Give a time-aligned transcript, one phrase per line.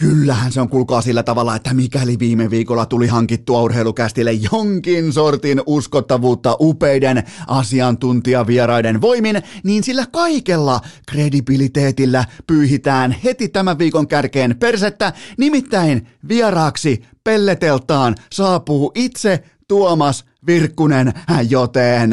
[0.00, 5.62] Kyllähän se on kulkaa sillä tavalla, että mikäli viime viikolla tuli hankittua urheilukästille jonkin sortin
[5.66, 16.08] uskottavuutta upeiden asiantuntijavieraiden voimin, niin sillä kaikella kredibiliteetillä pyyhitään heti tämän viikon kärkeen persettä, nimittäin
[16.28, 21.12] vieraaksi pelleteltaan saapuu itse Tuomas Virkkunen,
[21.48, 22.10] joten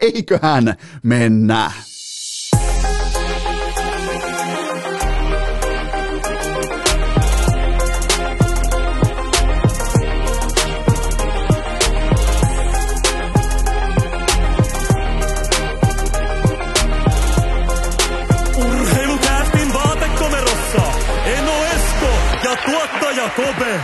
[0.00, 1.72] eiköhän mennä.
[23.28, 23.80] Kobe.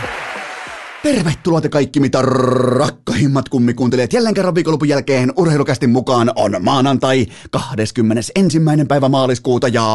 [1.03, 4.13] Tervetuloa te kaikki mitä rakkahimmat kummikuuntelijat.
[4.13, 8.59] Jälleen kerran viikonlopun jälkeen urheilukästin mukaan on maanantai 21.
[8.87, 9.85] päivä maaliskuuta ja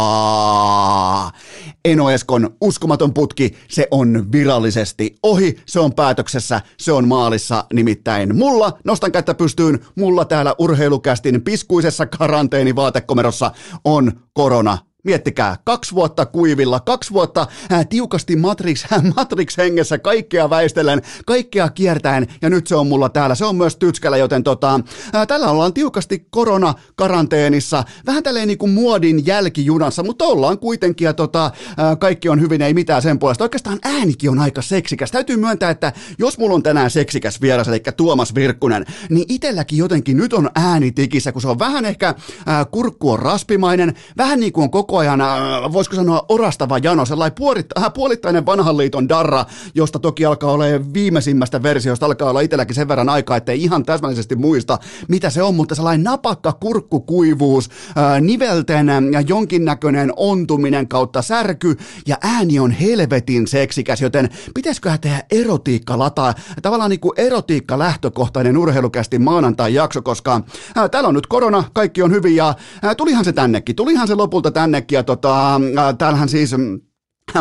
[1.85, 8.37] Eno Eskon uskomaton putki, se on virallisesti ohi, se on päätöksessä, se on maalissa nimittäin
[8.37, 8.79] mulla.
[8.85, 13.51] Nostan kättä pystyyn, mulla täällä urheilukästin piskuisessa karanteenivaatekomerossa
[13.85, 18.85] on korona Miettikää, kaksi vuotta kuivilla, kaksi vuotta ää, tiukasti Matrix,
[19.17, 23.35] Matrix-hengessä, kaikkea väistellen, kaikkea kiertäen, ja nyt se on mulla täällä.
[23.35, 24.81] Se on myös tytskällä, joten tota,
[25.13, 31.13] ää, tällä ollaan tiukasti koronakaranteenissa, vähän tälleen niin kuin muodin jälkijunassa, mutta ollaan kuitenkin, ja
[31.13, 33.45] tota, ää, kaikki on hyvin, ei mitään sen puolesta.
[33.45, 35.11] Oikeastaan äänikin on aika seksikäs.
[35.11, 40.17] Täytyy myöntää, että jos mulla on tänään seksikäs vieras, eli Tuomas Virkkunen, niin itelläkin jotenkin
[40.17, 42.15] nyt on ääni tikissä, kun se on vähän ehkä
[42.47, 46.79] ää, kurkku on raspimainen, vähän niin kuin on koko koko ajan, äh, voisiko sanoa, orastava
[46.79, 49.45] jano, sellainen puolit, äh, puolittainen vanhan liiton darra,
[49.75, 54.37] josta toki alkaa olla viimeisimmästä versiosta, alkaa olla itselläkin sen verran aikaa, ettei ihan täsmällisesti
[54.37, 61.77] muista, mitä se on, mutta sellainen napakka kurkkukuivuus, äh, nivelten ja jonkinnäköinen ontuminen kautta särky,
[62.07, 68.57] ja ääni on helvetin seksikäs, joten pitäisiköhän tehdä erotiikka lataa, tavallaan niin kuin erotiikka lähtökohtainen
[68.57, 70.41] urheilukästi maanantai-jakso, koska
[70.77, 74.15] ää, täällä on nyt korona, kaikki on hyvin, ja ää, tulihan se tännekin, tulihan se
[74.15, 75.61] lopulta tänne ja tota,
[75.99, 76.81] täällähän siis mm,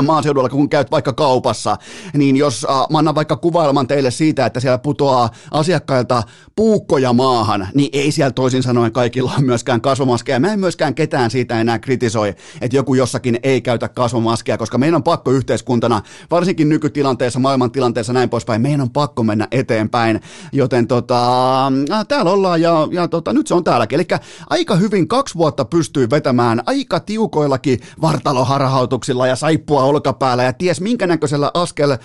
[0.01, 1.77] maaseudulla, kun käyt vaikka kaupassa,
[2.13, 6.23] niin jos äh, mä annan vaikka kuvailman teille siitä, että siellä putoaa asiakkailta
[6.55, 10.39] puukkoja maahan, niin ei siellä toisin sanoen kaikilla ole myöskään kasvomaskeja.
[10.39, 12.29] Mä en myöskään ketään siitä enää kritisoi,
[12.61, 18.29] että joku jossakin ei käytä kasvomaskeja, koska meidän on pakko yhteiskuntana, varsinkin nykytilanteessa, maailmantilanteessa näin
[18.29, 20.21] poispäin, meidän on pakko mennä eteenpäin.
[20.51, 23.95] Joten tota, äh, täällä ollaan ja, ja tota, nyt se on täälläkin.
[23.95, 24.07] Eli
[24.49, 29.35] aika hyvin kaksi vuotta pystyy vetämään aika tiukoillakin vartaloharhautuksilla ja
[29.75, 31.97] saippua olkapäällä ja ties minkä näköisellä askel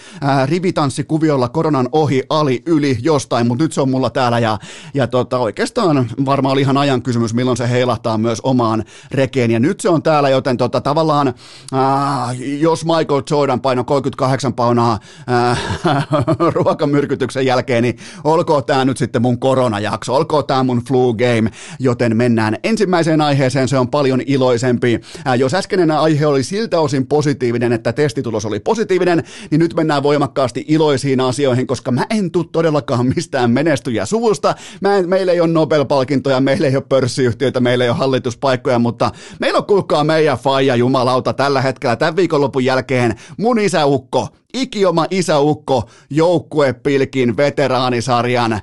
[0.46, 4.58] rivitanssikuviolla koronan ohi, ali, yli, jostain, mutta nyt se on mulla täällä ja,
[4.94, 9.60] ja tota, oikeastaan varmaan oli ihan ajan kysymys, milloin se heilahtaa myös omaan rekeen ja
[9.60, 11.34] nyt se on täällä, joten tota, tavallaan
[11.72, 15.56] ää, jos Michael Jordan paino 38 paunaa ää,
[16.54, 22.16] ruokamyrkytyksen jälkeen, niin olkoon tämä nyt sitten mun koronajakso, olkoon tämä mun flu game, joten
[22.16, 25.00] mennään ensimmäiseen aiheeseen, se on paljon iloisempi.
[25.24, 29.74] Ää, jos äskeinen aihe oli siltä osin positiivinen, positiivinen, että testitulos oli positiivinen, niin nyt
[29.74, 34.54] mennään voimakkaasti iloisiin asioihin, koska mä en tuu todellakaan mistään menestyjä suvusta.
[34.80, 39.10] Mä en, meillä ei ole Nobel-palkintoja, meillä ei ole pörssiyhtiöitä, meillä ei ole hallituspaikkoja, mutta
[39.40, 45.88] meillä on kuulkaa meidän faija jumalauta tällä hetkellä tämän viikonlopun jälkeen mun isäukko, ikioma isäukko,
[46.10, 48.60] joukkuepilkin veteraanisarjan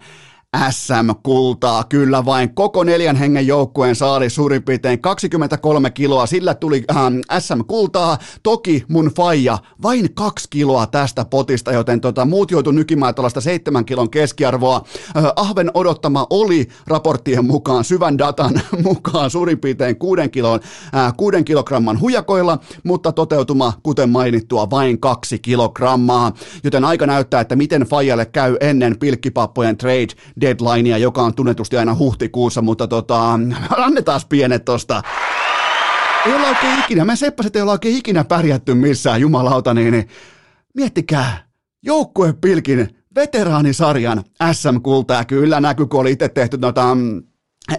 [0.70, 2.56] SM-kultaa, kyllä vain.
[2.56, 9.12] Koko neljän hengen joukkueen saali suurin piirtein 23 kiloa, sillä tuli ähm, SM-kultaa, toki mun
[9.16, 14.84] faija vain kaksi kiloa tästä potista, joten tota, muut joutu nykimään tuollaista seitsemän kilon keskiarvoa.
[15.18, 20.60] Äh, Ahven odottama oli raporttien mukaan, syvän datan mukaan suurin piirtein kuuden, kilon,
[20.96, 26.32] äh, kuuden kilogramman hujakoilla, mutta toteutuma, kuten mainittua, vain kaksi kilogrammaa,
[26.64, 30.08] joten aika näyttää, että miten faijalle käy ennen pilkkipappojen trade
[30.48, 33.32] deadlinea, joka on tunnetusti aina huhtikuussa, mutta tota,
[33.86, 35.02] annetaan pienet tosta.
[36.26, 40.08] Ei olla oikein ikinä, me seppaset ei olla oikein ikinä pärjätty missään, jumalauta, niin, niin
[40.74, 41.48] miettikää,
[41.84, 47.24] joukkuepilkin veteraanisarjan SM-kultaa kyllä näkyy, kun oli itse tehty noita mm,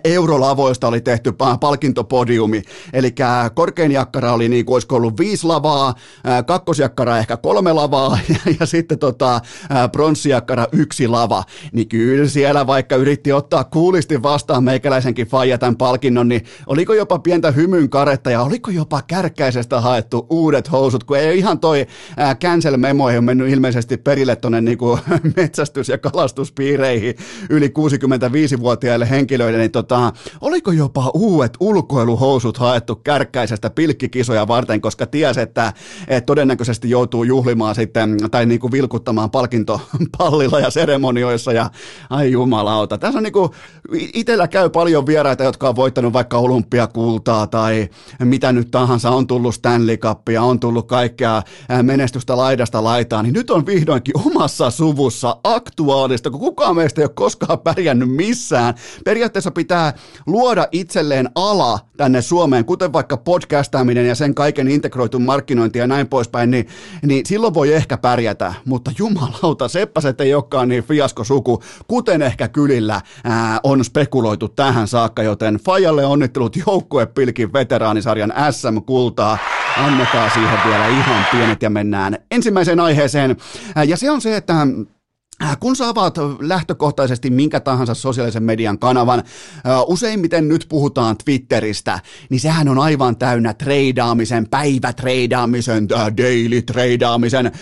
[0.04, 2.62] eurolavoista oli tehty palkintopodiumi,
[2.92, 3.14] eli
[3.54, 5.94] korkein jakkara oli niin kuin olisiko ollut viisi lavaa,
[6.46, 9.40] kakkosjakkara ehkä kolme lavaa ja, ja sitten tota,
[9.92, 16.28] pronssijakkara yksi lava, niin kyllä siellä vaikka yritti ottaa kuulisti vastaan meikäläisenkin faija tämän palkinnon,
[16.28, 21.38] niin oliko jopa pientä hymyn karetta ja oliko jopa kärkkäisestä haettu uudet housut, kun ei
[21.38, 21.86] ihan toi
[22.40, 24.78] cancel memo ole mennyt ilmeisesti perille tuonne niin
[25.36, 27.14] metsästys- ja kalastuspiireihin
[27.50, 35.38] yli 65-vuotiaille henkilöille, niin tota, oliko jopa uudet ulkoiluhousut haettu kärkkäisestä pilkkikisoja varten, koska ties,
[35.38, 35.72] että,
[36.08, 41.70] että todennäköisesti joutuu juhlimaan sitten, tai niin kuin vilkuttamaan palkintopallilla ja seremonioissa, ja
[42.10, 42.98] ai jumalauta.
[42.98, 43.50] Tässä on niin kuin,
[44.50, 47.88] käy paljon vieraita, jotka on voittanut vaikka olympiakultaa, tai
[48.24, 51.42] mitä nyt tahansa, on tullut Stanley Cupia, on tullut kaikkea
[51.82, 57.12] menestystä laidasta laitaan, niin nyt on vihdoinkin omassa suvussa aktuaalista, kun kukaan meistä ei ole
[57.14, 58.74] koskaan pärjännyt missään.
[59.04, 59.67] Periaatteessa pitää
[60.26, 66.08] luoda itselleen ala tänne Suomeen, kuten vaikka podcastaaminen ja sen kaiken integroitun markkinointi ja näin
[66.08, 66.68] poispäin, niin,
[67.02, 73.00] niin silloin voi ehkä pärjätä, mutta jumalauta, seppäset ei olekaan niin fiaskosuku, kuten ehkä kylillä
[73.24, 79.38] ää, on spekuloitu tähän saakka, joten Fajalle onnittelut joukkuepilkin veteraanisarjan SM-kultaa.
[79.76, 83.36] Annetaan siihen vielä ihan pienet ja mennään ensimmäiseen aiheeseen.
[83.86, 84.66] Ja se on se, että
[85.60, 89.24] kun sä avaat lähtökohtaisesti minkä tahansa sosiaalisen median kanavan, äh,
[89.86, 92.00] useimmiten nyt puhutaan Twitteristä,
[92.30, 97.52] niin sehän on aivan täynnä treidaamisen, päivätreidaamisen, äh, daily treidaamisen,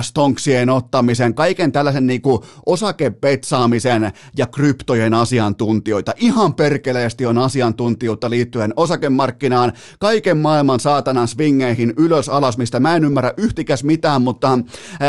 [0.00, 6.12] stonksien ottamisen, kaiken tällaisen niinku osakepetsaamisen ja kryptojen asiantuntijoita.
[6.16, 13.04] Ihan perkeleesti on asiantuntijuutta liittyen osakemarkkinaan, kaiken maailman saatanan swingeihin ylös alas, mistä mä en
[13.04, 14.58] ymmärrä yhtikäs mitään, mutta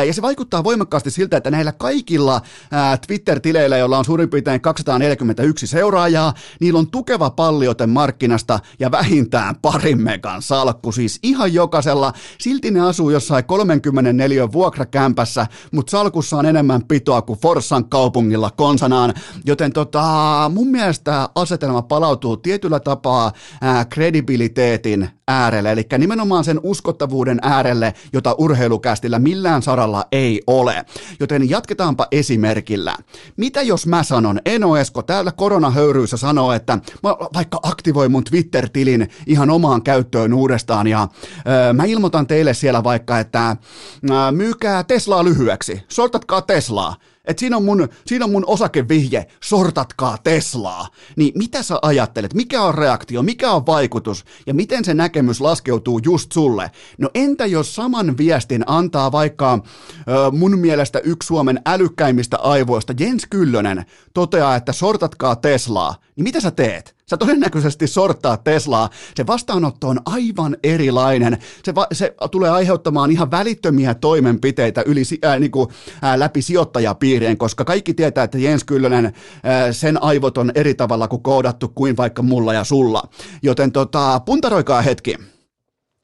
[0.07, 2.41] ja se vaikuttaa voimakkaasti siltä, että näillä kaikilla kaikilla
[2.71, 9.55] ää, Twitter-tileillä, joilla on suurin piirtein 241 seuraajaa, niillä on tukeva palliote markkinasta ja vähintään
[9.61, 10.91] parin megan salkku.
[10.91, 12.13] Siis ihan jokaisella.
[12.39, 19.13] Silti ne asuu jossain 34 vuokrakämpässä, mutta salkussa on enemmän pitoa kuin Forssan kaupungilla konsanaan.
[19.45, 20.03] Joten tota,
[20.53, 28.35] mun mielestä asetelma palautuu tietyllä tapaa ää, kredibiliteetin äärelle, eli nimenomaan sen uskottavuuden äärelle, jota
[28.37, 30.85] urheilukästillä millään saralla ei ole.
[31.19, 32.95] Joten jatketaanpa esimerkillä.
[33.37, 39.09] Mitä jos mä sanon, Eno Esko täällä koronahöyryissä sanoo, että mä vaikka aktivoin mun Twitter-tilin
[39.27, 41.07] ihan omaan käyttöön uudestaan ja
[41.47, 43.57] öö, mä ilmoitan teille siellä vaikka, että
[44.09, 46.95] öö, myykää Teslaa lyhyeksi, sortatkaa Teslaa
[47.29, 50.87] että siinä on, mun, siinä on mun osakevihje, sortatkaa Teslaa.
[51.15, 55.99] Niin mitä sä ajattelet, mikä on reaktio, mikä on vaikutus ja miten se näkemys laskeutuu
[56.05, 56.71] just sulle?
[56.97, 63.25] No entä jos saman viestin antaa vaikka ö, mun mielestä yksi Suomen älykkäimmistä aivoista, Jens
[63.29, 66.95] Kyllönen, toteaa, että sortatkaa Teslaa, niin mitä sä teet?
[67.09, 68.89] Sä todennäköisesti sorttaa Teslaa.
[69.15, 71.37] Se vastaanotto on aivan erilainen.
[71.63, 75.69] Se, va- se tulee aiheuttamaan ihan välittömiä toimenpiteitä yli, äh, niin kuin,
[76.03, 79.13] äh, läpi sijoittajapiirien, koska kaikki tietää, että Jens Kyllönen, äh,
[79.71, 83.03] sen aivot on eri tavalla kuin koodattu kuin vaikka mulla ja sulla.
[83.41, 85.15] Joten tota, puntaroikaa hetki.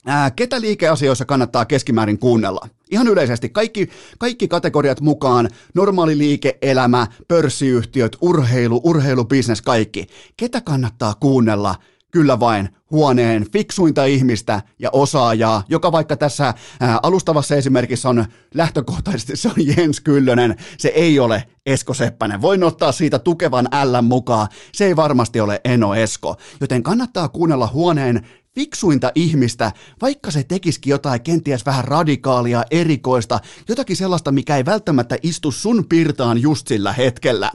[0.06, 2.68] Ää, ketä liikeasioissa kannattaa keskimäärin kuunnella?
[2.92, 10.08] Ihan yleisesti kaikki, kaikki kategoriat mukaan, normaali liike-elämä, pörssiyhtiöt, urheilu, urheilubisnes, kaikki.
[10.38, 11.76] Ketä kannattaa kuunnella?
[12.12, 19.36] Kyllä vain huoneen fiksuinta ihmistä ja osaajaa, joka vaikka tässä ää, alustavassa esimerkissä on lähtökohtaisesti
[19.36, 22.42] se on Jens Kyllönen, se ei ole Esko Seppänen.
[22.42, 27.70] Voin ottaa siitä tukevan L mukaan, se ei varmasti ole Eno Esko, joten kannattaa kuunnella
[27.74, 29.72] huoneen fiksuinta ihmistä,
[30.02, 35.86] vaikka se tekisikin jotain kenties vähän radikaalia, erikoista, jotakin sellaista, mikä ei välttämättä istu sun
[35.90, 37.52] pirtaan just sillä hetkellä.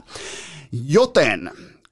[0.87, 1.51] Joten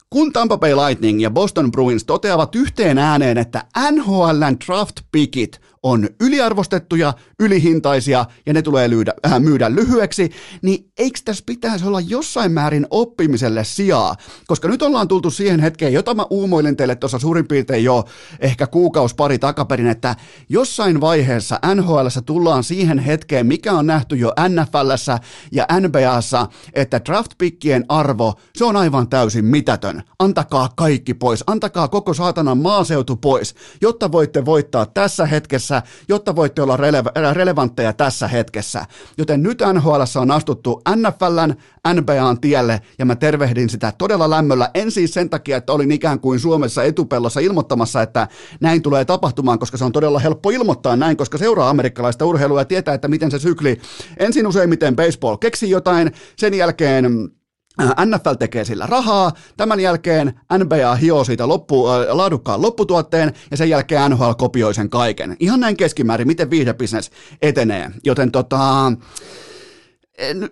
[0.10, 6.08] kun Tampa Bay Lightning ja Boston Bruins toteavat yhteen ääneen, että NHLn draft pickit on
[6.20, 10.32] yliarvostettuja, ylihintaisia ja ne tulee lyydä, äh, myydä lyhyeksi,
[10.62, 14.16] niin eikö tässä pitäisi olla jossain määrin oppimiselle sijaa?
[14.48, 18.06] Koska nyt ollaan tultu siihen hetkeen, jota mä uumoilin teille tuossa suurin piirtein jo
[18.40, 20.16] ehkä kuukaus pari takaperin, että
[20.50, 25.20] jossain vaiheessa NHL tullaan siihen hetkeen, mikä on nähty jo NFLssä
[25.52, 30.04] ja NBAssa, että draft pickien arvo, se on aivan täysin mitätön.
[30.20, 36.36] Antakaa kaikki pois, antakaa koko saatanan maaseutu pois, jotta voitte voittaa tässä hetkessä hetkessä, jotta
[36.36, 38.86] voitte olla rele- relevantteja tässä hetkessä.
[39.18, 41.54] Joten nyt NHL on astuttu NFLn,
[41.94, 44.70] NBAn tielle ja mä tervehdin sitä todella lämmöllä.
[44.74, 48.28] En siis sen takia, että olin ikään kuin Suomessa etupellossa ilmoittamassa, että
[48.62, 52.66] näin tulee tapahtumaan, koska se on todella helppo ilmoittaa näin, koska seuraa amerikkalaista urheilua ja
[52.66, 53.80] tietää, että miten se sykli
[54.18, 57.39] ensin useimmiten baseball keksii jotain, sen jälkeen Äh,
[58.06, 63.70] NFL tekee sillä rahaa, tämän jälkeen NBA hioo siitä loppu, äh, laadukkaan lopputuotteen ja sen
[63.70, 65.36] jälkeen NHL kopioi sen kaiken.
[65.40, 67.92] Ihan näin keskimäärin, miten viihdebisnes etenee.
[68.04, 68.92] Joten tota,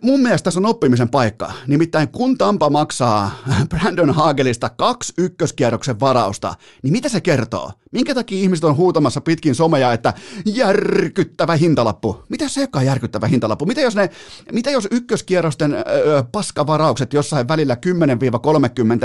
[0.02, 1.52] mun mielestä tässä on oppimisen paikka.
[1.68, 3.32] Nimittäin kun Tampa maksaa
[3.70, 7.72] Brandon Hagelista kaksi ykköskierroksen varausta, niin mitä se kertoo?
[7.92, 10.14] Minkä takia ihmiset on huutamassa pitkin someja, että
[10.46, 12.24] järkyttävä hintalappu?
[12.30, 13.66] Mitä se on järkyttävä hintalappu?
[13.66, 14.10] Mitä jos, ne,
[14.52, 17.78] mitä jos ykköskierrosten öö, paskavaraukset jossain välillä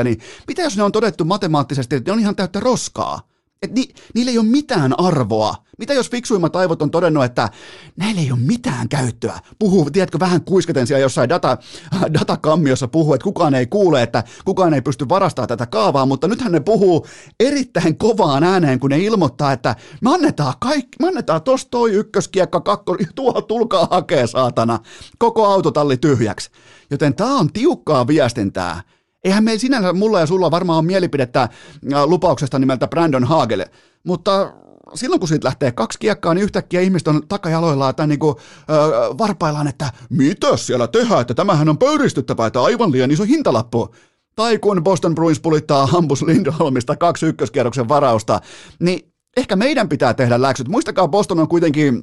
[0.01, 3.32] 10-30, niin mitä jos ne on todettu matemaattisesti, että ne on ihan täyttä roskaa?
[3.63, 5.55] Et ni, niillä ei ole mitään arvoa.
[5.79, 7.49] Mitä jos fiksuimmat aivot on todennut, että
[7.97, 9.39] näillä ei ole mitään käyttöä?
[9.59, 11.59] Puhuu, tiedätkö, vähän kuiskaten siellä jossain data,
[12.19, 16.53] datakammiossa puhuu, että kukaan ei kuule, että kukaan ei pysty varastamaan tätä kaavaa, mutta nythän
[16.53, 17.07] ne puhuu
[17.41, 22.61] erittäin kovaan ääneen, kun ne ilmoittaa, että me annetaan kaikki, me annetaan tosta toi ykköskiekka,
[22.61, 24.79] kakko, tuo tulkaa hakee saatana,
[25.19, 26.51] koko autotalli tyhjäksi.
[26.91, 28.83] Joten tämä on tiukkaa viestintää
[29.25, 33.65] Eihän meillä sinänsä, mulla ja sulla varmaan on mielipidettä äh, lupauksesta nimeltä Brandon Hagel,
[34.05, 34.53] mutta
[34.95, 38.73] silloin kun siitä lähtee kaksi kiekkaa, niin yhtäkkiä ihmiset on takajaloillaan tai niinku, ö,
[39.19, 43.95] varpaillaan, että mitä siellä tehdään, että tämähän on pöyristyttävää, että aivan liian iso hintalappu.
[44.37, 48.41] Tai kun Boston Bruins pulittaa Hampus Lindholmista kaksi ykköskierroksen varausta,
[48.81, 50.69] niin ehkä meidän pitää tehdä läksyt.
[50.69, 52.03] Muistakaa, Boston on kuitenkin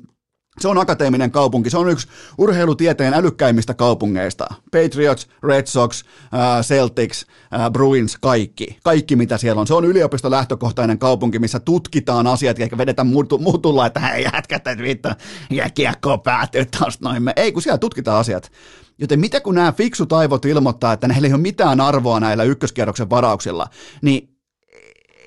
[0.60, 4.48] se on akateeminen kaupunki, se on yksi urheilutieteen älykkäimmistä kaupungeista.
[4.72, 6.04] Patriots, Red Sox,
[6.34, 8.78] äh, Celtics, äh, Bruins, kaikki.
[8.84, 9.68] Kaikki mitä siellä on.
[9.68, 13.04] Se on yliopistolähtökohtainen kaupunki, missä tutkitaan asiat, eikä vedetä
[13.40, 15.10] mutulla, että hei jätkät, että vittu,
[15.50, 17.24] ja kiekko päätyy taas noin.
[17.36, 18.52] Ei, kun siellä tutkitaan asiat.
[18.98, 23.10] Joten mitä kun nämä fiksut aivot ilmoittaa, että näillä ei ole mitään arvoa näillä ykköskierroksen
[23.10, 23.68] varauksilla,
[24.02, 24.39] niin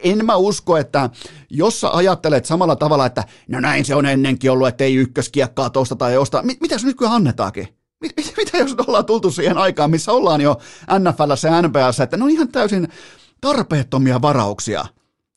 [0.04, 1.10] en mä usko, että
[1.50, 5.70] jos sä ajattelet samalla tavalla, että no näin se on ennenkin ollut, että ei ykköskiekkaa
[5.70, 7.68] tosta tai osta, mit, mitä se nyt kyllä annetaankin?
[8.00, 10.56] Mit, mit, mitä jos ollaan tultu siihen aikaan, missä ollaan jo
[10.98, 12.88] NFLssä ja NBAssa, että ne on ihan täysin
[13.40, 14.84] tarpeettomia varauksia.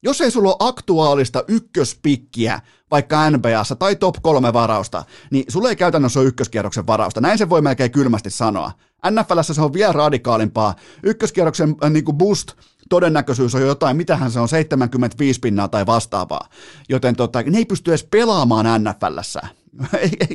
[0.04, 5.76] Jos ei sulla ole aktuaalista ykköspikkiä, vaikka NBAssa tai top kolme varausta, niin sulla ei
[5.76, 7.22] käytännössä ole ykköskierroksen varausta.
[7.22, 8.72] Näin se voi melkein kylmästi sanoa.
[9.12, 10.76] NFLssä se on vielä radikaalimpaa.
[11.04, 12.52] Ykköskierroksen äh, niin boost
[12.90, 16.50] todennäköisyys on jotain, mitähän se on, 75 pinnaa tai vastaavaa.
[16.90, 19.42] Joten tota, ne ei pysty edes pelaamaan NFLssä.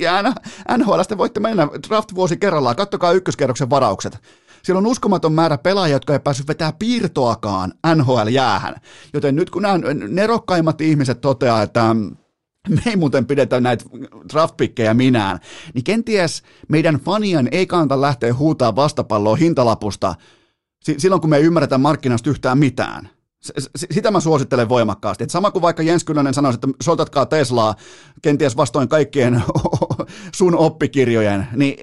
[0.01, 0.23] Ja
[0.79, 4.19] NHL te voitte mennä draft-vuosi kerrallaan, kattokaa ykköskerroksen varaukset.
[4.63, 8.75] Siellä on uskomaton määrä pelaajia, jotka ei päässyt vetää piirtoakaan NHL-jäähän.
[9.13, 9.79] Joten nyt kun nämä
[10.09, 11.97] nerokkaimmat ihmiset toteaa, että
[12.69, 13.85] me ei muuten pidetä näitä
[14.33, 15.39] draftpikkejä minään,
[15.75, 20.15] niin kenties meidän fanien ei kannata lähteä huutaa vastapalloa hintalapusta
[20.83, 23.11] silloin, kun me ei ymmärretä markkinasta yhtään mitään.
[23.91, 25.25] Sitä mä suosittelen voimakkaasti.
[25.25, 27.75] Et sama kuin vaikka Jens Kylönen sanoisi, että soitatkaa Teslaa
[28.23, 29.43] kenties vastoin kaikkien
[30.37, 31.75] sun oppikirjojen, niin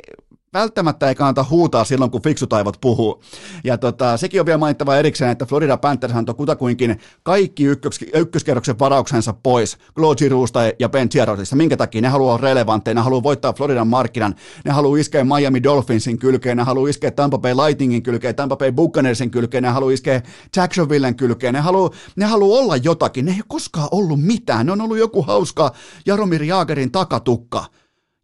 [0.58, 3.24] välttämättä ei kannata huutaa silloin, kun fiksut aivot puhuu.
[3.64, 8.80] Ja tota, sekin on vielä mainittava erikseen, että Florida Panthers antoi kutakuinkin kaikki ykkös, ykköskerroksen
[8.80, 11.56] varauksensa pois Claude Girouxsta ja Ben Chirotista.
[11.56, 12.02] Minkä takia?
[12.02, 14.36] Ne haluaa relevantteja, ne haluaa voittaa Floridan markkinan,
[14.66, 18.72] ne haluaa iskeä Miami Dolphinsin kylkeen, ne haluaa iskeä Tampa Bay Lightningin kylkeen, Tampa Bay
[18.72, 20.22] Buccaneersin kylkeen, ne haluaa iskeä
[20.56, 24.72] Jacksonvillen kylkeen, ne haluaa, ne haluaa olla jotakin, ne ei ole koskaan ollut mitään, ne
[24.72, 25.72] on ollut joku hauska
[26.06, 27.66] Jaromir Jaagerin takatukka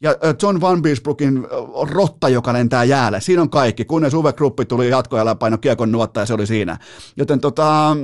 [0.04, 1.48] ja John Van Biesbrookin
[1.92, 3.22] rotta, joka lentää jäälle.
[3.22, 6.78] Siinä on kaikki, kunnes Uwe Kruppi tuli jatkoajalla paino kiekon nuotta ja se oli siinä.
[7.18, 7.98] Joten tota,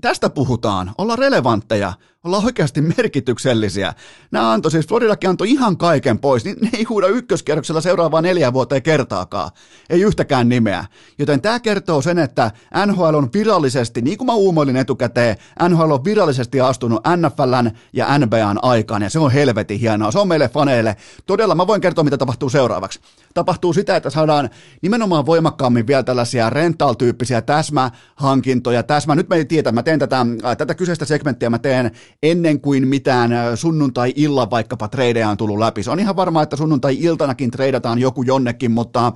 [0.00, 1.92] tästä puhutaan, olla relevantteja,
[2.26, 3.94] olla oikeasti merkityksellisiä.
[4.30, 8.52] Nämä antoi siis, Floridakin antoi ihan kaiken pois, niin ne ei huuda ykköskierroksella seuraavaa neljä
[8.52, 9.50] vuoteen kertaakaan.
[9.90, 10.84] Ei yhtäkään nimeä.
[11.18, 12.50] Joten tämä kertoo sen, että
[12.86, 15.36] NHL on virallisesti, niin kuin mä uumoilin etukäteen,
[15.68, 20.10] NHL on virallisesti astunut NFLn ja NBAn aikaan, ja se on helvetin hienoa.
[20.10, 20.96] Se on meille faneille.
[21.26, 23.00] Todella, mä voin kertoa, mitä tapahtuu seuraavaksi.
[23.34, 24.50] Tapahtuu sitä, että saadaan
[24.82, 28.82] nimenomaan voimakkaammin vielä tällaisia rental-tyyppisiä täsmähankintoja.
[28.82, 30.26] Täsmä, nyt me ei tiedä, mä teen tätä,
[30.58, 31.90] tätä kyseistä segmenttiä, mä teen
[32.22, 35.82] ennen kuin mitään sunnuntai-illan vaikkapa tradeja on tullut läpi.
[35.82, 39.12] Se on ihan varmaa, että sunnuntai-iltanakin treidataan joku jonnekin, mutta,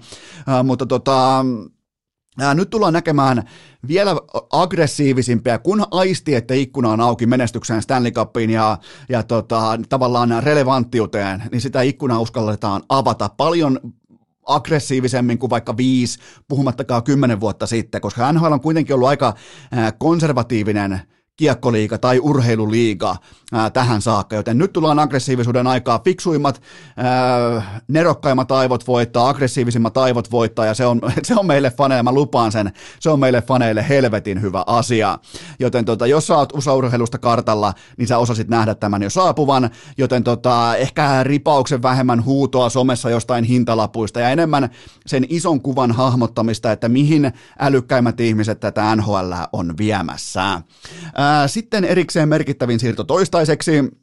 [0.64, 1.44] mutta tota,
[2.54, 3.42] nyt tullaan näkemään
[3.88, 4.16] vielä
[4.52, 8.78] aggressiivisimpia, kun aisti, että ikkuna on auki menestykseen Stanley Cupiin ja,
[9.08, 13.80] ja tota, tavallaan relevanttiuteen, niin sitä ikkunaa uskalletaan avata paljon
[14.46, 19.34] aggressiivisemmin kuin vaikka viisi, puhumattakaan kymmenen vuotta sitten, koska NHL on kuitenkin ollut aika
[19.98, 21.00] konservatiivinen
[21.40, 23.16] kiekkoliiga tai urheiluliiga
[23.52, 26.00] ää, tähän saakka, joten nyt tullaan aggressiivisuuden aikaa.
[26.04, 26.62] Fiksuimmat,
[26.96, 32.12] ää, nerokkaimmat aivot voittaa, aggressiivisimmat aivot voittaa ja se on, se on meille faneille, mä
[32.12, 35.18] lupaan sen, se on meille faneille helvetin hyvä asia.
[35.58, 40.24] Joten tota, jos sä oot USA-urheilusta kartalla, niin sä osasit nähdä tämän jo saapuvan, joten
[40.24, 44.70] tota, ehkä ripauksen vähemmän huutoa somessa jostain hintalapuista ja enemmän
[45.06, 50.62] sen ison kuvan hahmottamista, että mihin älykkäimmät ihmiset tätä NHL on viemässä.
[51.14, 53.04] Ää, sitten erikseen merkittävin siirto
[53.40, 53.96] toistaiseksi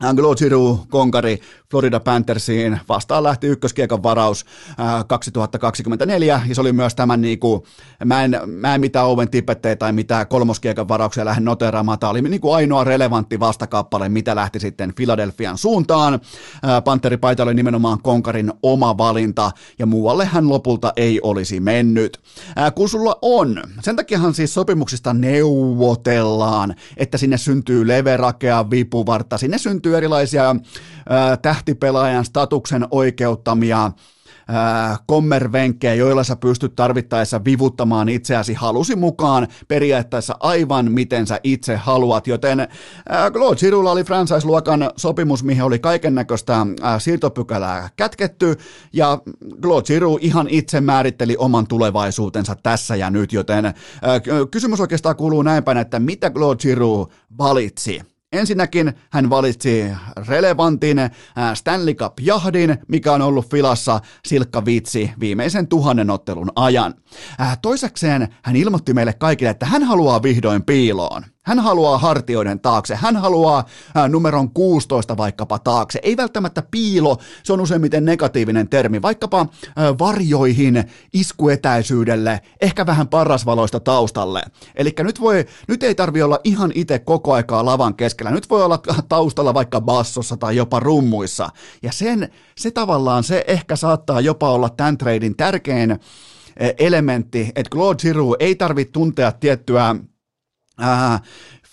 [0.00, 4.46] Angelo Giroux, konkari Florida Panthersiin, vastaan lähti ykköskiekan varaus
[4.78, 7.62] ää, 2024, ja se oli myös tämän, niin kuin,
[8.04, 12.22] mä, en, mä en mitään Owen Tippetteja tai mitään kolmoskiekan varauksia lähde noteraamaan, tämä oli
[12.22, 16.20] niin kuin ainoa relevantti vastakappale, mitä lähti sitten Philadelphian suuntaan.
[16.62, 22.20] Ää, Pantheripaita oli nimenomaan konkarin oma valinta, ja muualle hän lopulta ei olisi mennyt.
[22.56, 29.58] Ää, kun sulla on, sen takiahan siis sopimuksista neuvotellaan, että sinne syntyy leverakea vipuvartta, sinne
[29.58, 30.56] syntyy erilaisia
[31.08, 33.90] ää, tähtipelaajan statuksen oikeuttamia
[35.06, 42.26] kommervenkkejä, joilla sä pystyt tarvittaessa vivuttamaan itseäsi halusi mukaan periaatteessa aivan miten sä itse haluat,
[42.26, 42.68] joten
[43.32, 46.66] Claude Girouxlla oli franchise-luokan sopimus, mihin oli kaiken näköistä
[46.98, 48.56] siirtopykälää kätketty,
[48.92, 49.18] ja
[49.62, 53.74] Claude Giroux ihan itse määritteli oman tulevaisuutensa tässä ja nyt, joten
[54.50, 58.13] kysymys oikeastaan kuuluu näin päin, että mitä Claude Giroux valitsi?
[58.34, 59.84] Ensinnäkin hän valitsi
[60.28, 61.10] relevantin äh,
[61.54, 66.94] Stanley Cup-jahdin, mikä on ollut filassa silkka vitsi viimeisen tuhannen ottelun ajan.
[67.40, 71.33] Äh, toisekseen hän ilmoitti meille kaikille, että hän haluaa vihdoin piiloon.
[71.44, 76.00] Hän haluaa hartioiden taakse, hän haluaa ää, numeron 16 vaikkapa taakse.
[76.02, 79.46] Ei välttämättä piilo, se on useimmiten negatiivinen termi, vaikkapa
[79.76, 84.42] ää, varjoihin, iskuetäisyydelle, ehkä vähän parasvaloista taustalle.
[84.74, 88.64] Eli nyt, voi, nyt ei tarvi olla ihan itse koko aikaa lavan keskellä, nyt voi
[88.64, 91.48] olla taustalla vaikka bassossa tai jopa rummuissa.
[91.82, 95.98] Ja sen, se tavallaan, se ehkä saattaa jopa olla tämän treidin tärkein
[96.78, 99.96] elementti, että Claude Giroux ei tarvitse tuntea tiettyä
[100.82, 101.22] äh,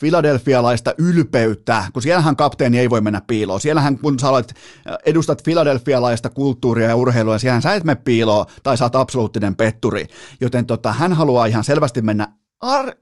[0.01, 3.61] filadelfialaista ylpeyttä, kun siellähän kapteeni ei voi mennä piiloon.
[3.61, 4.53] Siellähän kun sä olet,
[4.89, 9.55] äh, edustat filadelfialaista kulttuuria ja urheilua, siellähän sä et mene piiloon tai sä oot absoluuttinen
[9.55, 10.07] petturi.
[10.41, 12.27] Joten tota, hän haluaa ihan selvästi mennä
[12.61, 12.95] ar-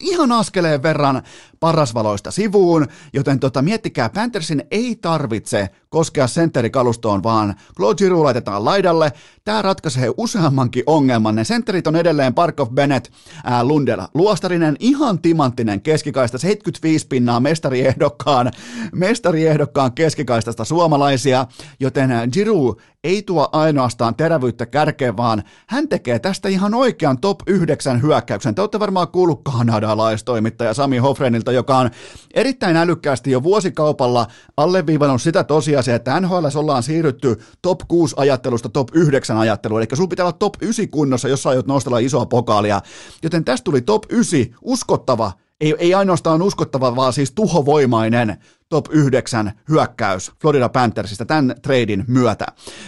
[0.00, 1.22] ihan askeleen verran
[1.60, 9.12] parasvaloista sivuun, joten tota, miettikää, Panthersin ei tarvitse koskea sentterikalustoon, vaan Claude Giroux laitetaan laidalle.
[9.44, 11.34] Tämä ratkaisee useammankin ongelman.
[11.34, 13.08] Ne sentterit on edelleen Parkov Bennett,
[13.44, 18.50] ää, Lundell, Luostarinen, ihan timanttinen keskikaista, 75 pinnaa mestariehdokkaan,
[18.92, 21.46] mestariehdokkaan keskikaistasta suomalaisia,
[21.80, 28.02] joten Giroux ei tuo ainoastaan terävyyttä kärkeen, vaan hän tekee tästä ihan oikean top 9
[28.02, 28.54] hyökkäyksen.
[28.54, 31.90] Te olette varmaan kuullut kanadalaistoimittaja Sami Hofrenilta, joka on
[32.34, 34.26] erittäin älykkäästi jo vuosikaupalla
[34.56, 40.08] alleviivannut sitä tosiasiaa, että NHL ollaan siirrytty top 6 ajattelusta top 9 ajatteluun, eli sun
[40.08, 42.80] pitää olla top 9 kunnossa, jos sä aiot nostella isoa pokaalia.
[43.22, 48.36] Joten tästä tuli top 9, uskottava, ei, ei ainoastaan uskottava, vaan siis tuhovoimainen
[48.68, 52.46] top 9 hyökkäys Florida Panthersista tämän treidin myötä.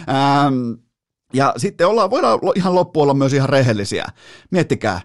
[0.08, 0.72] Ähm,
[1.32, 4.06] ja sitten ollaan, voidaan ihan loppuun olla myös ihan rehellisiä.
[4.50, 5.00] Miettikää,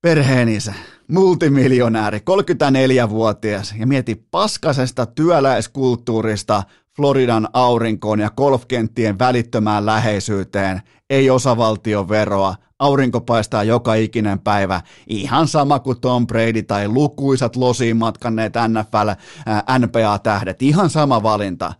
[0.00, 0.74] perheeninsä,
[1.08, 6.62] multimiljonääri, 34-vuotias ja mieti paskasesta työläiskulttuurista
[7.00, 15.78] Floridan aurinkoon ja golfkenttien välittömään läheisyyteen, ei osavaltioveroa, aurinko paistaa joka ikinen päivä, ihan sama
[15.78, 19.08] kuin Tom Brady tai lukuisat losiin matkanneet NFL,
[19.46, 21.72] ää, NPA-tähdet, ihan sama valinta.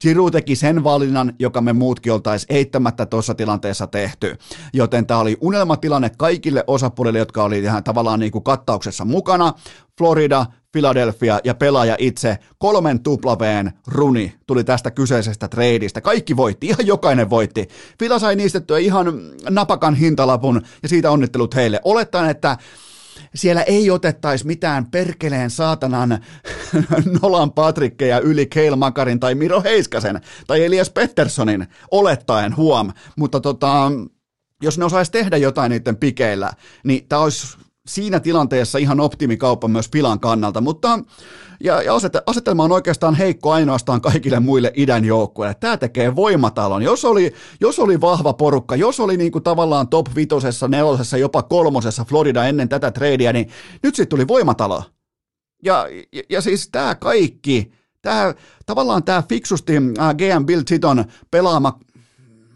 [0.00, 4.36] Giroud teki sen valinnan, joka me muutkin oltaisiin eittämättä tuossa tilanteessa tehty.
[4.72, 9.52] Joten tämä oli unelmatilanne kaikille osapuolille, jotka oli ihan tavallaan niin kuin kattauksessa mukana.
[9.98, 16.00] Florida, Philadelphia ja pelaaja itse, kolmen tuplaveen runi tuli tästä kyseisestä treidistä.
[16.00, 17.68] Kaikki voitti, ihan jokainen voitti.
[17.98, 19.06] Fila sai niistettyä ihan
[19.50, 21.80] napakan hintalapun ja siitä onnittelut heille.
[21.84, 22.56] Olettaen, että
[23.36, 26.18] siellä ei otettaisi mitään perkeleen saatanan
[27.22, 32.92] Nolan Patrikkeja yli Keil Makarin tai Miro Heiskasen tai Elias Petterssonin, olettaen huom.
[33.16, 33.92] Mutta tota,
[34.62, 36.52] jos ne osaisi tehdä jotain niiden pikeillä,
[36.84, 37.56] niin tämä olisi
[37.88, 40.98] siinä tilanteessa ihan optimikauppa myös Pilan kannalta, mutta
[41.60, 41.92] ja, ja
[42.26, 45.54] asetelma on oikeastaan heikko ainoastaan kaikille muille idän joukkueille.
[45.54, 46.82] Tämä tekee voimatalon.
[46.82, 51.42] Jos oli, jos oli vahva porukka, jos oli niin kuin tavallaan top vitosessa, nelosessa, jopa
[51.42, 53.48] kolmosessa Florida ennen tätä tradea, niin
[53.82, 54.82] nyt sitten tuli voimatalo.
[55.62, 57.72] Ja, ja, ja siis tämä kaikki,
[58.02, 58.34] tämä,
[58.66, 61.78] tavallaan tämä fiksusti äh, GM Bill Chiton pelaama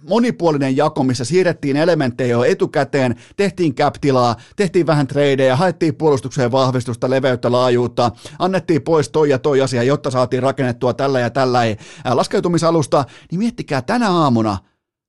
[0.08, 7.10] monipuolinen jako, missä siirrettiin elementtejä jo etukäteen, tehtiin cap-tilaa, tehtiin vähän tradeja, haettiin puolustukseen vahvistusta,
[7.10, 11.60] leveyttä, laajuutta, annettiin pois toi ja toi asia, jotta saatiin rakennettua tällä ja tällä.
[12.04, 14.58] Laskeutumisalusta, niin miettikää tänä aamuna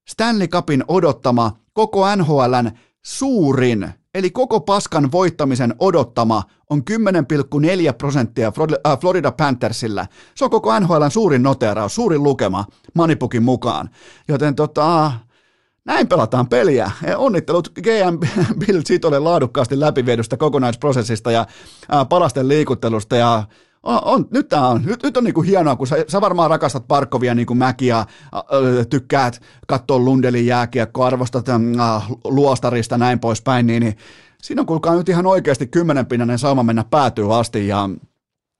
[0.09, 2.71] Stanley Cupin odottama koko NHLn
[3.05, 8.51] suurin Eli koko paskan voittamisen odottama on 10,4 prosenttia
[8.87, 10.07] äh, Florida Panthersillä.
[10.35, 13.89] Se on koko NHLn suurin noteraus, suurin lukema Manipukin mukaan.
[14.27, 15.11] Joten tota,
[15.85, 16.91] näin pelataan peliä.
[17.17, 18.19] Onnittelut GM
[18.65, 21.45] Bill Zitolle laadukkaasti läpiviedystä kokonaisprosessista ja
[21.93, 23.43] äh, palasten liikuttelusta ja
[23.83, 26.87] On, on, nyt tää on, nyt, nyt on niinku hienoa, kun sä, sä varmaan rakastat
[26.87, 28.07] Parkovia niin kuin mäkiä, äh,
[28.89, 31.59] tykkäät katsoa Lundelin jääkiekko, arvostat äh,
[32.23, 33.97] luostarista näin poispäin, niin, niin
[34.41, 37.89] siinä on kuulkaa nyt ihan oikeasti kymmenenpinnainen sauma mennä päätyy asti ja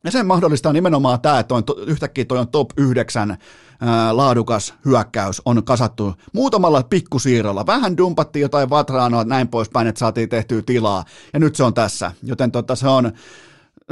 [0.04, 3.38] ja sen mahdollistaa nimenomaan tämä, että on, yhtäkkiä toi on top 9
[3.82, 7.66] ää, laadukas hyökkäys on kasattu muutamalla pikkusiirrolla.
[7.66, 12.12] Vähän dumpattiin jotain vatraanoa näin poispäin, että saatiin tehtyä tilaa ja nyt se on tässä.
[12.24, 13.12] Joten tota, se on,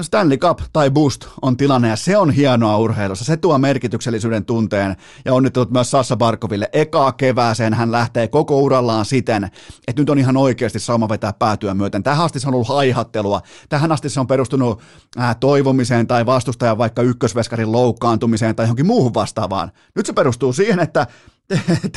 [0.04, 3.26] Stanley Cup tai Boost on tilanne ja se on hienoa urheilussa.
[3.26, 6.70] Se tuo merkityksellisyyden tunteen ja onnittelut myös Sassa Barkoville.
[6.74, 9.44] Ekaa kevääseen hän lähtee koko urallaan siten,
[9.88, 12.04] että nyt on ihan oikeasti sauma vetää päätyä myöten.
[12.04, 13.42] Tähän asti se on ollut haihattelua.
[13.70, 14.82] Tähän asti se on perustunut
[15.18, 19.72] ää, toivomiseen tai vastustajan vaikka ykkösveskarin loukkaantumiseen tai johonkin muuhun vastaavaan.
[19.96, 21.08] Nyt se perustuu siihen, että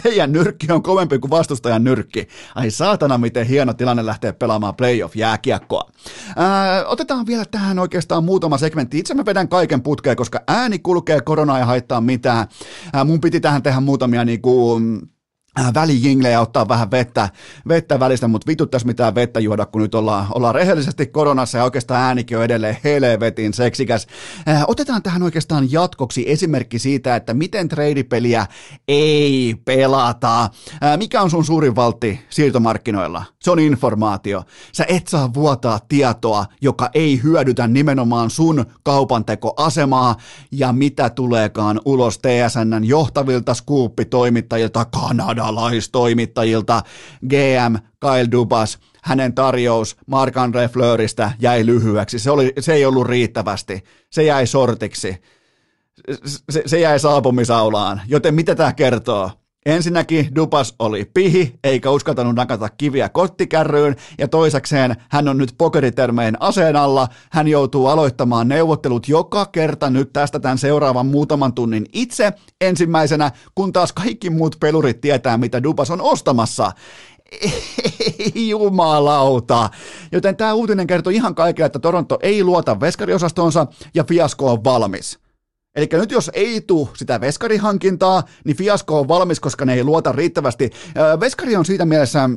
[0.02, 2.28] teidän nyrkki on kovempi kuin vastustajan nyrkki.
[2.54, 5.90] Ai saatana, miten hieno tilanne lähtee pelaamaan playoff-jääkiekkoa.
[6.36, 8.98] Ää, otetaan vielä tähän oikeastaan muutama segmentti.
[8.98, 12.46] Itse mä vedän kaiken putkeen, koska ääni kulkee, korona ei haittaa mitään.
[12.92, 15.12] Ää, mun piti tähän tehdä muutamia niinku, Äh,
[15.74, 17.28] välijinglejä ottaa vähän vettä,
[17.68, 22.02] vettä välistä, mutta vituttais mitään vettä juoda, kun nyt ollaan, ollaan rehellisesti koronassa ja oikeastaan
[22.02, 24.06] äänikin on edelleen helvetin seksikäs.
[24.48, 28.46] Äh, otetaan tähän oikeastaan jatkoksi esimerkki siitä, että miten treidipeliä
[28.88, 30.42] ei pelata.
[30.42, 33.24] Äh, mikä on sun suurin valtti siirtomarkkinoilla?
[33.40, 34.42] Se on informaatio.
[34.72, 40.16] Sä et saa vuotaa tietoa, joka ei hyödytä nimenomaan sun kaupantekoasemaa
[40.52, 46.82] ja mitä tuleekaan ulos TSNn johtavilta skuuppitoimittajilta Kanada kanadalaistoimittajilta
[47.28, 52.18] GM Kyle Dubas, hänen tarjous Mark-André Fleuristä jäi lyhyeksi.
[52.18, 53.84] Se, oli, se ei ollut riittävästi.
[54.10, 55.22] Se jäi sortiksi.
[56.50, 58.00] Se, se jäi saapumisaulaan.
[58.06, 59.30] Joten mitä tämä kertoo?
[59.66, 66.42] Ensinnäkin Dupas oli pihi, eikä uskaltanut nakata kiviä kottikärryyn, ja toisekseen hän on nyt pokeritermeen
[66.42, 67.08] aseen alla.
[67.30, 73.72] Hän joutuu aloittamaan neuvottelut joka kerta nyt tästä tämän seuraavan muutaman tunnin itse ensimmäisenä, kun
[73.72, 76.72] taas kaikki muut pelurit tietää, mitä Dupas on ostamassa.
[78.18, 79.70] Ei jumalauta.
[80.12, 85.21] Joten tämä uutinen kertoo ihan kaikille, että Toronto ei luota veskariosastonsa ja fiasko on valmis.
[85.74, 90.12] Eli nyt jos ei tule sitä veskarihankintaa, niin fiasko on valmis, koska ne ei luota
[90.12, 90.70] riittävästi.
[91.20, 92.30] Veskari on siitä mielessä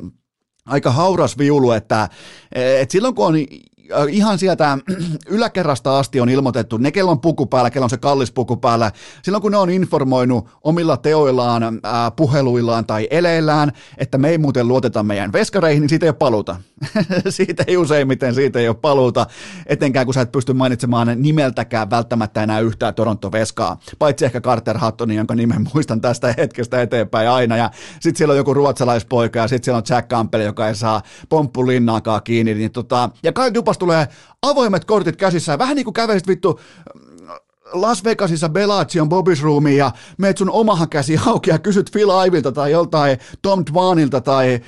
[0.66, 2.08] aika hauras viulu, että,
[2.52, 3.34] että silloin kun on
[4.10, 4.78] ihan sieltä
[5.28, 8.92] yläkerrasta asti on ilmoitettu, ne kello on puku päällä, kello on se kallis puku päällä,
[9.22, 14.38] silloin kun ne on informoinut omilla teoillaan, ää, äh, puheluillaan tai eleillään, että me ei
[14.38, 16.56] muuten luoteta meidän veskareihin, niin siitä ei ole paluuta.
[17.28, 19.26] siitä ei useimmiten, siitä ei ole paluuta,
[19.66, 25.16] etenkään kun sä et pysty mainitsemaan nimeltäkään välttämättä enää yhtään Toronto-veskaa, paitsi ehkä Carter Hattoni,
[25.16, 27.70] jonka nimen muistan tästä hetkestä eteenpäin aina, ja
[28.00, 32.22] sitten siellä on joku ruotsalaispoika, ja sitten siellä on Jack Campbell, joka ei saa pomppulinnaakaan
[32.22, 34.08] kiinni, niin tota, ja Kyle Dupas tulee
[34.42, 36.60] avoimet kortit käsissä, vähän niin kuin kävelisit vittu
[37.72, 42.52] Las Vegasissa Bellagio'n Bobby's Roomiin ja meet sun omahan käsi auki ja kysyt Phil Ivilta
[42.52, 44.60] tai joltain Tom Dwanilta tai,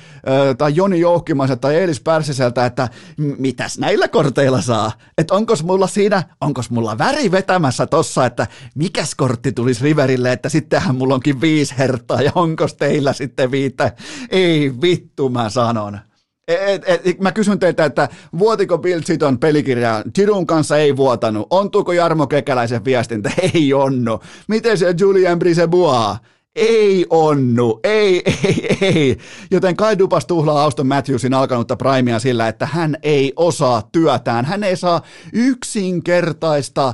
[0.57, 4.91] tai Joni Jouhkimaiselta tai Elis Pärsiseltä, että mitäs näillä korteilla saa?
[5.17, 10.49] Että onkos mulla siinä, onkos mulla väri vetämässä tossa, että mikäs kortti tulisi Riverille, että
[10.49, 13.91] sittenhän mulla onkin viisi hertaa ja onkos teillä sitten viittä?
[14.29, 15.99] Ei vittu mä sanon.
[16.49, 18.09] Et, et, et, mä kysyn teiltä, että
[18.39, 20.03] vuotiko Bill Chiton pelikirja?
[20.15, 21.47] Chirun kanssa ei vuotanut.
[21.49, 23.31] Ontuuko Jarmo Kekäläisen viestintä?
[23.53, 24.19] Ei onnu.
[24.47, 26.17] Miten se Julian Brisebois?
[26.55, 29.17] Ei onnu, ei, ei, ei.
[29.51, 34.45] Joten Kai Dupas tuhlaa Auston Matthewsin alkanutta primea sillä, että hän ei osaa työtään.
[34.45, 35.01] Hän ei saa
[35.33, 36.93] yksinkertaista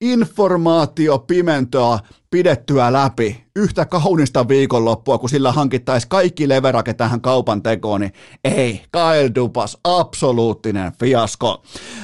[0.00, 1.98] informaatiopimentoa
[2.30, 8.12] pidettyä läpi yhtä kaunista viikonloppua, kun sillä hankittaisi kaikki leverake tähän kaupan tekoon, niin
[8.44, 11.62] ei, Kyle Dupas, absoluuttinen fiasko.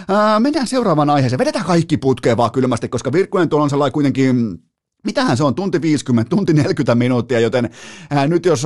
[0.09, 1.39] Ää, mennään seuraavaan aiheeseen.
[1.39, 4.59] Vedetään kaikki putkeen vaan kylmästi, koska Virkkunen tuolla on sellainen kuitenkin
[5.05, 7.71] Mitähän se on, tunti 50, tunti 40 minuuttia, joten
[8.11, 8.65] ää, nyt jos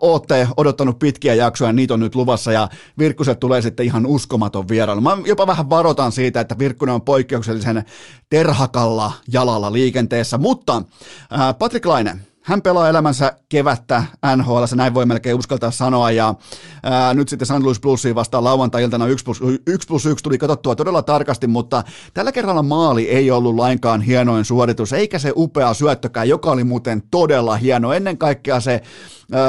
[0.00, 2.68] olette odottanut pitkiä jaksoja, niin niitä on nyt luvassa ja
[2.98, 5.00] Virkkuset tulee sitten ihan uskomaton vierailu.
[5.00, 7.84] Mä jopa vähän varotan siitä, että Virkkunen on poikkeuksellisen
[8.30, 10.82] terhakalla jalalla liikenteessä, mutta
[11.30, 14.04] ää, Patrick Laine, hän pelaa elämänsä kevättä
[14.36, 16.34] NHL, näin voi melkein uskaltaa sanoa, ja
[16.82, 17.62] ää, nyt sitten St.
[17.62, 22.32] Louis Bluesiin vastaan lauantai-iltana 1 plus, 1 plus 1 tuli katsottua todella tarkasti, mutta tällä
[22.32, 27.56] kerralla maali ei ollut lainkaan hienoin suoritus, eikä se upea syöttökään, joka oli muuten todella
[27.56, 27.92] hieno.
[27.92, 28.82] Ennen kaikkea se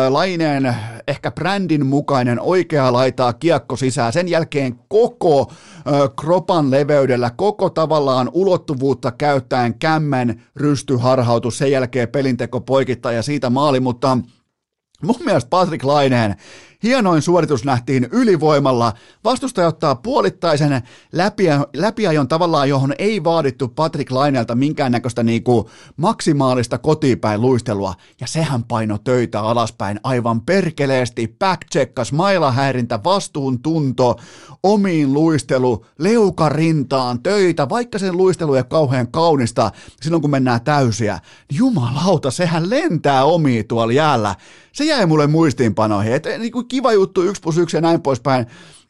[0.10, 0.76] Laineen
[1.08, 4.14] ehkä brändin mukainen oikea laitaa kiekko sisään.
[4.14, 5.52] Sen jälkeen koko
[6.22, 13.80] kropan leveydellä, koko tavallaan ulottuvuutta käyttäen kämmen rystyharhautus, sen jälkeen pelinteko poikittaa ja siitä maali,
[13.80, 14.17] mutta
[15.02, 16.36] mun mielestä Patrick Laineen
[16.84, 18.94] hienoin suoritus nähtiin ylivoimalla.
[19.24, 27.41] Vastustaja ottaa puolittaisen läpiä, läpiajon tavallaan, johon ei vaadittu Patrick Lainelta minkäännäköistä niinku maksimaalista kotipäin
[27.41, 27.94] luistelua.
[28.22, 31.36] Ja sehän paino töitä alaspäin aivan perkeleesti.
[31.39, 34.15] Backcheckas, mailahäirintä, vastuuntunto,
[34.63, 41.20] omiin luistelu, leukarintaan, töitä, vaikka sen luistelu ei ole kauhean kaunista silloin kun mennään täysiä.
[41.50, 44.36] Niin jumalauta, sehän lentää omiin tuolla jäällä.
[44.74, 46.14] Se jäi mulle muistiinpanoihin.
[46.14, 48.46] Et, niin kuin kiva juttu, yksi plus yksi ja näin poispäin,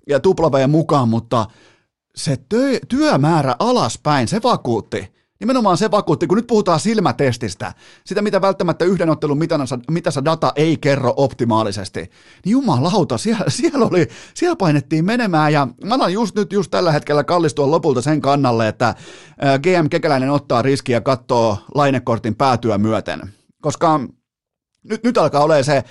[0.10, 1.46] ja tuplapäin mukaan, mutta
[2.16, 5.22] se työ, työmäärä alaspäin, se vakuutti.
[5.40, 7.74] Nimenomaan se vakuutti, kun nyt puhutaan silmätestistä,
[8.06, 9.40] sitä mitä välttämättä yhden ottelun
[9.92, 15.96] mitassa data ei kerro optimaalisesti, niin jumalauta, siellä, siellä, oli, siellä painettiin menemään ja mä
[15.96, 18.96] alan just nyt just tällä hetkellä kallistua lopulta sen kannalle, että
[19.64, 23.22] GM Kekäläinen ottaa riskiä ja katsoo lainekortin päätyä myöten,
[23.62, 24.00] koska
[24.84, 25.84] nyt, nyt alkaa olemaan se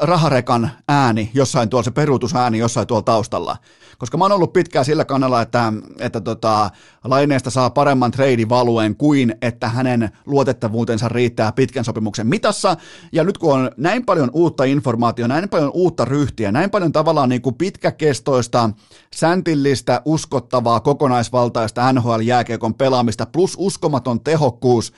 [0.00, 3.56] raharekan ääni jossain tuolla, se peruutusääni jossain tuolla taustalla.
[4.04, 6.70] Koska mä oon ollut pitkään sillä kannalla, että, että tota,
[7.04, 8.12] laineesta saa paremman
[8.48, 12.76] valueen kuin että hänen luotettavuutensa riittää pitkän sopimuksen mitassa.
[13.12, 17.28] Ja nyt kun on näin paljon uutta informaatiota, näin paljon uutta ryhtiä, näin paljon tavallaan
[17.28, 18.70] niin kuin pitkäkestoista,
[19.14, 24.92] säntillistä, uskottavaa, kokonaisvaltaista NHL-jääkiekon pelaamista plus uskomaton tehokkuus,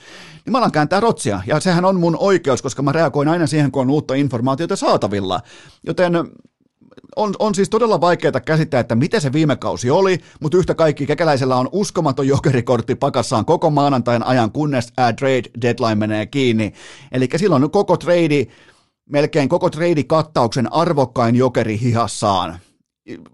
[0.45, 1.41] niin mä alan kääntää rotsia.
[1.45, 5.39] Ja sehän on mun oikeus, koska mä reagoin aina siihen, kun on uutta informaatiota saatavilla.
[5.83, 6.13] Joten
[7.15, 11.05] on, on siis todella vaikeaa käsittää, että mitä se viime kausi oli, mutta yhtä kaikki
[11.05, 16.73] kekäläisellä on uskomaton jokerikortti pakassaan koko maanantain ajan, kunnes ää, trade deadline menee kiinni.
[17.11, 18.47] Eli silloin koko trade,
[19.09, 22.59] melkein koko trade-kattauksen arvokkain jokeri hihassaan.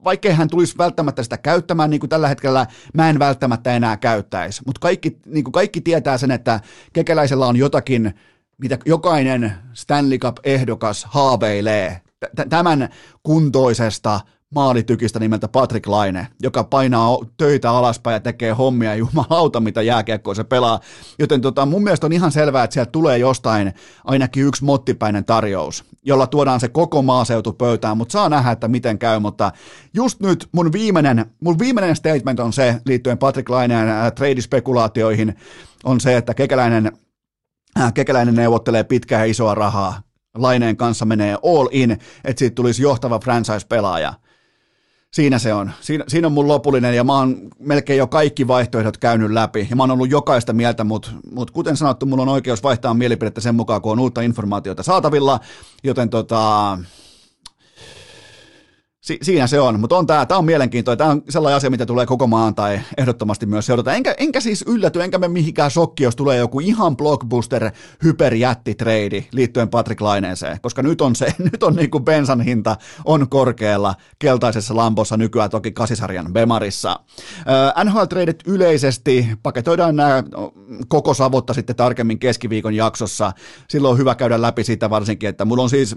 [0.04, 4.62] Vaikkei hän tulisi välttämättä sitä käyttämään, niin kuin tällä hetkellä mä en välttämättä enää käyttäisi,
[4.66, 6.60] mutta kaikki, niin kuin kaikki tietää sen, että
[6.94, 8.14] kekäläisellä on jotakin,
[8.58, 12.02] mitä jokainen Stanley Cup-ehdokas haaveilee
[12.50, 12.90] tämän
[13.24, 14.20] kuntoisesta
[14.56, 20.44] maalitykistä nimeltä Patrick Laine, joka painaa töitä alaspäin ja tekee hommia jumalauta, mitä jääkiekkoa se
[20.44, 20.80] pelaa.
[21.20, 23.74] Joten tota, mun mielestä on ihan selvää, että sieltä tulee jostain
[24.06, 29.00] ainakin yksi mottipäinen tarjous, jolla tuodaan se koko maaseutu pöytään, mutta saa nähdä, että miten
[29.00, 29.20] käy.
[29.20, 29.52] Mutta
[29.94, 35.36] just nyt mun viimeinen, mun viimeinen statement on se liittyen Patrick Laineen äh, trade-spekulaatioihin,
[35.84, 36.92] on se, että kekäläinen,
[37.80, 42.84] äh, kekäläinen neuvottelee pitkää ja isoa rahaa Laineen kanssa menee all in, että siitä tulisi
[42.84, 44.14] johtava franchise-pelaaja.
[45.14, 45.72] Siinä se on.
[45.82, 49.76] Siinä, siinä on mun lopullinen ja mä oon melkein jo kaikki vaihtoehdot käynyt läpi ja
[49.76, 53.56] mä oon ollut jokaista mieltä, mutta mut kuten sanottu, mulla on oikeus vaihtaa mielipidettä sen
[53.56, 55.40] mukaan, kun on uutta informaatiota saatavilla,
[55.84, 56.78] joten tota,
[59.04, 61.86] Si- siinä se on, mutta on tämä, tämä on mielenkiintoinen, tämä on sellainen asia, mitä
[61.86, 63.94] tulee koko maan tai ehdottomasti myös seurata.
[63.94, 67.72] Enkä, enkä siis ylläty, enkä me mihinkään shokki, jos tulee joku ihan blockbuster
[68.04, 73.30] hyperjättitrade liittyen Patrick Laineeseen, koska nyt on se, nyt on niin kuin bensan hinta on
[73.30, 77.00] korkealla keltaisessa lampossa nykyään toki kasisarjan Bemarissa.
[77.84, 80.24] NHL-tradeit yleisesti, paketoidaan nämä
[80.88, 83.34] koko savotta sitten tarkemmin keskiviikon jaksossa,
[83.70, 85.96] silloin on hyvä käydä läpi sitä varsinkin, että mulla on siis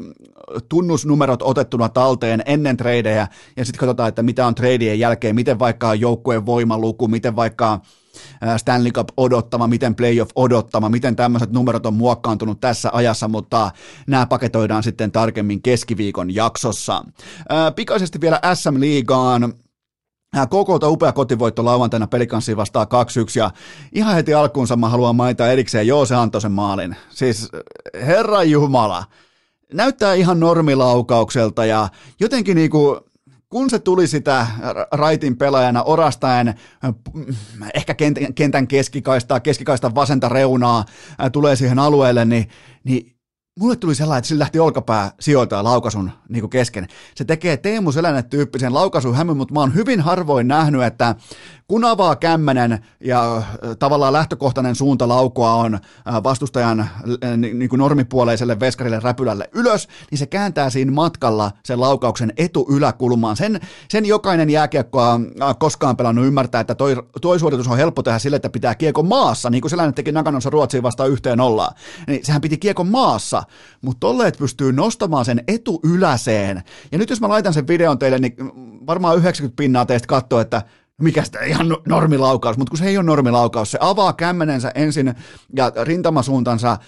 [0.68, 5.58] tunnusnumerot otettuna talteen ennen trade tradeja, ja sitten katsotaan, että mitä on tradeien jälkeen, miten
[5.58, 7.80] vaikka joukkueen voimaluku, miten vaikka
[8.56, 13.70] Stanley Cup odottama, miten playoff odottama, miten tämmöiset numerot on muokkaantunut tässä ajassa, mutta
[14.06, 17.04] nämä paketoidaan sitten tarkemmin keskiviikon jaksossa.
[17.76, 19.52] Pikaisesti vielä SM-liigaan,
[20.48, 22.88] Kokolta upea kotivoitto lauantaina pelikanssiin vastaan 2-1
[23.38, 23.50] ja
[23.92, 26.96] ihan heti alkuunsa mä haluan mainita erikseen, joo se antoi sen maalin.
[27.10, 27.48] Siis
[27.94, 29.04] herra Jumala,
[29.72, 31.88] näyttää ihan normilaukaukselta ja
[32.20, 33.00] jotenkin niinku,
[33.48, 34.46] kun se tuli sitä
[34.92, 36.54] raitin pelaajana orastaen,
[37.74, 37.94] ehkä
[38.34, 40.84] kentän keskikaistaa, keskikaistan vasenta reunaa,
[41.32, 42.48] tulee siihen alueelle, niin,
[42.84, 43.15] niin
[43.58, 46.86] mulle tuli sellainen, että sillä lähti olkapää sijoiltaa laukaisun niin kesken.
[47.14, 48.72] Se tekee Teemu Selänne-tyyppisen
[49.14, 51.14] hämmyn, mutta mä oon hyvin harvoin nähnyt, että
[51.68, 53.42] kun avaa kämmenen ja
[53.78, 55.78] tavallaan lähtökohtainen suunta laukoa on
[56.24, 56.88] vastustajan
[57.36, 63.36] niin kuin normipuoleiselle veskarille räpylälle ylös, niin se kääntää siinä matkalla sen laukauksen etuyläkulmaan.
[63.36, 65.20] Sen, sen jokainen jääkiekkoa
[65.58, 69.50] koskaan pelannut ymmärtää, että toi, toi suoritus on helppo tehdä sille, että pitää kiekko maassa,
[69.50, 71.74] niin kuin Selänne teki Nakanossa Ruotsiin vastaan yhteen ollaan.
[72.06, 73.42] Niin sehän piti kiekko maassa,
[73.80, 76.62] mutta tolleet pystyy nostamaan sen etuyläseen.
[76.92, 78.34] Ja nyt jos mä laitan sen videon teille, niin
[78.86, 80.62] varmaan 90 pinnaa teistä katsoo, että
[81.02, 85.14] mikä sitä ihan no-, normilaukaus, mutta kun se ei ole normilaukaus, se avaa kämmenensä ensin
[85.56, 86.78] ja rintamasuuntansa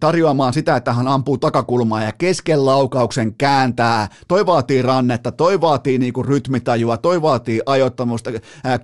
[0.00, 4.08] tarjoamaan sitä, että hän ampuu takakulmaa ja kesken laukauksen kääntää.
[4.28, 8.30] Toi vaatii rannetta, toi vaatii niinku rytmitajua, toi vaatii ajoittamusta,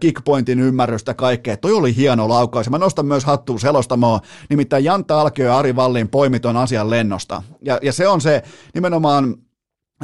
[0.01, 1.57] kickpointin ymmärrystä, kaikkea.
[1.57, 2.71] Toi oli hieno laukaus.
[2.71, 7.43] Mä nostan myös hattua selostamoa, nimittäin Jantta Alkio ja Ari Vallin poimiton asian lennosta.
[7.63, 8.43] Ja, ja se on se
[8.75, 9.35] nimenomaan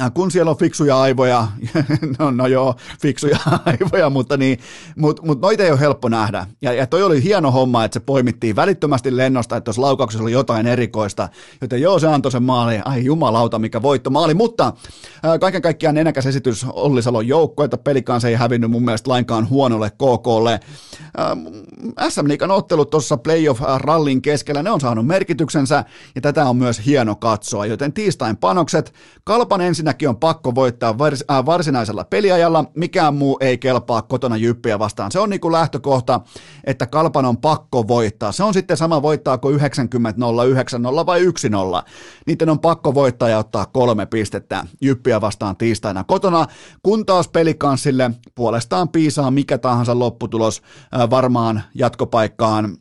[0.09, 1.47] kun siellä on fiksuja aivoja,
[2.19, 4.59] no, no joo, fiksuja aivoja, mutta, niin,
[4.95, 6.47] mutta, mutta noita ei ole helppo nähdä.
[6.61, 10.31] Ja, ja toi oli hieno homma, että se poimittiin välittömästi lennosta, että tuossa laukauksessa oli
[10.31, 11.29] jotain erikoista,
[11.61, 14.73] joten joo, se antoi sen maali, ai jumalauta, mikä voitto maali, mutta
[15.23, 17.25] ää, äh, kaiken kaikkiaan enäkäs esitys Olli Salon
[17.65, 20.59] että pelikaan se ei hävinnyt mun mielestä lainkaan huonolle KKlle.
[21.99, 25.85] Äh, SM Liikan ottelut tuossa playoff-rallin keskellä, ne on saanut merkityksensä,
[26.15, 30.97] ja tätä on myös hieno katsoa, joten tiistain panokset, Kalpan ensin ensinnäkin on pakko voittaa
[30.97, 35.11] vars, äh, varsinaisella peliajalla, mikään muu ei kelpaa kotona jyppiä vastaan.
[35.11, 36.21] Se on niin kuin lähtökohta,
[36.63, 38.31] että Kalpan on pakko voittaa.
[38.31, 41.83] Se on sitten sama voittaako 90 0 9 0 vai 1 0.
[42.27, 46.45] Niiden on pakko voittaa ja ottaa kolme pistettä jyppiä vastaan tiistaina kotona,
[46.83, 50.61] kun taas pelikanssille puolestaan piisaa mikä tahansa lopputulos
[50.95, 52.77] äh, varmaan jatkopaikkaan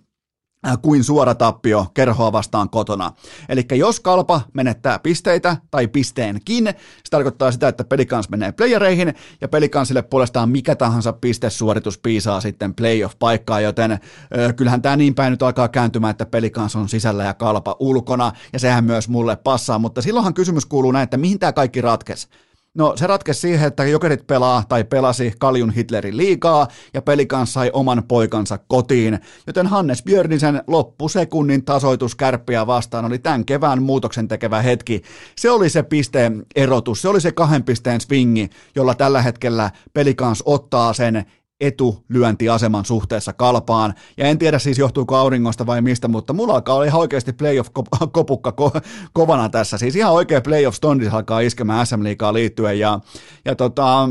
[0.82, 3.12] kuin suora tappio kerhoa vastaan kotona.
[3.48, 9.48] Eli jos kalpa menettää pisteitä tai pisteenkin, se tarkoittaa sitä, että pelikans menee playereihin ja
[9.48, 15.42] pelikansille puolestaan mikä tahansa pistesuoritus piisaa sitten playoff-paikkaa, joten ö, kyllähän tämä niin päin nyt
[15.42, 20.02] alkaa kääntymään, että pelikans on sisällä ja kalpa ulkona ja sehän myös mulle passaa, mutta
[20.02, 22.28] silloinhan kysymys kuuluu näin, että mihin tämä kaikki ratkesi.
[22.74, 27.70] No se ratkesi siihen, että Jokerit pelaa tai pelasi Kaljun Hitlerin liikaa ja pelikan sai
[27.72, 34.62] oman poikansa kotiin, joten Hannes Björnisen loppusekunnin tasoitus kärppiä vastaan oli tämän kevään muutoksen tekevä
[34.62, 35.02] hetki.
[35.37, 40.42] Se oli se pisteen erotus, se oli se kahden pisteen swingi, jolla tällä hetkellä pelikans
[40.46, 41.24] ottaa sen
[41.60, 43.94] etulyöntiaseman suhteessa kalpaan.
[44.16, 48.52] Ja en tiedä siis johtuuko auringosta vai mistä, mutta mulla alkaa olla ihan oikeasti playoff-kopukka
[48.60, 48.80] ko-
[49.12, 49.78] kovana tässä.
[49.78, 52.78] Siis ihan oikea playoff-stondis alkaa iskemään SM-liikaa liittyen.
[52.78, 53.00] Ja,
[53.44, 54.08] ja tota,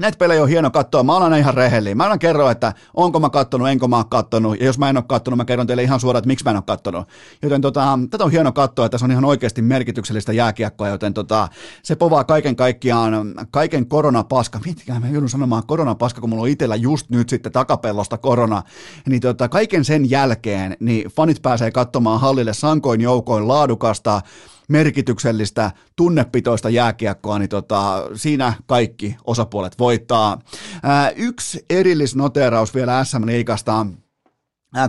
[0.00, 1.02] näitä pelejä on hieno katsoa.
[1.02, 1.96] Mä olen ihan rehellinen.
[1.96, 4.60] Mä aina kerron, että onko mä kattonut, enkö mä kattonut.
[4.60, 6.56] Ja jos mä en ole kattonut, mä kerron teille ihan suoraan, että miksi mä en
[6.56, 7.08] ole kattonut.
[7.42, 11.48] Joten tota, tätä on hieno katsoa, että se on ihan oikeasti merkityksellistä jääkiekkoa, joten tota,
[11.82, 14.60] se povaa kaiken kaikkiaan, kaiken koronapaska.
[14.64, 18.62] Miettikää, mä joudun sanomaan koronapaska, kun mulla on itsellä just nyt sitten takapellosta korona.
[19.08, 24.22] Niin tota, kaiken sen jälkeen, niin fanit pääsee katsomaan hallille sankoin joukoin laadukasta,
[24.70, 30.38] merkityksellistä, tunnepitoista jääkiekkoa, niin tota, siinä kaikki osapuolet voittaa.
[30.82, 33.86] Ää, yksi erillisnoteraus vielä SM-liigasta.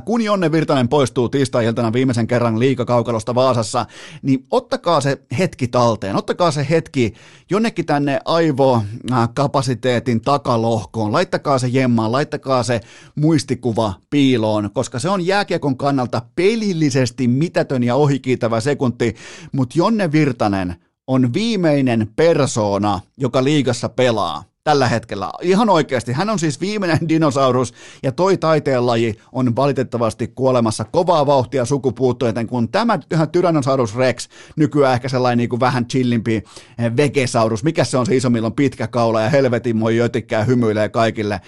[0.05, 3.85] Kun Jonne Virtanen poistuu tiistai-iltana viimeisen kerran liikakaukalosta Vaasassa,
[4.21, 7.13] niin ottakaa se hetki talteen, ottakaa se hetki
[7.49, 12.81] jonnekin tänne aivokapasiteetin takalohkoon, laittakaa se jemmaan, laittakaa se
[13.15, 19.15] muistikuva piiloon, koska se on jääkiekon kannalta pelillisesti mitätön ja ohikiitävä sekunti,
[19.51, 20.75] mutta Jonne Virtanen
[21.07, 25.29] on viimeinen persoona, joka liigassa pelaa tällä hetkellä.
[25.41, 26.13] Ihan oikeasti.
[26.13, 32.69] Hän on siis viimeinen dinosaurus ja toi taiteenlaji on valitettavasti kuolemassa kovaa vauhtia sukupuuttojen, kun
[32.69, 32.99] tämä
[33.31, 38.15] Tyrannosaurus Rex, nykyään ehkä sellainen niin kuin vähän chillimpi eh, Vegesaurus, mikä se on se
[38.15, 41.41] iso, on pitkä kaula ja helvetin moi jötikkää hymyilee kaikille.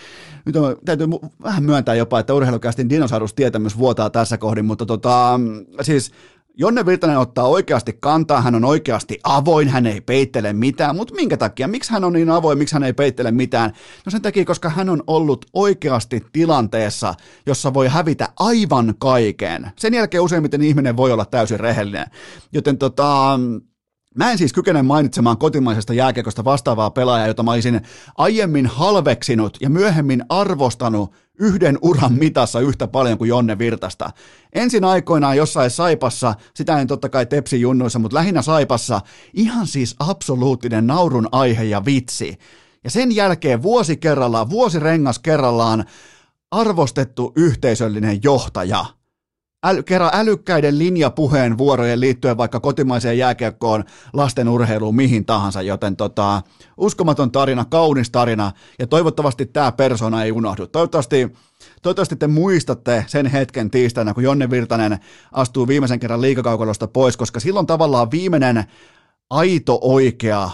[0.46, 1.08] Nyt on, täytyy
[1.44, 5.40] vähän myöntää jopa, että urheilukästin dinosaurustietämys vuotaa tässä kohdin, mutta tota,
[5.82, 6.12] siis
[6.58, 11.38] Jonne Virtanen ottaa oikeasti kantaa, hän on oikeasti avoin, hän ei peittele mitään, mutta minkä
[11.38, 13.74] takia, miksi hän on niin avoin, miksi hän ei peittele mitään?
[14.06, 17.14] No sen takia, koska hän on ollut oikeasti tilanteessa,
[17.46, 19.72] jossa voi hävitä aivan kaiken.
[19.78, 22.06] Sen jälkeen useimmiten ihminen voi olla täysin rehellinen.
[22.52, 23.40] Joten tota,
[24.16, 27.82] Mä en siis kykene mainitsemaan kotimaisesta jääkiekosta vastaavaa pelaajaa, jota mä olisin
[28.18, 34.10] aiemmin halveksinut ja myöhemmin arvostanut yhden uran mitassa yhtä paljon kuin Jonne Virtasta.
[34.54, 39.02] Ensin aikoinaan jossain Saipassa, sitä en totta kai Tepsi junnuissa, mutta lähinnä Saipassa,
[39.34, 42.38] ihan siis absoluuttinen naurun aihe ja vitsi.
[42.84, 45.86] Ja sen jälkeen vuosi kerrallaan, vuosi rengas kerrallaan
[46.52, 48.86] arvostettu yhteisöllinen johtaja–
[49.64, 56.42] äly, kerran älykkäiden linjapuheenvuorojen liittyen vaikka kotimaiseen jääkiekkoon, lasten urheiluun, mihin tahansa, joten tota,
[56.78, 60.68] uskomaton tarina, kaunis tarina, ja toivottavasti tämä persona ei unohdu.
[60.68, 61.34] Toivottavasti,
[61.82, 65.00] toivottavasti te muistatte sen hetken tiistaina, kun Jonne Virtanen
[65.32, 68.64] astuu viimeisen kerran liikakaukalosta pois, koska silloin tavallaan viimeinen
[69.30, 70.50] aito oikea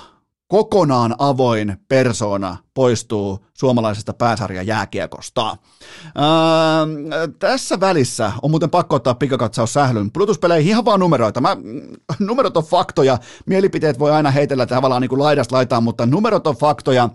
[0.49, 5.57] kokonaan avoin persona poistuu suomalaisesta pääsarja jääkiekosta.
[6.17, 10.11] Öö, tässä välissä on muuten pakko ottaa pikakatsaus sählyn.
[10.11, 11.41] Plutuspeleihin ihan vaan numeroita.
[11.41, 11.57] Mä,
[12.19, 13.17] numerot on faktoja.
[13.45, 17.09] Mielipiteet voi aina heitellä tavallaan niin kuin laidasta laitaan, mutta numerot on faktoja.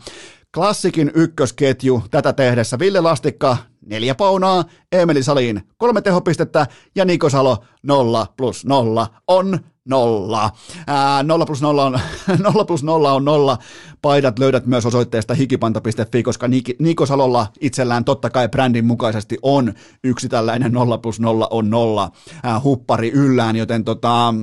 [0.54, 2.78] Klassikin ykkösketju tätä tehdessä.
[2.78, 9.58] Ville Lastikka, neljä paunaa, Emeli Salin kolme tehopistettä ja Niko Salo nolla plus nolla on
[9.84, 10.50] nolla.
[10.86, 12.00] Ää, nolla plus nolla on,
[12.44, 13.58] nolla plus nolla on nolla.
[14.02, 16.46] Paidat löydät myös osoitteesta hikipanta.fi, koska
[16.78, 22.10] Niko Salolla itsellään totta kai brändin mukaisesti on yksi tällainen nolla plus nolla on nolla
[22.42, 24.34] ää, huppari yllään, joten tota,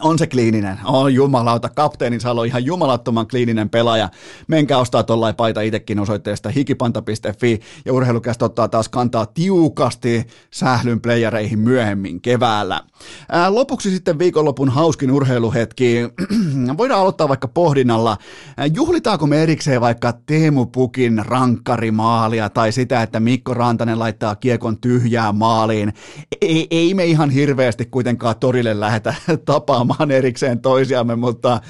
[0.00, 0.78] On se kliininen.
[0.84, 1.68] On jumalauta.
[1.68, 4.08] Kapteeni Salo ihan jumalattoman kliininen pelaaja.
[4.48, 11.58] Menkää ostaa tollain paita itsekin osoitteesta hikipanta.fi ja urheilukästä ottaa taas kantaa tiukasti sählyn playereihin
[11.58, 12.80] myöhemmin keväällä.
[13.28, 15.98] Ää, lopuksi sitten viikonlopun hauskin urheiluhetki.
[16.78, 18.16] Voidaan aloittaa vaikka pohdinnalla.
[18.56, 24.80] Ää, juhlitaanko me erikseen vaikka Teemu Pukin rankkarimaalia tai sitä, että Mikko Rantanen laittaa kiekon
[24.80, 25.92] tyhjään maaliin.
[26.40, 31.60] Ei, ei me ihan hirveästi kuitenkaan torille lähetä tapaamaan tapaamaan erikseen toisiamme, mutta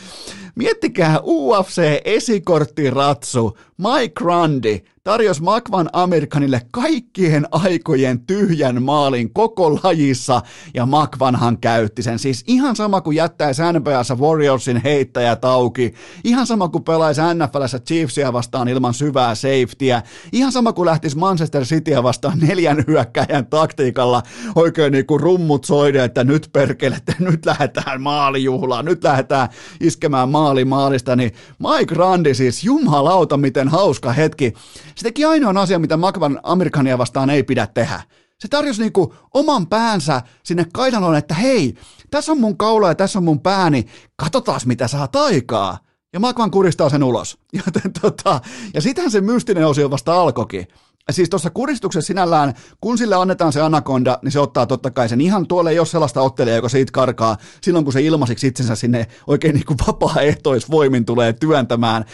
[0.55, 10.43] miettikää UFC-esikorttiratsu Mike Grundy tarjosi Makvan Amerikanille kaikkien aikojen tyhjän maalin koko lajissa,
[10.75, 12.19] ja Makvanhan käytti sen.
[12.19, 18.33] Siis ihan sama kuin jättäisi NBAssa Warriorsin heittäjä tauki, ihan sama kuin pelaisi NFLssä Chiefsia
[18.33, 20.03] vastaan ilman syvää safetyä,
[20.33, 24.23] ihan sama kuin lähtisi Manchester Cityä vastaan neljän hyökkäjän taktiikalla
[24.55, 29.49] oikein niin kuin rummut soiden, että nyt perkelette, nyt lähdetään maalijuhlaan, nyt lähdetään
[29.81, 34.55] iskemään maali maalista, niin Mike Grundy siis jumalauta miten hauska hetki.
[34.95, 38.03] Se teki ainoan asian, mitä Makvan Amerikania vastaan ei pidä tehdä.
[38.39, 41.75] Se tarjosi niinku oman päänsä sinne kaidaloon, että hei,
[42.11, 45.79] tässä on mun kaula ja tässä on mun pääni, katsotaan mitä saa taikaa.
[46.13, 47.39] Ja Makvan kuristaa sen ulos.
[47.67, 48.41] Joten tota,
[48.75, 50.67] ja sitähän se mystinen osio vasta alkoikin
[51.11, 55.21] siis tuossa kuristuksessa sinällään, kun sille annetaan se anakonda, niin se ottaa totta kai sen
[55.21, 59.55] ihan tuolle, jos sellaista ottelijaa, joka siitä karkaa, silloin kun se ilmasiksi itsensä sinne oikein
[59.55, 62.05] niin kuin vapaaehtoisvoimin tulee työntämään,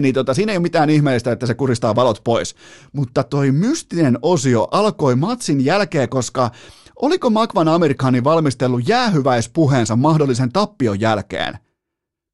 [0.00, 2.54] niin tota, siinä ei ole mitään ihmeellistä, että se kuristaa valot pois.
[2.92, 6.50] Mutta toi mystinen osio alkoi matsin jälkeen, koska
[6.96, 11.58] oliko Makvan Amerikani valmistellut jäähyväispuheensa mahdollisen tappion jälkeen?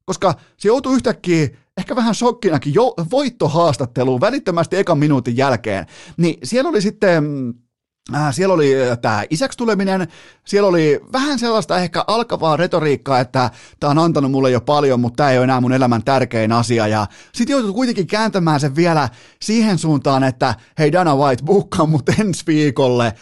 [0.05, 5.85] Koska se joutui yhtäkkiä ehkä vähän shokkinakin jo voittohaastatteluun välittömästi ekan minuutin jälkeen,
[6.17, 7.23] niin siellä oli sitten
[8.15, 10.07] Äh, siellä oli äh, tämä isäksi tuleminen,
[10.45, 15.17] siellä oli vähän sellaista ehkä alkavaa retoriikkaa, että tämä on antanut mulle jo paljon, mutta
[15.17, 16.87] tämä ei ole enää mun elämän tärkein asia.
[16.87, 19.09] Ja sitten joutui kuitenkin kääntämään sen vielä
[19.41, 23.13] siihen suuntaan, että hei Dana White, bukkaa mut ensi viikolle.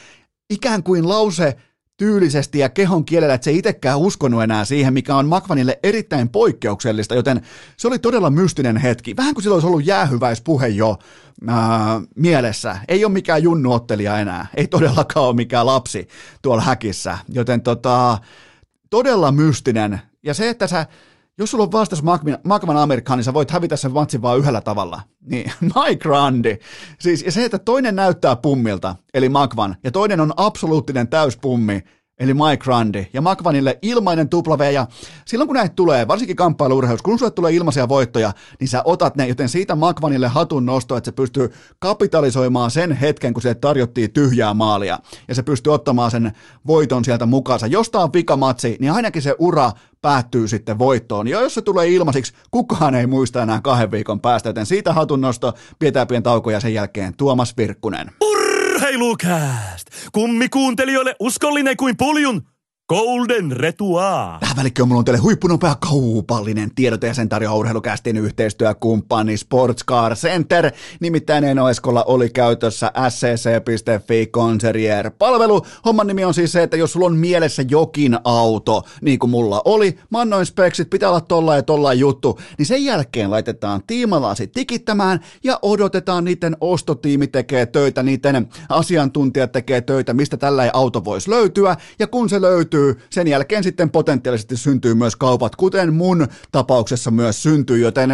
[0.49, 1.55] Ikään kuin lause,
[1.99, 6.29] tyylisesti ja kehon kielellä, että se ei itsekään uskonut enää siihen, mikä on Makvanille erittäin
[6.29, 7.41] poikkeuksellista, joten
[7.77, 9.15] se oli todella mystinen hetki.
[9.17, 10.99] Vähän kuin sillä olisi ollut jäähyväispuhe jo
[11.47, 12.77] ää, mielessä.
[12.87, 16.07] Ei ole mikään junnuottelija enää, ei todellakaan ole mikään lapsi
[16.41, 18.17] tuolla häkissä, joten tota,
[18.89, 20.01] todella mystinen.
[20.23, 20.85] Ja se, että sä
[21.39, 22.03] jos sulla on vastas
[22.43, 25.01] Magman Amerikkaan, niin sä voit hävitä sen matsin vaan yhdellä tavalla.
[25.21, 26.57] Niin, Mike Grundy.
[26.99, 31.83] Siis, ja se, että toinen näyttää pummilta, eli Magvan, ja toinen on absoluuttinen täyspummi,
[32.19, 34.87] eli Mike Grundy, ja Magvanille ilmainen tupla ja
[35.25, 39.27] silloin kun näitä tulee, varsinkin kamppailuurheilussa, kun sulle tulee ilmaisia voittoja, niin sä otat ne,
[39.27, 44.53] joten siitä Magvanille hatun nosto, että se pystyy kapitalisoimaan sen hetken, kun se tarjottiin tyhjää
[44.53, 46.31] maalia, ja se pystyy ottamaan sen
[46.67, 47.67] voiton sieltä mukaansa.
[47.67, 49.71] Jos tää on vikamatsi, niin ainakin se ura
[50.01, 51.27] päättyy sitten voittoon.
[51.27, 55.53] Ja jos se tulee ilmaisiksi, kukaan ei muista enää kahden viikon päästä, joten siitä hatunnosto,
[55.79, 58.11] pidetään pieni tauko ja sen jälkeen Tuomas Virkkunen.
[58.21, 59.87] Urheilukääst!
[60.11, 62.47] Kummikuuntelijoille uskollinen kuin puljun
[62.89, 64.37] Golden Retua.
[64.39, 70.71] Tähän välikköön mulla on teille huippunopea kaupallinen tiedote ja sen tarjoaa urheilukästin yhteistyökumppani Sportscar Center.
[70.99, 75.61] Nimittäin Eno Eskolla oli käytössä scc.fi Concerier palvelu.
[75.85, 79.61] Homman nimi on siis se, että jos sulla on mielessä jokin auto, niin kuin mulla
[79.65, 85.19] oli, mannoin speksit, pitää olla tolla ja tolla juttu, niin sen jälkeen laitetaan tiimalasi tikittämään
[85.43, 91.77] ja odotetaan niiden ostotiimi tekee töitä, niiden asiantuntijat tekee töitä, mistä tällä auto voisi löytyä,
[91.99, 97.11] ja kun se löytyy, syntyy, sen jälkeen sitten potentiaalisesti syntyy myös kaupat, kuten mun tapauksessa
[97.11, 98.09] myös syntyy, joten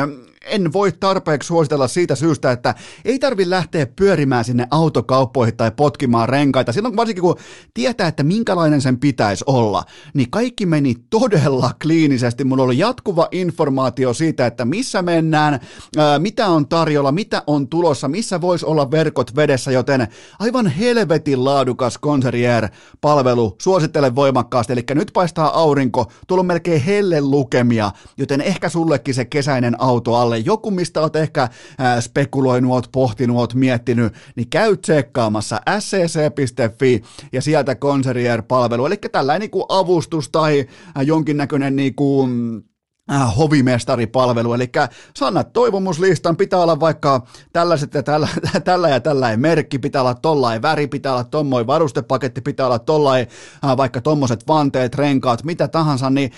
[0.46, 2.76] en voi tarpeeksi suositella siitä syystä, että
[3.06, 6.72] ei tarvi lähteä pyörimään sinne autokauppoihin tai potkimaan renkaita.
[6.72, 7.36] Silloin varsinkin kun
[7.74, 9.84] tietää, että minkälainen sen pitäisi olla,
[10.14, 12.44] niin kaikki meni todella kliinisesti.
[12.44, 15.60] Mulla oli jatkuva informaatio siitä, että missä mennään,
[15.98, 20.08] ää, mitä on tarjolla, mitä on tulossa, missä voisi olla verkot vedessä, joten
[20.40, 23.56] aivan helvetin laadukas Concierge-palvelu.
[23.62, 29.26] Suosittelen voimakkaasti, eli nyt paistaa aurinko, tuolla on melkein helle lukemia, joten ehkä sullekin se
[29.26, 30.44] kesäinen auto alle alle.
[30.46, 37.42] Joku, mistä oot ehkä ää, spekuloinut, oot pohtinut, oot miettinyt, niin käy tsekkaamassa scc.fi ja
[37.42, 40.66] sieltä Concierge-palvelu, eli tällainen niin avustus tai
[41.06, 42.64] jonkinnäköinen niin kuin,
[43.12, 44.72] äh, hovimestaripalvelu, eli
[45.16, 47.22] Sanna toivomuslistan, pitää olla vaikka
[47.54, 48.28] tällaiset ja tällä,
[48.64, 53.28] tällä ja tällainen merkki, pitää olla tollain väri, pitää olla tommoin varustepaketti, pitää olla tollain
[53.66, 56.32] äh, vaikka tommoset vanteet, renkaat, mitä tahansa, niin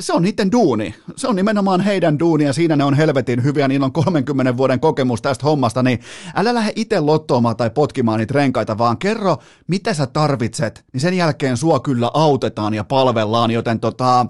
[0.00, 0.94] se on niiden duuni.
[1.16, 4.80] Se on nimenomaan heidän duuni ja siinä ne on helvetin hyviä, niillä on 30 vuoden
[4.80, 6.00] kokemus tästä hommasta, niin
[6.34, 11.14] älä lähde itse lottoamaan tai potkimaan niitä renkaita, vaan kerro, mitä sä tarvitset, niin sen
[11.14, 14.26] jälkeen sua kyllä autetaan ja palvellaan, joten tota,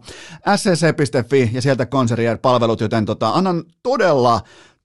[0.57, 4.41] scc.fi ja sieltä Concerier-palvelut, joten tota, annan todella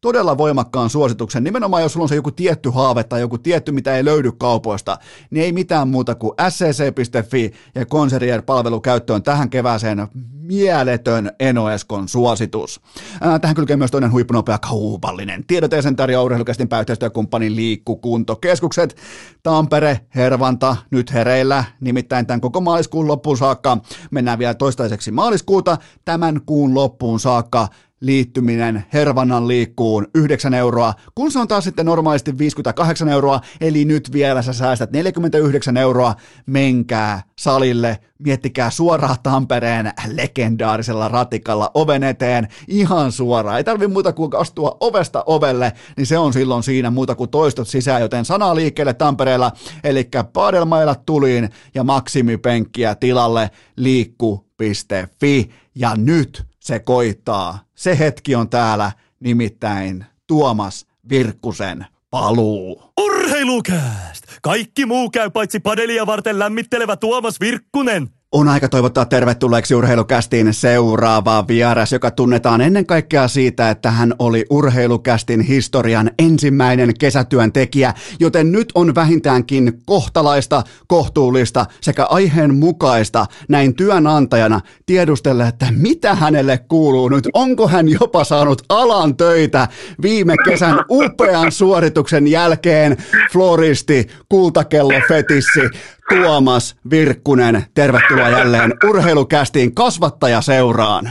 [0.05, 1.43] todella voimakkaan suosituksen.
[1.43, 4.97] Nimenomaan jos sulla on se joku tietty haave tai joku tietty, mitä ei löydy kaupoista,
[5.29, 10.07] niin ei mitään muuta kuin scc.fi ja Concerier-palvelu käyttöön tähän kevääseen
[10.41, 12.81] mieletön Enoeskon suositus.
[13.21, 18.97] Ää, tähän kylkee myös toinen huippunopea kaupallinen tiedoteesen tarjoaa urheilukästin pääyhteistyökumppanin Liikkukuntokeskukset.
[19.43, 23.77] Tampere, Hervanta, nyt hereillä, nimittäin tämän koko maaliskuun loppuun saakka.
[24.11, 27.67] Mennään vielä toistaiseksi maaliskuuta, tämän kuun loppuun saakka
[28.05, 34.11] liittyminen Hervannan liikkuun 9 euroa, kun se on taas sitten normaalisti 58 euroa, eli nyt
[34.13, 43.11] vielä sä säästät 49 euroa, menkää salille, miettikää suoraan Tampereen legendaarisella ratikalla oven eteen, ihan
[43.11, 47.29] suoraan, ei tarvi muuta kuin astua ovesta ovelle, niin se on silloin siinä muuta kuin
[47.29, 49.51] toistot sisään, joten sanaa liikkeelle Tampereella,
[49.83, 57.59] eli Padelmailla tuliin ja maksimipenkkiä tilalle liikku.fi, ja nyt se koittaa.
[57.75, 62.83] Se hetki on täällä, nimittäin Tuomas Virkkusen paluu.
[63.01, 64.23] Urheilukääst!
[64.41, 68.09] Kaikki muu käy paitsi padelia varten lämmittelevä Tuomas Virkkunen.
[68.31, 74.45] On aika toivottaa tervetulleeksi urheilukästiin seuraava vieras, joka tunnetaan ennen kaikkea siitä, että hän oli
[74.49, 84.61] urheilukästin historian ensimmäinen kesätyöntekijä, joten nyt on vähintäänkin kohtalaista, kohtuullista sekä aiheen mukaista näin työnantajana
[84.85, 87.27] tiedustella, että mitä hänelle kuuluu nyt.
[87.33, 89.67] Onko hän jopa saanut alan töitä
[90.01, 92.97] viime kesän upean suorituksen jälkeen?
[93.31, 95.61] Floristi, kultakello fetissi,
[96.09, 101.09] Tuomas Virkkunen, tervetuloa jälleen urheilukästiin kasvattaja seuraan.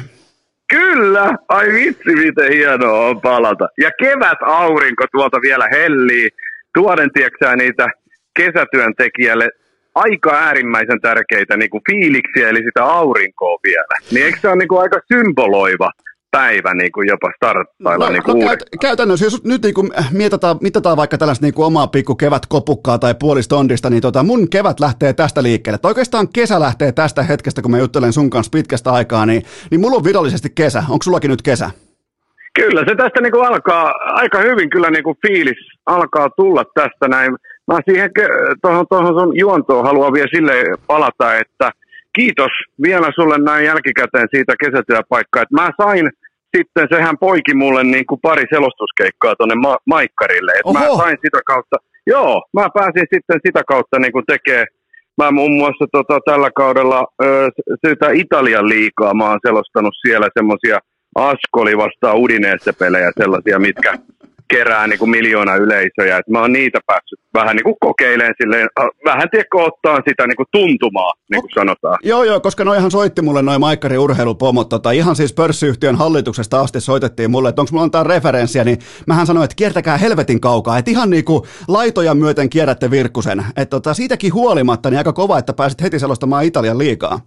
[0.71, 3.69] Kyllä, ai vitsi miten hienoa on palata.
[3.81, 6.29] Ja kevät aurinko tuolta vielä hellii,
[6.75, 7.87] tuoden tieksää niitä
[8.37, 9.49] kesätyöntekijälle
[9.95, 14.11] aika äärimmäisen tärkeitä niin kuin fiiliksiä, eli sitä aurinkoa vielä.
[14.11, 15.91] Niin eikö se ole niin kuin aika symboloiva
[16.35, 19.91] päivä niin kuin jopa starttailla no, niin kuin no, käyt, Käytännössä, jos nyt niin kuin
[20.13, 24.81] mitataan, mitataan vaikka tällaista niin kuin omaa pikku kevätkopukkaa tai puolistondista, niin tota, mun kevät
[24.81, 25.79] lähtee tästä liikkeelle.
[25.79, 29.81] Tai oikeastaan kesä lähtee tästä hetkestä, kun mä juttelen sun kanssa pitkästä aikaa, niin, niin
[29.81, 30.79] mulla on virallisesti kesä.
[30.79, 31.71] Onko sullakin nyt kesä?
[32.61, 37.09] Kyllä, se tästä niin kuin alkaa aika hyvin kyllä niin kuin fiilis alkaa tulla tästä
[37.09, 37.33] näin.
[37.67, 38.11] Mä siihen
[38.63, 40.55] tuohon, tuohon sun juontoon haluan vielä sille
[40.87, 41.71] palata, että
[42.13, 46.11] kiitos vielä sulle näin jälkikäteen siitä kesätyöpaikkaa, että mä sain–
[46.57, 50.53] sitten sehän poiki mulle niin kuin pari selostuskeikkaa tuonne ma- Maikkarille.
[50.53, 51.77] Et mä sain sitä kautta,
[52.07, 54.67] joo, mä pääsin sitten sitä kautta niin kuin tekemään
[55.17, 57.51] Mä muun muassa tota, tällä kaudella ö,
[57.87, 60.79] sitä Italian liikaa, mä oon selostanut siellä semmosia
[61.15, 63.95] Askoli vastaan Udineesse-pelejä, sellaisia, mitkä
[64.49, 66.19] kerää niin kuin miljoona yleisöjä.
[66.19, 68.69] Et mä oon niitä päässyt vähän niin kuin kokeilemaan silleen,
[69.05, 71.99] vähän tiedätkö ottaa sitä niin kuin tuntumaa, niin kuin sanotaan.
[72.03, 76.81] Joo, joo, koska noihan soitti mulle noin Maikkari urheilupomot, tota, ihan siis pörssiyhtiön hallituksesta asti
[76.81, 80.91] soitettiin mulle, että onko mulla antaa referenssiä, niin mähän sanoin, että kiertäkää helvetin kaukaa, että
[80.91, 83.45] ihan niin kuin laitoja myöten kierrätte Virkkusen.
[83.57, 87.21] Että tota, siitäkin huolimatta, niin aika kova, että pääsit heti selostamaan Italian liikaa.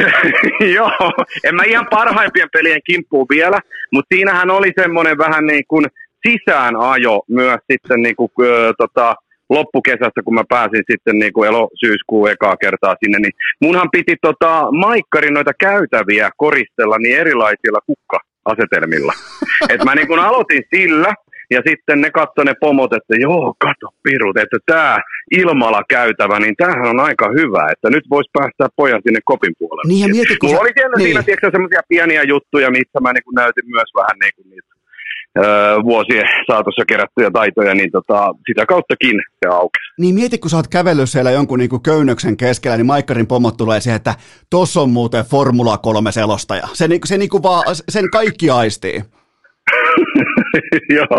[0.76, 1.12] Joo,
[1.44, 3.60] en mä ihan parhaimpien pelien kimppuun vielä,
[3.92, 5.86] mutta siinähän oli semmoinen vähän niin kuin
[6.28, 9.14] sisään ajo myös sitten niin kuin, ö, tota,
[9.50, 14.72] loppukesästä, kun mä pääsin sitten niin kuin elo-syyskuun ekaa kertaa sinne, niin munhan piti tota,
[14.72, 19.12] maikkarin noita käytäviä koristella niin erilaisilla kukka-asetelmilla.
[19.72, 21.14] Et mä niin kuin aloitin sillä,
[21.50, 24.98] ja sitten ne katsoi ne pomot, että joo, kato pirut, että tämä
[25.40, 29.88] Ilmala käytävä, niin tämähän on aika hyvä, että nyt voisi päästä pojan sinne kopin puolelle.
[29.88, 30.64] Niin ja mieti, kun Mulla sä...
[30.64, 31.06] oli siellä niin.
[31.06, 34.71] siinä tiedätkö, semmoisia pieniä juttuja, missä mä niin kuin näytin myös vähän niin kuin niitä
[35.84, 39.92] vuosien saatossa kerättyjä taitoja, niin tota, sitä kauttakin se aukesi.
[39.98, 43.80] Niin mieti, kun sä oot kävellyt siellä jonkun niinku köynnöksen keskellä, niin Maikkarin pomot tulee
[43.80, 44.14] siihen, että
[44.50, 46.68] tossa on muuten Formula 3 selostaja.
[46.72, 49.02] Se, niinku, se niinku vaan, sen kaikki aistii.
[50.96, 51.18] Joo,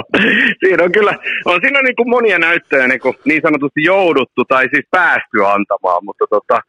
[0.60, 1.14] siinä on kyllä,
[1.46, 6.06] on siinä niin kuin monia näyttöjä niin, kuin niin sanotusti jouduttu tai siis päästy antamaan,
[6.06, 6.60] mutta tota,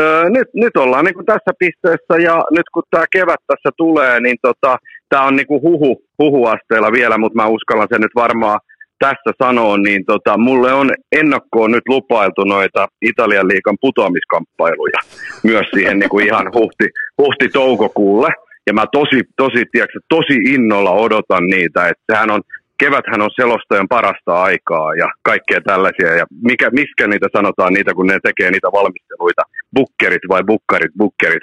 [0.00, 4.20] öö, nyt, nyt ollaan niin kuin tässä pisteessä ja nyt kun tämä kevät tässä tulee,
[4.20, 4.78] niin tota,
[5.10, 8.60] tämä on niinku huhu, huhuasteella vielä, mutta mä uskallan sen nyt varmaan
[8.98, 15.00] tässä sanoa, niin tota, mulle on ennakkoon nyt lupailtu noita Italian liikan putoamiskamppailuja
[15.42, 16.86] myös siihen niinku ihan huhti,
[17.18, 18.28] huhti-toukokuulle.
[18.66, 22.40] Ja mä tosi, tosi, tiedätkö, tosi innolla odotan niitä, että sehän on,
[22.78, 26.14] keväthän on selostajan parasta aikaa ja kaikkea tällaisia.
[26.16, 29.42] Ja mikä, miskä niitä sanotaan, niitä kun ne tekee niitä valmisteluita,
[29.74, 31.42] bukkerit vai bukkarit, bukkerit.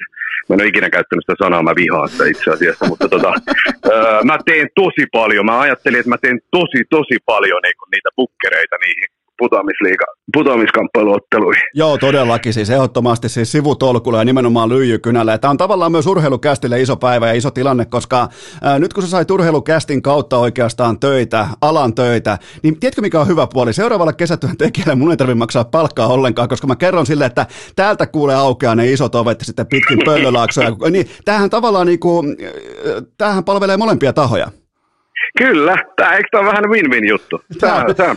[0.49, 3.33] Mä en ole ikinä käyttänyt sitä sanaa, mä vihaan sitä itse asiassa, mutta tota,
[4.37, 5.45] mä teen tosi paljon.
[5.45, 11.63] Mä ajattelin, että mä teen tosi, tosi paljon niin niitä bukkereita niihin putoamisliiga, putoamiskamppailuotteluihin.
[11.73, 15.37] Joo, todellakin siis ehdottomasti siis sivutolkulla ja nimenomaan lyijykynällä.
[15.37, 18.27] Tämä on tavallaan myös urheilukästille iso päivä ja iso tilanne, koska
[18.61, 23.27] ää, nyt kun sä sait urheilukästin kautta oikeastaan töitä, alan töitä, niin tiedätkö mikä on
[23.27, 23.73] hyvä puoli?
[23.73, 28.07] Seuraavalla kesätyön tekijälle mun ei tarvitse maksaa palkkaa ollenkaan, koska mä kerron sille, että täältä
[28.07, 30.69] kuulee aukeaa ne isot ovet sitten pitkin pöllölaaksoja.
[30.91, 32.23] niin, tämähän tavallaan niinku,
[33.17, 34.47] tämähän palvelee molempia tahoja.
[35.37, 37.41] Kyllä, tämä, eikö tämä ole vähän win-win juttu?
[37.59, 38.15] Tämä, tämä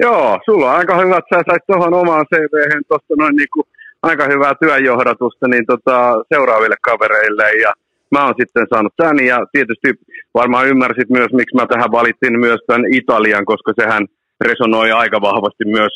[0.00, 2.54] Joo, sulla on aika hyvä, että sä sait tuohon omaan cv
[2.88, 3.66] tuosta noin niin kuin
[4.02, 5.96] aika hyvää työnjohdatusta niin tota,
[6.32, 7.72] seuraaville kavereille ja
[8.10, 9.88] mä oon sitten saanut tämän ja tietysti
[10.34, 14.06] varmaan ymmärsit myös, miksi mä tähän valitsin myös tämän Italian, koska sehän
[14.40, 15.94] resonoi aika vahvasti myös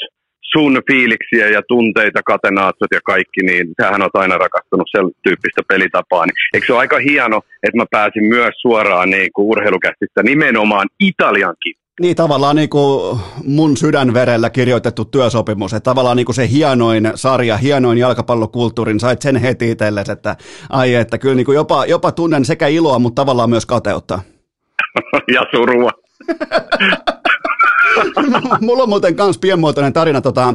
[0.53, 6.25] sun fiiliksiä ja tunteita, katenaatsot ja kaikki, niin sähän on aina rakastunut sen tyyppistä pelitapaa.
[6.27, 10.89] Niin eikö se ole aika hieno, että mä pääsin myös suoraan niin kuin urheilukästistä nimenomaan
[11.01, 17.13] Italiankin niin tavallaan niin kuin mun sydänverellä kirjoitettu työsopimus, että tavallaan niin kuin se hienoin
[17.15, 20.37] sarja, hienoin jalkapallokulttuurin, sait sen heti itsellesi, että
[20.71, 24.19] ai että kyllä niin kuin jopa, jopa tunnen sekä iloa, mutta tavallaan myös kateutta.
[25.35, 25.91] ja surua.
[28.61, 30.55] mulla on muuten myös pienmuotoinen tarina tota,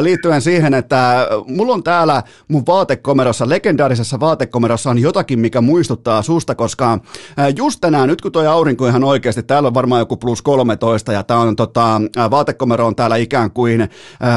[0.00, 6.54] liittyen siihen, että mulla on täällä mun vaatekomerossa, legendaarisessa vaatekomerossa on jotakin, mikä muistuttaa susta,
[6.54, 6.98] koska
[7.56, 11.22] just tänään, nyt kun toi aurinko ihan oikeasti, täällä on varmaan joku plus 13 ja
[11.22, 13.88] tää on tota, vaatekomero on täällä ikään kuin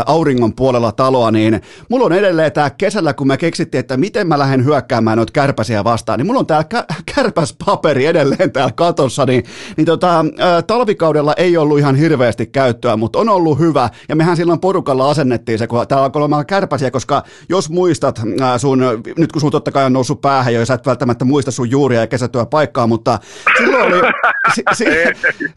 [0.06, 4.39] auringon puolella taloa, niin mulla on edelleen tää kesällä, kun me keksittiin, että miten mä
[4.39, 9.43] lähden hyökkäämään noita kärpäsiä vastaan, niin mulla on kä- kärpäspaperi edelleen täällä katossa, niin,
[9.78, 10.26] niin tota,
[10.68, 13.89] talvikaudella ei ollut ihan hirveästi hirveästi käyttöä, mutta on ollut hyvä.
[14.10, 18.22] Ja mehän silloin porukalla asennettiin se, kun täällä alkoi olemaan kärpäsiä, koska jos muistat
[18.58, 18.80] sun,
[19.18, 21.72] nyt kun sun totta kai on noussut päähän jo, ja sä et välttämättä muista sun
[21.72, 23.20] juuria ja kesätyä paikkaa, mutta
[23.58, 24.02] silloin oli,
[24.56, 24.86] si, si,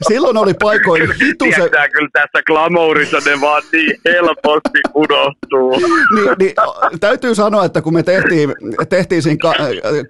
[0.09, 1.71] silloin oli paikoin hitu se...
[1.93, 5.71] kyllä tässä glamourissa ne vaan niin helposti unohtuu.
[6.15, 6.55] niin, niin,
[7.01, 8.55] täytyy sanoa, että kun me tehtiin,
[8.89, 9.53] tehtiin siinä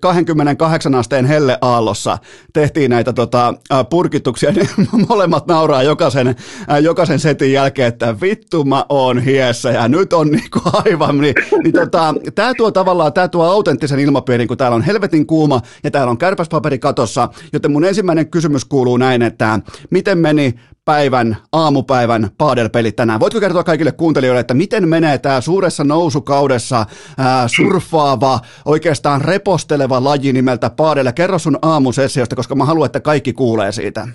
[0.00, 2.18] 28 asteen helleaallossa,
[2.52, 3.54] tehtiin näitä tota,
[3.90, 4.68] purkituksia, niin
[5.08, 6.36] molemmat nauraa jokaisen
[6.82, 11.72] jokaisen setin jälkeen, että vittu mä oon hiessä ja nyt on niinku aivan, niin, niin
[11.72, 16.10] tota, tämä tuo tavallaan, tämä tuo autenttisen ilmapiirin, kun täällä on helvetin kuuma ja täällä
[16.10, 19.60] on kärpäspaperi katossa, joten mun ensimmäinen kysymys kuuluu näin, että
[19.90, 20.54] miten meni
[20.84, 23.20] päivän, aamupäivän paadelpelit tänään.
[23.20, 26.86] Voitko kertoa kaikille kuuntelijoille, että miten menee tämä suuressa nousukaudessa
[27.18, 31.12] ää, surfaava, oikeastaan reposteleva laji nimeltä paadelle?
[31.12, 34.08] Kerro sun aamusessiosta, koska mä haluan, että kaikki kuulee siitä.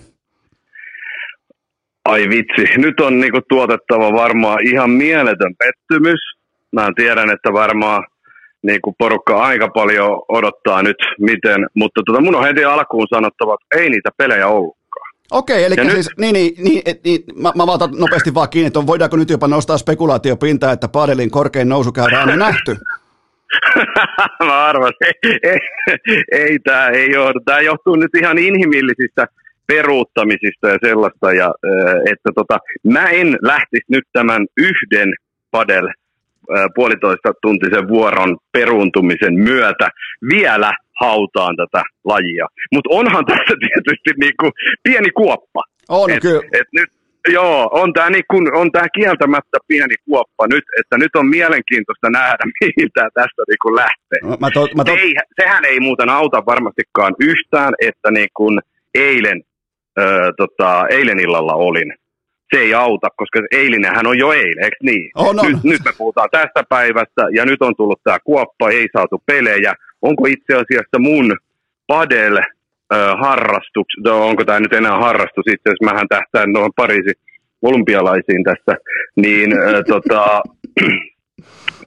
[2.10, 6.20] Ai vitsi, nyt on niinku tuotettava varmaan ihan mieletön pettymys.
[6.72, 8.04] Mä tiedän, että varmaan
[8.62, 13.84] niinku porukka aika paljon odottaa nyt miten, mutta tota mun on heti alkuun sanottava, että
[13.84, 15.10] ei niitä pelejä ollutkaan.
[15.32, 16.18] Okei, eli siis, nyt...
[16.18, 19.78] niin, niin, niin, niin mä, mä vaatan nopeasti vaan kiinni, että voidaanko nyt jopa nostaa
[19.78, 22.76] spekulaatiopintaa, että padelin korkein nousu aina nähty?
[24.46, 25.60] mä arvasin, ei, ei,
[26.32, 27.40] ei tämä ei johdu.
[27.46, 29.28] Tämä johtuu nyt ihan inhimillisistä
[29.70, 31.50] peruuttamisista ja sellaista, ja,
[32.12, 35.10] että tota, mä en lähtisi nyt tämän yhden
[35.52, 35.88] padel
[36.76, 39.88] puolitoista tuntisen vuoron peruuntumisen myötä
[40.34, 42.46] vielä hautaan tätä lajia.
[42.74, 44.52] Mutta onhan tässä tietysti niinku
[44.84, 45.62] pieni kuoppa.
[45.90, 46.42] On et, kyllä.
[46.54, 46.90] Et nyt,
[47.28, 52.44] joo, on tämä niinku, on tää kieltämättä pieni kuoppa nyt, että nyt on mielenkiintoista nähdä,
[52.62, 54.20] mihin tämä tästä niinku lähtee.
[54.24, 54.92] No, mä to, mä to...
[54.92, 58.46] Se ei, sehän ei muuten auta varmastikaan yhtään, että niinku
[58.96, 59.42] eilen
[60.00, 61.94] öö, tota, eilen illalla olin.
[62.56, 65.12] Se ei auta, koska eilinenhän on jo eilen, eikö niin?
[65.16, 65.46] On, on.
[65.46, 69.74] Nyt, nyt me puhutaan tästä päivästä ja nyt on tullut tämä kuoppa, ei saatu pelejä.
[70.02, 71.38] Onko itse asiassa mun
[71.88, 72.40] padel
[73.22, 77.14] harrastus, no, onko tämä nyt enää harrastus itse asiassa, mähän tähtään noin Pariisin
[77.62, 78.78] olympialaisiin tässä,
[79.16, 80.42] niin äh, tota,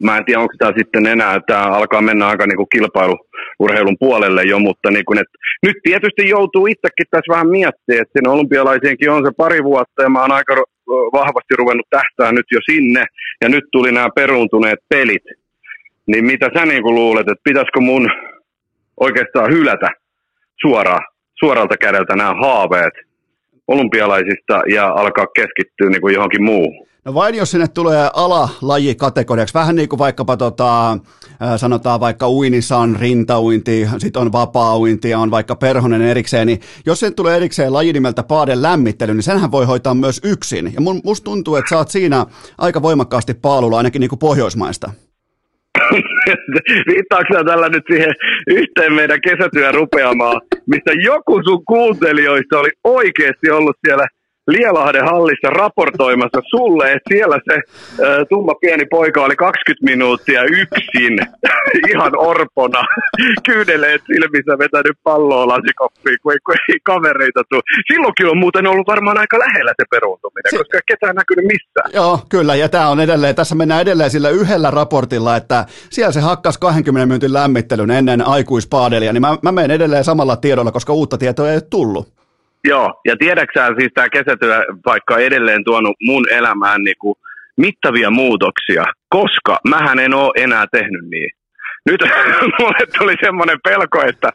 [0.02, 4.42] mä en tiedä, onko tämä sitten enää, tämä alkaa mennä aika niin kuin kilpailuurheilun puolelle
[4.42, 9.10] jo, mutta niin kuin, että nyt tietysti joutuu itsekin tässä vähän miettimään, että siinä olympialaisiinkin
[9.10, 10.64] on se pari vuotta ja mä oon aika
[11.12, 13.04] vahvasti ruvennut tähtää nyt jo sinne
[13.40, 15.24] ja nyt tuli nämä peruuntuneet pelit.
[16.06, 18.10] Niin mitä sä niin kuin luulet, että pitäisikö mun
[19.00, 19.88] oikeastaan hylätä
[20.60, 21.02] suoraan,
[21.38, 23.11] suoralta kädeltä nämä haaveet
[23.68, 26.86] olympialaisista ja alkaa keskittyä niin kuin johonkin muuhun.
[27.04, 30.98] No vain jos sinne tulee alalajikategoriaksi, vähän niin kuin vaikkapa tota,
[31.56, 37.00] sanotaan vaikka uinissa on rintauinti, sitten on vapaa-uinti ja on vaikka perhonen erikseen, niin jos
[37.00, 40.72] sen tulee erikseen laji nimeltä paaden lämmittely, niin senhän voi hoitaa myös yksin.
[40.74, 42.26] Ja musta tuntuu, että sä oot siinä
[42.58, 44.90] aika voimakkaasti paalulla ainakin niin kuin Pohjoismaista.
[46.90, 48.12] Viittaako tällä nyt siihen
[48.46, 54.06] yhteen meidän kesätyön rupeamaan, missä joku sun kuuntelijoista oli oikeasti ollut siellä–
[54.46, 61.18] Lielahden hallissa raportoimassa sulle, että siellä se äh, tumma pieni poika oli 20 minuuttia yksin,
[61.90, 62.82] ihan orpona,
[63.48, 67.62] kyydeleet silmissä vetänyt palloa lasikoppiin, kun ei, kun ei kavereita tule.
[67.92, 70.58] Silloinkin on muuten ollut varmaan aika lähellä se peruuntuminen, se...
[70.58, 71.90] koska ketään näkynyt missään.
[71.94, 76.20] Joo, kyllä, ja tämä on edelleen, tässä mennään edelleen sillä yhdellä raportilla, että siellä se
[76.20, 81.18] hakkas 20 minuutin lämmittelyn ennen aikuispaadelia, niin mä, mä menen edelleen samalla tiedolla, koska uutta
[81.18, 82.11] tietoa ei tullut.
[82.64, 87.18] Joo, ja tiedäksää siis tämä kesätyö vaikka edelleen tuonut mun elämään niinku
[87.56, 91.30] mittavia muutoksia, koska mähän en ole enää tehnyt niin.
[91.90, 92.00] Nyt
[92.58, 94.28] mulle tuli semmoinen pelko, että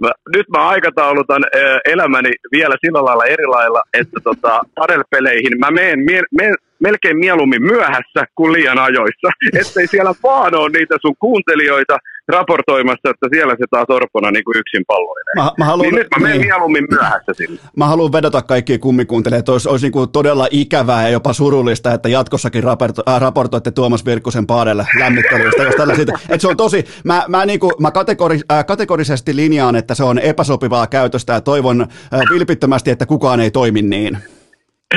[0.00, 1.42] mä, nyt mä aikataulutan
[1.84, 6.54] elämäni vielä sillä lailla eri lailla, että tota, padelpeleihin mä menen
[6.88, 9.28] melkein mieluummin myöhässä kuin liian ajoissa.
[9.60, 11.96] Ettei siellä vaan ole niitä sun kuuntelijoita,
[12.28, 15.34] raportoimassa, että siellä se taas Orpona niin kuin yksin palloilee.
[15.36, 16.46] Mä, mä haluan, niin nyt mä menen niin.
[16.46, 17.58] mieluummin myöhässä sinne.
[17.76, 21.92] Mä haluan vedota kaikkiin kummikuuntelemaan, että olisi, olisi niin kuin todella ikävää ja jopa surullista,
[21.92, 26.56] että jatkossakin raporto, äh, raportoitte Tuomas Virkkusen paadelle lämmittelystä, jos tällä siitä, että se on
[26.56, 31.32] tosi, mä, mä, niin kuin, mä kategori, äh, kategorisesti linjaan, että se on epäsopivaa käytöstä
[31.32, 34.18] ja toivon äh, vilpittömästi, että kukaan ei toimi niin.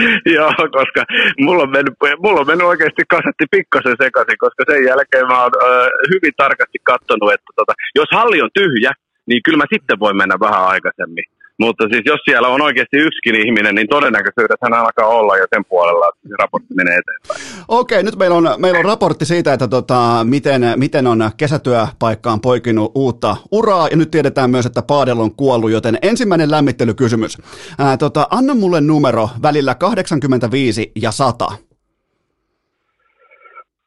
[0.36, 1.02] Joo, koska
[1.46, 1.94] mulla on, mennyt,
[2.24, 6.80] mulla on mennyt oikeasti kasetti pikkasen sekaisin, koska sen jälkeen mä oon ö, hyvin tarkasti
[6.84, 8.92] katsonut, että tota, jos halli on tyhjä,
[9.28, 11.26] niin kyllä mä sitten voin mennä vähän aikaisemmin.
[11.60, 15.66] Mutta siis jos siellä on oikeasti yksikin ihminen, niin todennäköisyydet hän alkaa olla jo sen
[15.70, 17.66] puolella, että se raportti menee eteenpäin.
[17.68, 22.92] Okei, nyt meillä on, meillä on raportti siitä, että tota, miten, miten on kesätyöpaikkaan poikinut
[22.96, 27.38] uutta uraa, ja nyt tiedetään myös, että Paadel on kuollut, joten ensimmäinen lämmittelykysymys.
[27.80, 31.67] Ää, tota, anna mulle numero välillä 85 ja 100.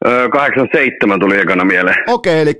[0.05, 1.95] 87 tuli ekana mieleen.
[2.07, 2.53] Okei, eli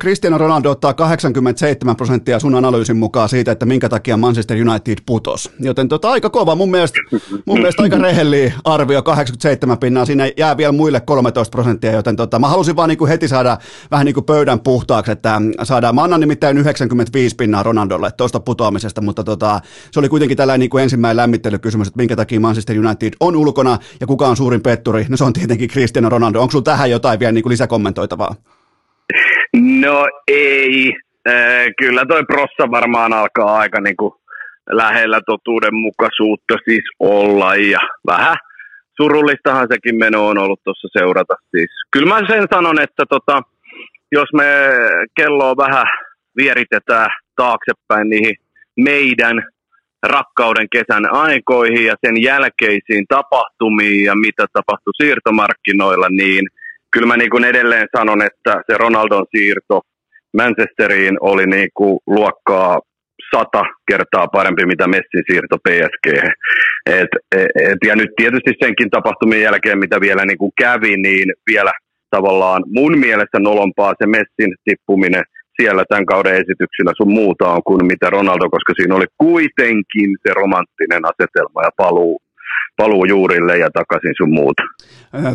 [0.00, 5.50] Cristiano Ronaldo ottaa 87 prosenttia sun analyysin mukaan siitä, että minkä takia Manchester United putos.
[5.60, 6.98] Joten tota, aika kova, mun mielestä,
[7.44, 10.04] mun mielestä aika rehelli arvio, 87 pinnaa.
[10.04, 13.58] Siinä jää vielä muille 13 prosenttia, joten tota, mä halusin vaan niin kuin heti saada
[13.90, 19.00] vähän niin kuin pöydän puhtaaksi, että saadaan, mä annan nimittäin 95 pinnaa Ronaldolle tuosta putoamisesta,
[19.00, 19.60] mutta tota,
[19.90, 23.78] se oli kuitenkin tällainen niin kuin ensimmäinen lämmittelykysymys, että minkä takia Manchester United on ulkona
[24.00, 26.40] ja kuka on suurin petturi, no se on tietenkin Cristiano Ronaldo.
[26.40, 28.34] Onko sulla tähän jotain vielä niin kuin lisäkommentoitavaa?
[29.80, 30.92] No ei.
[31.28, 34.14] Äh, kyllä toi prossa varmaan alkaa aika niin kuin
[34.70, 38.36] lähellä totuudenmukaisuutta siis olla ja vähän
[38.96, 41.34] surullistahan sekin meno on ollut tuossa seurata.
[41.50, 41.70] Siis.
[41.90, 43.42] Kyllä mä sen sanon, että tota,
[44.12, 44.44] jos me
[45.16, 45.86] kelloa vähän
[46.36, 48.36] vieritetään taaksepäin niihin
[48.76, 49.42] meidän
[50.02, 56.48] rakkauden kesän aikoihin ja sen jälkeisiin tapahtumiin ja mitä tapahtui siirtomarkkinoilla, niin
[56.92, 59.80] kyllä mä niin kuin edelleen sanon, että se Ronaldon siirto
[60.36, 62.80] Manchesteriin oli niin kuin luokkaa
[63.34, 66.06] sata kertaa parempi, mitä Messin siirto PSG.
[66.86, 71.72] Et, et, ja nyt tietysti senkin tapahtumien jälkeen, mitä vielä niin kuin kävi, niin vielä
[72.10, 75.24] tavallaan mun mielestä nolompaa se Messin tippuminen
[75.62, 80.34] siellä tämän kauden esityksillä sun muuta on kuin mitä Ronaldo, koska siinä oli kuitenkin se
[80.34, 82.20] romanttinen asetelma ja paluu
[82.78, 84.62] paluu juurille ja takaisin sun muuta.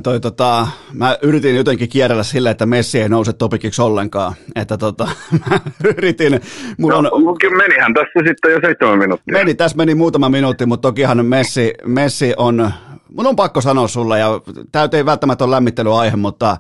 [0.04, 4.34] Toi, tota, mä yritin jotenkin kierrellä sillä, että Messi ei nouse topikiksi ollenkaan.
[4.56, 5.08] Että tota,
[5.50, 6.42] mä yritin.
[6.78, 7.04] Mulla on...
[7.04, 7.12] no,
[7.58, 9.38] menihän tässä sitten jo seitsemän minuuttia.
[9.38, 12.72] Meni, tässä meni muutama minuutti, mutta tokihan Messi, Messi on,
[13.14, 14.30] mun on pakko sanoa sulle, ja
[14.72, 16.58] tämä ei välttämättä ole lämmittelyaihe, mutta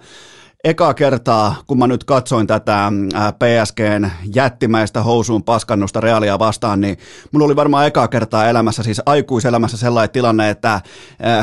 [0.63, 2.91] eka kertaa, kun mä nyt katsoin tätä
[3.39, 6.97] PSGn jättimäistä housuun paskannusta Realia vastaan, niin
[7.31, 10.81] mulla oli varmaan eka kertaa elämässä, siis aikuiselämässä sellainen tilanne, että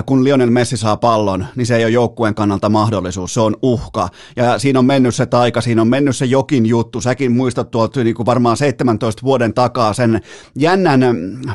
[0.06, 4.08] kun Lionel Messi saa pallon, niin se ei ole joukkueen kannalta mahdollisuus, se on uhka.
[4.36, 7.00] Ja siinä on mennyt se taika, siinä on mennyt se jokin juttu.
[7.00, 10.20] Säkin muistat tuolta niin kuin varmaan 17 vuoden takaa sen
[10.54, 11.00] jännän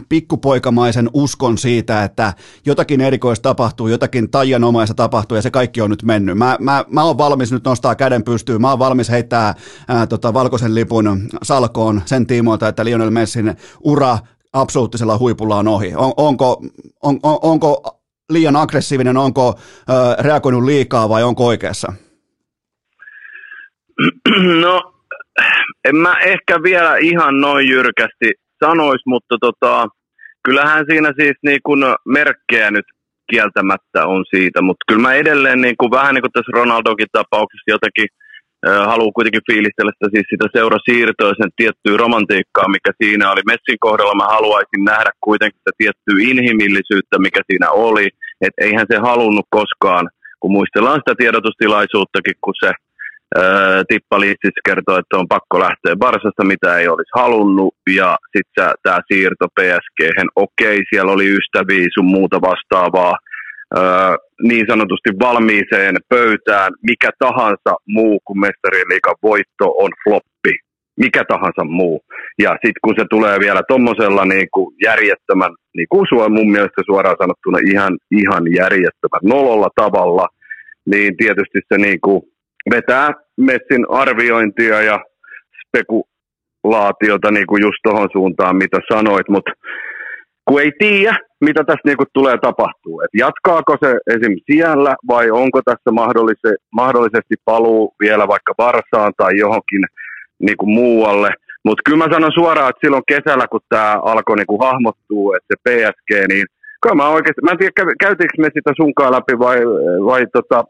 [0.09, 2.33] pikkupoikamaisen uskon siitä, että
[2.65, 6.37] jotakin erikoista tapahtuu, jotakin taianomaista tapahtuu ja se kaikki on nyt mennyt.
[6.37, 8.61] Mä, mä, mä oon valmis nyt nostaa käden pystyyn.
[8.61, 9.53] Mä oon valmis heittää
[9.87, 14.17] ää, tota, valkoisen lipun salkoon sen tiimoilta, että Lionel Messin ura
[14.53, 15.93] absoluuttisella huipulla on ohi.
[15.95, 16.61] On, onko,
[17.03, 17.99] on, on, onko
[18.29, 21.93] liian aggressiivinen, onko ö, reagoinut liikaa vai onko oikeassa?
[24.61, 24.93] No,
[25.85, 28.31] en mä ehkä vielä ihan noin jyrkästi
[28.65, 29.87] sanois, mutta tota,
[30.43, 32.85] kyllähän siinä siis niin kuin merkkejä nyt
[33.31, 37.73] kieltämättä on siitä, mutta kyllä mä edelleen niin kuin, vähän niin kuin tässä Ronaldokin tapauksessa
[37.75, 38.07] jotenkin
[38.91, 43.41] haluan kuitenkin fiilistellä sitä, siis sitä seurasiirtoa sen tiettyä romantiikkaa, mikä siinä oli.
[43.51, 48.07] Messin kohdalla mä haluaisin nähdä kuitenkin sitä tiettyä inhimillisyyttä, mikä siinä oli.
[48.45, 50.05] Että eihän se halunnut koskaan,
[50.39, 52.71] kun muistellaan sitä tiedotustilaisuuttakin, kun se
[53.87, 58.99] Tippa Liitsis kertoo, että on pakko lähteä Barsasta, mitä ei olisi halunnut, ja sitten tämä
[59.07, 59.99] siirto PSG,
[60.35, 63.15] okei, siellä oli ystäviä sun muuta vastaavaa,
[64.41, 70.53] niin sanotusti valmiiseen pöytään, mikä tahansa muu kuin mestarien liikan voitto on floppi.
[70.99, 72.01] Mikä tahansa muu.
[72.39, 74.47] Ja sitten kun se tulee vielä tuommoisella niin
[74.83, 80.27] järjettömän, niin kuin sua mun mielestä suoraan sanottuna ihan, ihan järjettömän nololla tavalla,
[80.85, 82.21] niin tietysti se niin kuin
[82.71, 84.99] vetää Messin arviointia ja
[85.61, 89.51] spekulaatiota niin kuin just tuohon suuntaan, mitä sanoit, mutta
[90.45, 93.01] kun ei tiedä, mitä tässä niin kuin tulee tapahtuu.
[93.01, 94.35] Et jatkaako se esim.
[94.51, 99.83] siellä vai onko tässä mahdollisesti, mahdollisesti paluu vielä vaikka Varsaan tai johonkin
[100.39, 101.29] niin kuin muualle.
[101.65, 105.47] Mutta kyllä mä sanon suoraan, että silloin kesällä, kun tämä alkoi niin kuin hahmottua, että
[105.51, 106.45] se PSG, niin
[106.81, 109.57] kyllä mä oikeasti, mä en tiedä käytiinkö me sitä sunkaan läpi vai,
[110.05, 110.63] vai tota,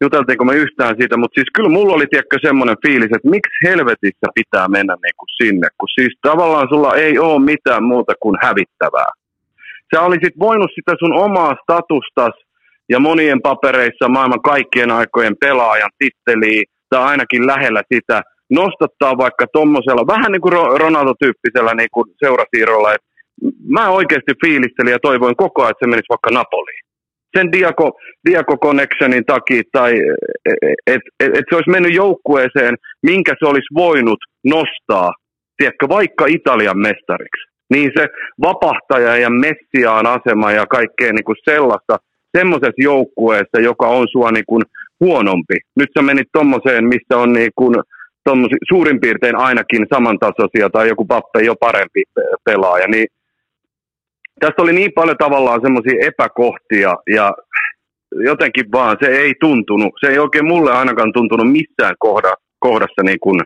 [0.00, 4.26] juteltiinko me yhtään siitä, mutta siis kyllä mulla oli tiedätkö semmoinen fiilis, että miksi helvetissä
[4.34, 9.10] pitää mennä niin kuin sinne, kun siis tavallaan sulla ei ole mitään muuta kuin hävittävää.
[9.94, 12.34] Sä olisit voinut sitä sun omaa statustas
[12.88, 20.12] ja monien papereissa maailman kaikkien aikojen pelaajan titteliä tai ainakin lähellä sitä nostattaa vaikka tuommoisella,
[20.14, 23.06] vähän niin kuin Ronaldo-tyyppisellä niin kuin seurasiirrolla, että
[23.68, 26.89] mä oikeasti fiilistelin ja toivoin koko ajan, että se menisi vaikka Napoliin
[27.36, 27.92] sen Diaco,
[28.28, 29.94] Diaco Connectionin takia, tai
[30.86, 35.12] että et, et se olisi mennyt joukkueeseen, minkä se olisi voinut nostaa,
[35.56, 37.50] tiedätkö, vaikka Italian mestariksi.
[37.70, 38.08] Niin se
[38.42, 41.96] vapahtaja ja messiaan asema ja kaikkea niin kuin sellaista,
[42.38, 44.62] semmoisessa joukkueessa, joka on sua niin kuin
[45.00, 45.54] huonompi.
[45.76, 47.74] Nyt sä menit tommoseen, missä on niin kuin,
[48.68, 52.02] suurin piirtein ainakin samantasoisia tai joku pappe jo parempi
[52.44, 53.06] pelaaja, niin
[54.40, 57.32] tässä oli niin paljon tavallaan semmoisia epäkohtia ja
[58.12, 63.20] jotenkin vaan se ei tuntunut, se ei oikein mulle ainakaan tuntunut missään kohda, kohdassa niin
[63.20, 63.40] kuin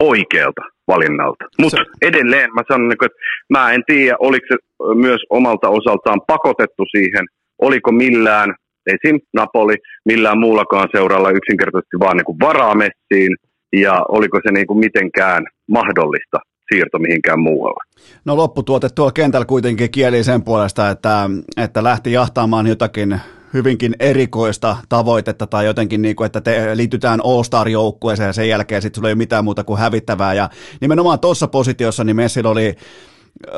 [0.00, 1.44] oikealta valinnalta.
[1.60, 3.06] Mutta edelleen mä sanon, että
[3.50, 4.56] mä en tiedä, oliko se
[4.94, 7.26] myös omalta osaltaan pakotettu siihen,
[7.58, 8.54] oliko millään,
[8.86, 9.20] esim.
[9.34, 9.74] Napoli,
[10.04, 13.36] millään muullakaan seuralla yksinkertaisesti vaan niin kuin varaa messiin,
[13.72, 16.38] ja oliko se niin kuin mitenkään mahdollista
[16.72, 17.84] siirto mihinkään muualle.
[18.24, 23.20] No lopputuote tuolla kentällä kuitenkin kieli sen puolesta, että, että lähti jahtaamaan jotakin
[23.54, 28.98] hyvinkin erikoista tavoitetta tai jotenkin, niin kuin, että te liitytään All-Star-joukkueeseen ja sen jälkeen sitten
[28.98, 30.34] sulla ei ole mitään muuta kuin hävittävää.
[30.34, 30.50] Ja
[30.80, 32.76] nimenomaan tuossa positiossa niin Messil oli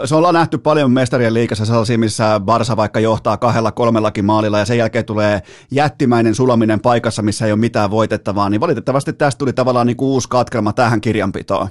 [0.05, 4.65] se ollaan nähty paljon mestarien liikassa sellaisia, missä Barsa vaikka johtaa kahdella kolmellakin maalilla ja
[4.65, 9.53] sen jälkeen tulee jättimäinen sulaminen paikassa, missä ei ole mitään voitettavaa, niin valitettavasti tästä tuli
[9.53, 11.69] tavallaan niin kuin uusi katkelma tähän kirjanpitoon.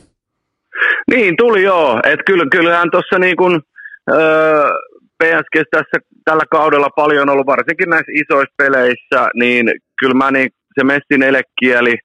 [1.11, 1.99] Niin, tuli joo.
[2.03, 3.59] Et kyllä, kyllähän tuossa niin kuin,
[4.11, 4.69] öö,
[5.23, 10.49] PSG tässä tällä kaudella paljon ollut, varsinkin näissä isoissa peleissä, niin kyllä mä niin,
[10.79, 11.95] se Messin elekieli,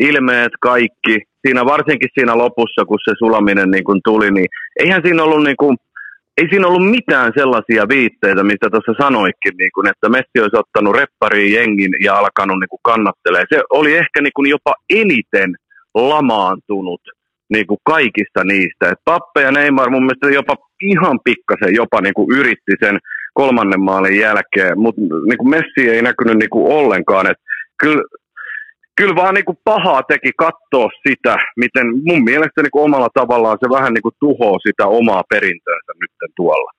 [0.00, 4.46] ilmeet kaikki, siinä varsinkin siinä lopussa, kun se sulaminen niin kuin tuli, niin
[4.80, 5.76] eihän siinä ollut niin kuin,
[6.36, 10.96] ei siinä ollut mitään sellaisia viitteitä, mistä tuossa sanoikin, niin kuin, että Messi olisi ottanut
[10.96, 13.44] reppariin jengin ja alkanut niin kuin kannattelee.
[13.48, 15.56] Se oli ehkä niin kuin jopa eniten
[15.94, 17.00] lamaantunut
[17.52, 18.88] niin kuin kaikista niistä.
[18.88, 22.98] Et Pappe ja Neymar mun mielestä jopa ihan pikkasen jopa niin kuin yritti sen
[23.34, 27.30] kolmannen maalin jälkeen, mutta niin kuin Messi ei näkynyt niin kuin ollenkaan.
[27.30, 27.40] Et
[27.82, 28.02] kyllä,
[28.96, 33.58] kyllä vaan niin kuin pahaa teki katsoa sitä, miten mun mielestä niin kuin omalla tavallaan
[33.60, 36.75] se vähän niin kuin tuhoaa sitä omaa perintöönsä nyt tuolla.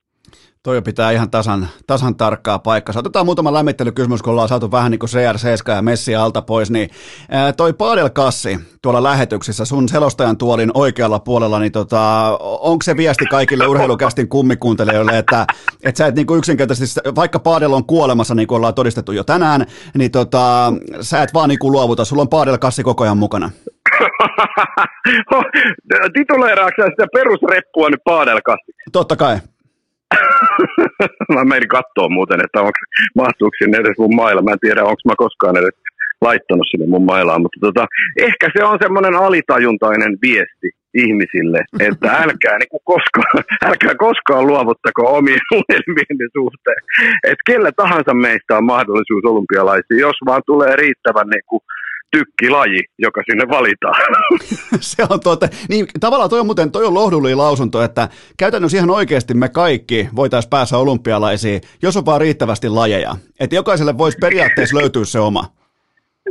[0.67, 2.93] Toi pitää ihan tasan, tasan tarkkaa paikkaa.
[2.97, 6.71] Otetaan muutama lämmittelykysymys, kun ollaan saatu vähän niin kuin CR7 ja Messi alta pois.
[6.71, 6.89] Niin,
[7.29, 7.73] ää, toi
[8.13, 14.29] Kassi tuolla lähetyksissä, sun selostajan tuolin oikealla puolella, niin tota, onko se viesti kaikille urheilukästin
[14.29, 15.45] kummikuuntelijoille, että,
[15.83, 19.23] että sä et niin kuin yksinkertaisesti, vaikka Paadel on kuolemassa, niin kuin ollaan todistettu jo
[19.23, 19.65] tänään,
[19.97, 23.51] niin tota, sä et vaan niin kuin luovuta, sulla on Kassi koko ajan mukana.
[26.13, 28.01] Tituleeraatko sitä perusreppua nyt
[28.43, 28.71] Kassi?
[28.91, 29.39] Totta kai.
[31.35, 32.79] mä menin katsoa muuten, että onko,
[33.15, 34.41] mahtuuko sinne edes mun mailla.
[34.41, 35.75] Mä en tiedä, onko mä koskaan edes
[36.21, 37.87] laittanut sinne mun mailaan, mutta tota,
[38.17, 45.01] ehkä se on semmoinen alitajuntainen viesti ihmisille, että älkää, niin kuin koskaan, älkää koskaan luovuttako
[45.17, 46.81] omien unelmien suhteen.
[47.23, 51.61] Että kellä tahansa meistä on mahdollisuus olympialaisiin, jos vaan tulee riittävän niin kuin
[52.11, 54.01] tykkilaji, joka sinne valitaan.
[54.79, 58.89] se on tuota, niin tavallaan toi on muuten, toi on lohdullinen lausunto, että käytännössä ihan
[58.89, 63.15] oikeasti me kaikki voitaisiin päästä olympialaisiin, jos on vaan riittävästi lajeja.
[63.39, 65.45] Että jokaiselle voisi periaatteessa löytyä se oma.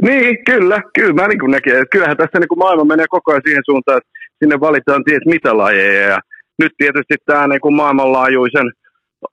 [0.03, 1.72] Niin, kyllä, kyllä mä niin näkin.
[1.91, 6.09] Kyllähän tässä niin maailma menee koko ajan siihen suuntaan, että sinne valitaan ties mitä lajeja.
[6.09, 6.18] Ja
[6.59, 8.70] nyt tietysti tämä niin kuin maailmanlaajuisen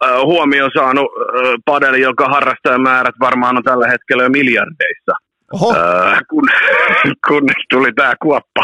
[0.05, 5.13] äh, huomioon saanut äh, padeli, jonka harrastajamäärät varmaan on tällä hetkellä jo miljardeissa.
[6.29, 6.43] Kun,
[7.27, 8.63] kunnes tuli tämä kuoppa,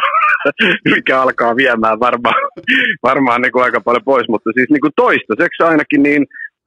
[0.96, 2.36] mikä alkaa viemään varmaan,
[3.04, 6.26] varmaan niin kuin aika paljon pois, mutta siis niin kuin toistaiseksi ainakin niin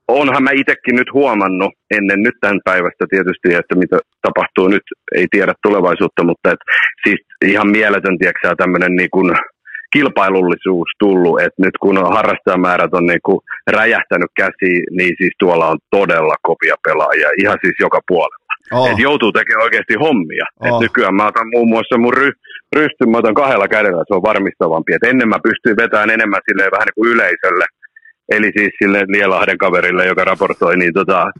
[0.08, 4.82] onhan mä itsekin nyt huomannut ennen nyt tämän päivästä tietysti, että mitä tapahtuu nyt,
[5.14, 6.62] ei tiedä tulevaisuutta, mutta et,
[7.06, 9.36] siis ihan mieletön, tiedätkö tämmöinen niin kuin
[9.92, 13.40] kilpailullisuus tullut, että nyt kun harrastajamäärät on niin kuin
[13.70, 18.42] räjähtänyt käsiin, niin siis tuolla on todella kovia pelaajia, ihan siis joka puolella.
[18.72, 18.90] Oh.
[18.90, 20.46] Et joutuu tekemään oikeasti hommia.
[20.60, 20.66] Oh.
[20.68, 22.30] Et nykyään mä otan muun muassa mun ry,
[22.76, 24.94] rystyn, mä otan kahdella kädellä, se on varmistavampi.
[24.94, 27.66] Et ennen mä pystyin vetämään enemmän silleen vähän niin kuin yleisölle,
[28.36, 31.30] eli siis sille Lielahden kaverille, joka raportoi niin tota,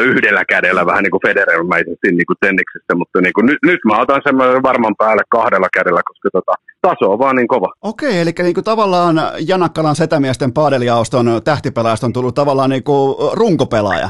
[0.00, 4.00] yhdellä kädellä vähän niin kuin federermäisesti niin kuin tenniksessä, mutta niin kuin, nyt, nyt mä
[4.00, 7.72] otan semmoisen varman päälle kahdella kädellä, koska tota, taso on vaan niin kova.
[7.82, 9.16] Okei, eli niin kuin tavallaan
[9.48, 14.08] Janakkalan setämiesten paadelijaoston tähtipelaajasta on tullut tavallaan niin kuin runkopelaaja.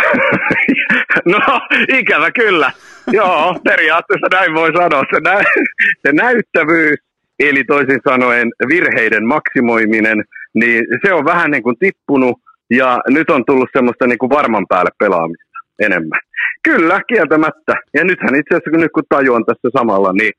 [1.34, 2.72] no, ikävä kyllä.
[3.12, 5.04] Joo, periaatteessa näin voi sanoa.
[5.14, 5.44] Se, nä-
[6.06, 6.98] se näyttävyys,
[7.38, 10.24] eli toisin sanoen virheiden maksimoiminen,
[10.54, 12.36] niin se on vähän niin kuin tippunut
[12.70, 16.20] ja nyt on tullut semmoista niin kuin varman päälle pelaamista enemmän.
[16.62, 17.74] Kyllä, kieltämättä.
[17.94, 20.32] Ja nythän itse asiassa, kun nyt kun tajuan tässä samalla, niin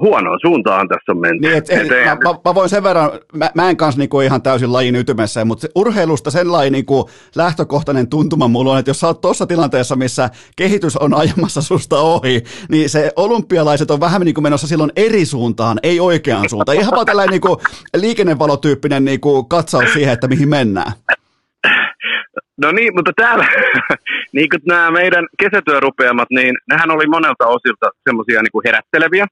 [0.00, 1.40] huonoon suuntaan tässä on menty.
[1.40, 4.42] Niin, et, et, mä, mä, mä, voin sen verran, mä, mä en kanssa niinku ihan
[4.42, 9.06] täysin lajin ytimessä, mutta se, urheilusta sellainen niinku lähtökohtainen tuntuma mulla on, että jos sä
[9.06, 14.34] oot tuossa tilanteessa, missä kehitys on ajamassa susta ohi, niin se olympialaiset on vähän niin
[14.34, 16.78] kuin menossa silloin eri suuntaan, ei oikeaan suuntaan.
[16.78, 17.60] Ihan vaan tällainen niinku
[17.96, 20.92] liikennevalotyyppinen niinku katsaus siihen, että mihin mennään.
[22.62, 23.46] No niin, mutta täällä,
[24.36, 29.26] niin kuin nämä meidän kesätyörupeamat, niin nehän oli monelta osilta semmoisia niin herätteleviä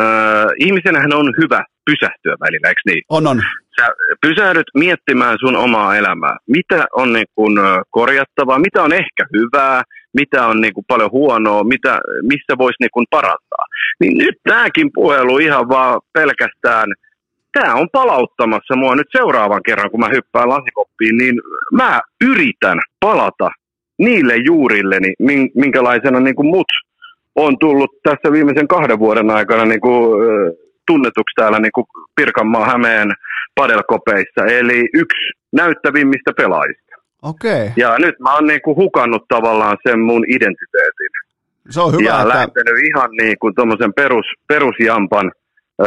[0.00, 3.02] äh, ihmisenähän on hyvä pysähtyä välillä, eikö niin?
[3.08, 3.42] On, on.
[3.80, 3.88] Sä
[4.20, 6.36] pysähdyt miettimään sun omaa elämää.
[6.46, 7.58] Mitä on niin kuin,
[7.90, 9.82] korjattavaa, mitä on ehkä hyvää,
[10.14, 13.66] mitä on niin kuin, paljon huonoa, mitä, missä voisi niin kuin, parantaa.
[14.00, 16.88] Niin nyt tämäkin puhelu ihan vaan pelkästään,
[17.52, 21.34] tämä on palauttamassa mua nyt seuraavan kerran, kun mä hyppään lasikoppiin, niin
[21.72, 23.50] mä yritän palata
[23.98, 25.14] niille juurilleni,
[25.54, 26.66] minkälaisena niin kuin mut
[27.36, 30.22] on tullut tässä viimeisen kahden vuoden aikana niin kuin,
[30.86, 33.08] tunnetuksi täällä niin kuin Pirkanmaa Hämeen
[33.54, 36.96] padelkopeissa, eli yksi näyttävimmistä pelaajista.
[37.22, 37.70] Okay.
[37.76, 41.10] Ja nyt mä oon niin kuin hukannut tavallaan sen mun identiteetin.
[41.70, 42.28] Se on hyvä, ja että...
[42.28, 43.54] lähtenyt ihan niin kuin
[43.96, 45.32] perus, perusjampan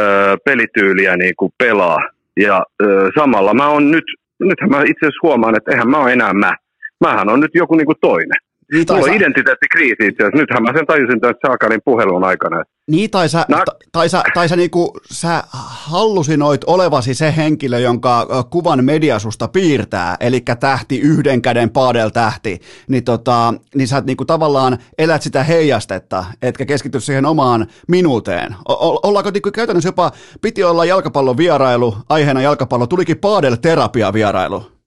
[0.44, 2.00] pelityyliä niin kuin pelaa.
[2.40, 4.04] Ja ö, samalla mä oon nyt,
[4.40, 6.56] nythän mä itse asiassa huomaan, että eihän mä ole enää mä.
[7.00, 8.40] Mähän on nyt joku niin kuin toinen.
[8.72, 10.38] Niin, Mulla on identiteettikriisi itse asiassa.
[10.38, 12.64] Nythän mä sen tajusin tämän Saakarin puhelun aikana.
[12.90, 13.64] Niin, tai sä, Nä...
[13.92, 20.40] tai sä, tai sä, niinku, sä hallusinoit olevasi se henkilö, jonka kuvan mediasusta piirtää, eli
[20.60, 22.58] tähti, yhden käden paadel tähti,
[22.88, 28.56] niin, tota, niin sä niinku tavallaan elät sitä heijastetta, etkä keskity siihen omaan minuuteen.
[28.68, 30.12] O- ollaanko niinku käytännössä jopa,
[30.42, 34.79] piti olla jalkapallon vierailu, aiheena jalkapallo, tulikin paadel terapia vierailu?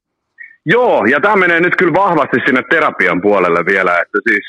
[0.66, 4.46] Joo, ja tämä menee nyt kyllä vahvasti sinne terapian puolelle vielä, että siis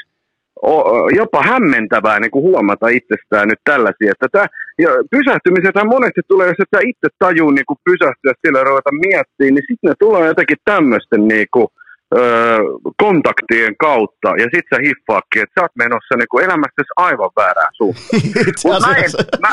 [1.16, 4.12] jopa hämmentävää niin kuin huomata itsestään nyt tällaisia.
[4.12, 4.46] Että tämä,
[4.78, 9.54] ja pysähtymisethän monesti tulee, jos et sä itse tajuu niin kuin pysähtyä sillä ruveta miettimään,
[9.54, 11.68] niin sitten ne tulee jotenkin tämmöisten niin kuin,
[12.16, 12.59] öö,
[13.02, 18.82] kontaktien kautta, ja sit sä hiffaakin, että sä oot menossa niinku elämässäsi aivan väärään suuntaan.
[18.86, 19.11] mä, en,
[19.44, 19.50] mä,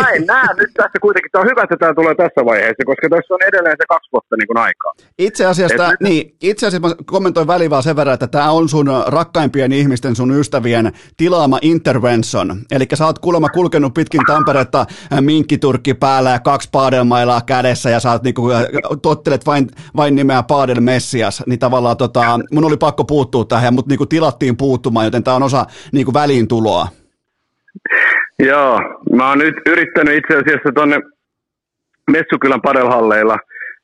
[0.00, 3.06] mä en näe nyt tässä kuitenkin, tämä on hyvä, että tämä tulee tässä vaiheessa, koska
[3.08, 4.92] tässä on edelleen se kaksi vuotta niin kuin aikaa.
[5.18, 8.68] Itse asiassa, Et niin, itse asiassa mä kommentoin väliin vaan sen verran, että tämä on
[8.68, 12.56] sun rakkaimpien ihmisten, sun ystävien tilaama intervention.
[12.70, 14.86] Eli sä oot kuulemma kulkenut pitkin Tamperetta
[15.20, 18.48] minkkiturkki päällä ja kaksi paadelmailaa kädessä ja sä oot niinku,
[19.02, 23.88] tottelet vain, vain nimeä Paadel Messias, niin tavallaan tota, mun oli pakko puuttua tähän, mutta
[23.88, 26.86] niinku tilattiin puuttumaan, joten tämä on osa niinku väliintuloa.
[28.38, 28.80] Joo,
[29.16, 30.96] mä oon nyt yrittänyt itse asiassa tuonne
[32.10, 33.36] Messukylän padelhalleilla,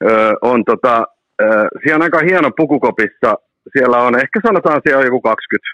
[0.08, 1.04] ö, on tota,
[1.42, 1.44] ö,
[1.82, 3.34] siellä on aika hieno pukukopissa,
[3.72, 5.68] siellä on ehkä sanotaan siellä on joku 20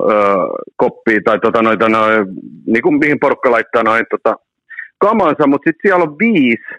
[0.00, 0.14] ö,
[0.76, 2.26] koppia tai tota, noita, noin,
[2.66, 4.36] niin kuin mihin porukka laittaa noin tota,
[4.98, 6.70] kamansa, mutta sitten siellä on viisi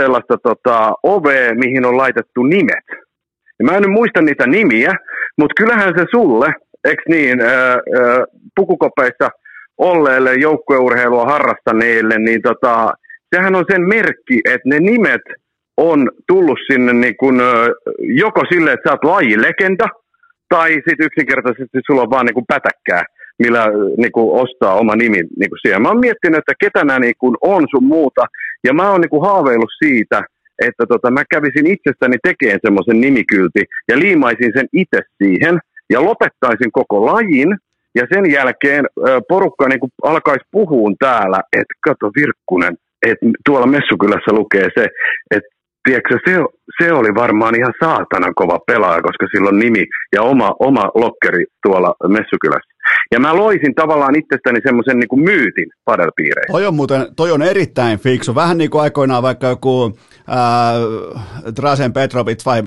[0.00, 3.03] sellaista tota, ovea, mihin on laitettu nimet.
[3.58, 4.92] Ja mä en nyt muista niitä nimiä,
[5.38, 8.24] mutta kyllähän se sulle, eikö niin, ää, ää,
[8.56, 9.28] pukukopeissa
[9.78, 12.92] olleelle joukkueurheilua harrastaneille, niin tota,
[13.34, 15.22] sehän on sen merkki, että ne nimet
[15.76, 17.42] on tullut sinne niin kun,
[17.98, 19.84] joko sille, että sä oot lajilegenda,
[20.48, 23.02] tai sitten yksinkertaisesti sulla on vaan niin kuin pätäkkää,
[23.38, 25.82] millä niin kuin ostaa oma nimi niin kuin.
[25.82, 28.24] Mä oon miettinyt, että ketä nämä niin kuin on sun muuta,
[28.64, 30.22] ja mä oon niin kuin haaveillut siitä,
[30.58, 35.58] että tota, mä kävisin itsestäni tekemään semmoisen nimikylti ja liimaisin sen itse siihen
[35.90, 37.56] ja lopettaisin koko lajin
[37.94, 38.84] ja sen jälkeen
[39.28, 42.74] porukka niin alkaisi puhua täällä, että kato Virkkunen,
[43.06, 44.86] että tuolla Messukylässä lukee se,
[45.30, 45.48] että
[45.84, 46.34] tiedätkö, se,
[46.82, 49.84] se oli varmaan ihan saatanan kova pelaaja, koska sillä on nimi
[50.14, 52.73] ja oma, oma lokkeri tuolla Messukylässä.
[53.12, 56.52] Ja mä loisin tavallaan itsestäni semmoisen niin myytin padelpiireihin.
[56.52, 58.34] Toi on muuten, toi on erittäin fiksu.
[58.34, 60.74] Vähän niin kuin aikoinaan vaikka joku ää,
[61.56, 62.62] Drasen Petrovic vai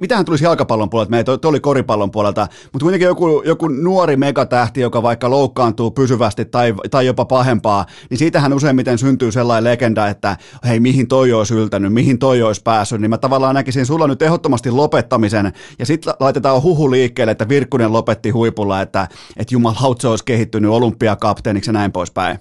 [0.00, 4.80] mitähän tulisi jalkapallon puolelta, meitä toi oli koripallon puolelta, mutta kuitenkin joku, joku nuori megatähti,
[4.80, 10.36] joka vaikka loukkaantuu pysyvästi tai, tai jopa pahempaa, niin siitähän useimmiten syntyy sellainen legenda, että
[10.66, 14.22] hei, mihin toi olisi yltänyt, mihin toi olisi päässyt, niin mä tavallaan näkisin sulla nyt
[14.22, 20.24] ehdottomasti lopettamisen, ja sitten laitetaan huhu liikkeelle, että Virkkunen lopetti huipulla, että, että jumalauta olisi
[20.24, 22.38] kehittynyt olympiakapteeniksi ja näin poispäin.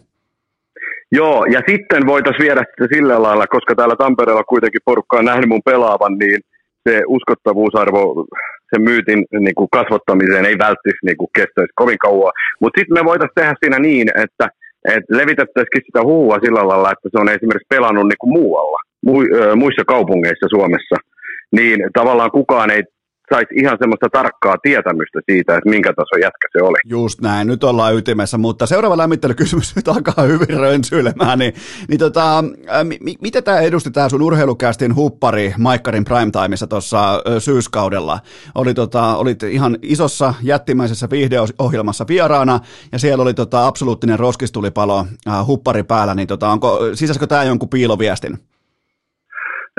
[1.11, 5.49] Joo, ja sitten voitaisiin viedä sitä sillä lailla, koska täällä Tampereella kuitenkin porukka on nähnyt
[5.49, 6.41] mun pelaavan, niin
[6.89, 8.25] se uskottavuusarvo
[8.69, 12.33] sen myytin niin kuin kasvattamiseen ei välttis niin kuin kestäisi kovin kauan.
[12.61, 14.45] Mutta sitten me voitaisiin tehdä siinä niin, että,
[14.95, 18.79] että levitettäisiin sitä huua sillä lailla, että se on esimerkiksi pelannut niin kuin muualla,
[19.55, 20.95] muissa kaupungeissa Suomessa.
[21.51, 22.83] Niin tavallaan kukaan ei
[23.33, 26.77] saisi ihan semmoista tarkkaa tietämystä siitä, että minkä taso jätkä se oli.
[26.85, 31.53] Just näin, nyt ollaan ytimessä, mutta seuraava lämmittelykysymys nyt alkaa hyvin rönsyilemään, niin,
[31.89, 32.43] niin tota,
[32.83, 38.19] m- mitä tämä edusti tämä sun urheilukästin huppari Maikkarin primetimeissa tuossa syyskaudella?
[38.55, 42.59] Oli tota, olit ihan isossa jättimäisessä viihdeohjelmassa vieraana,
[42.91, 47.69] ja siellä oli tota, absoluuttinen roskistulipalo äh, huppari päällä, niin tota, onko, sisäskö tämä jonkun
[47.69, 48.39] piiloviestin?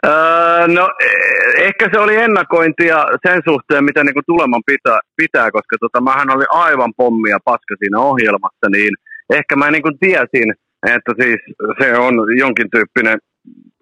[0.07, 1.09] Öö, no e,
[1.67, 6.45] ehkä se oli ennakointia sen suhteen, mitä niinku tuleman pitää, pitää koska tota, mähän oli
[6.51, 8.95] aivan pommia paska siinä ohjelmassa, niin
[9.33, 10.49] ehkä mä niinku tiesin,
[10.87, 11.41] että siis
[11.81, 13.19] se on jonkin tyyppinen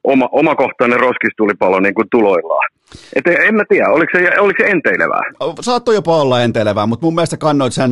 [0.05, 2.74] oma, omakohtainen roskistulipalo niin kuin tuloillaan.
[3.17, 5.21] Et en mä tiedä, oliko se, oliko se enteilevää?
[5.61, 7.91] Saattoi jopa olla enteilevää, mutta mun mielestä kannoit sen,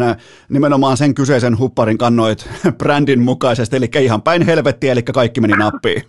[0.48, 6.03] nimenomaan sen kyseisen hupparin kannoit brändin mukaisesti, eli ihan päin helvettiä, eli kaikki meni nappiin.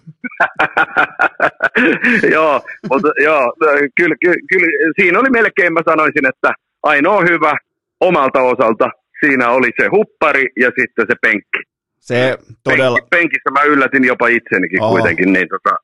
[2.36, 3.54] joo, mutta joo,
[3.96, 7.54] kyllä, kyllä, kyllä, siinä oli melkein, mä sanoisin, että ainoa hyvä
[8.00, 8.90] omalta osalta,
[9.20, 11.73] siinä oli se huppari ja sitten se penkki.
[12.04, 12.98] Se todella...
[12.98, 14.92] Penki, penkissä mä yllätin jopa itsenikin Oho.
[14.92, 15.78] kuitenkin, niin tota,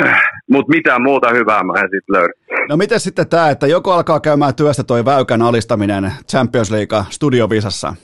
[0.52, 2.32] mutta mitään muuta hyvää mä en sitten löydä.
[2.68, 7.94] No miten sitten tämä, että joko alkaa käymään työstä toi Väykän alistaminen Champions League studiovisassa?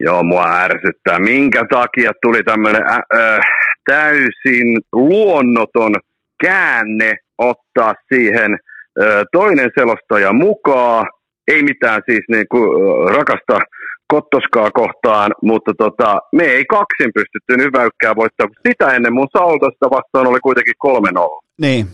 [0.00, 1.18] Joo, mua ärsyttää.
[1.18, 3.40] Minkä takia tuli tämmöinen äh, äh,
[3.84, 5.94] täysin luonnoton
[6.42, 11.06] käänne ottaa siihen äh, toinen selostaja mukaan?
[11.48, 13.58] Ei mitään siis niin kuin, äh, rakasta
[14.08, 19.90] Kottoskaa kohtaan, mutta tota, me ei kaksin pystytty nyt väykkää voittaa, sitä ennen mun saldosta
[19.90, 21.40] vastaan oli kuitenkin 3-0.
[21.60, 21.86] Niin.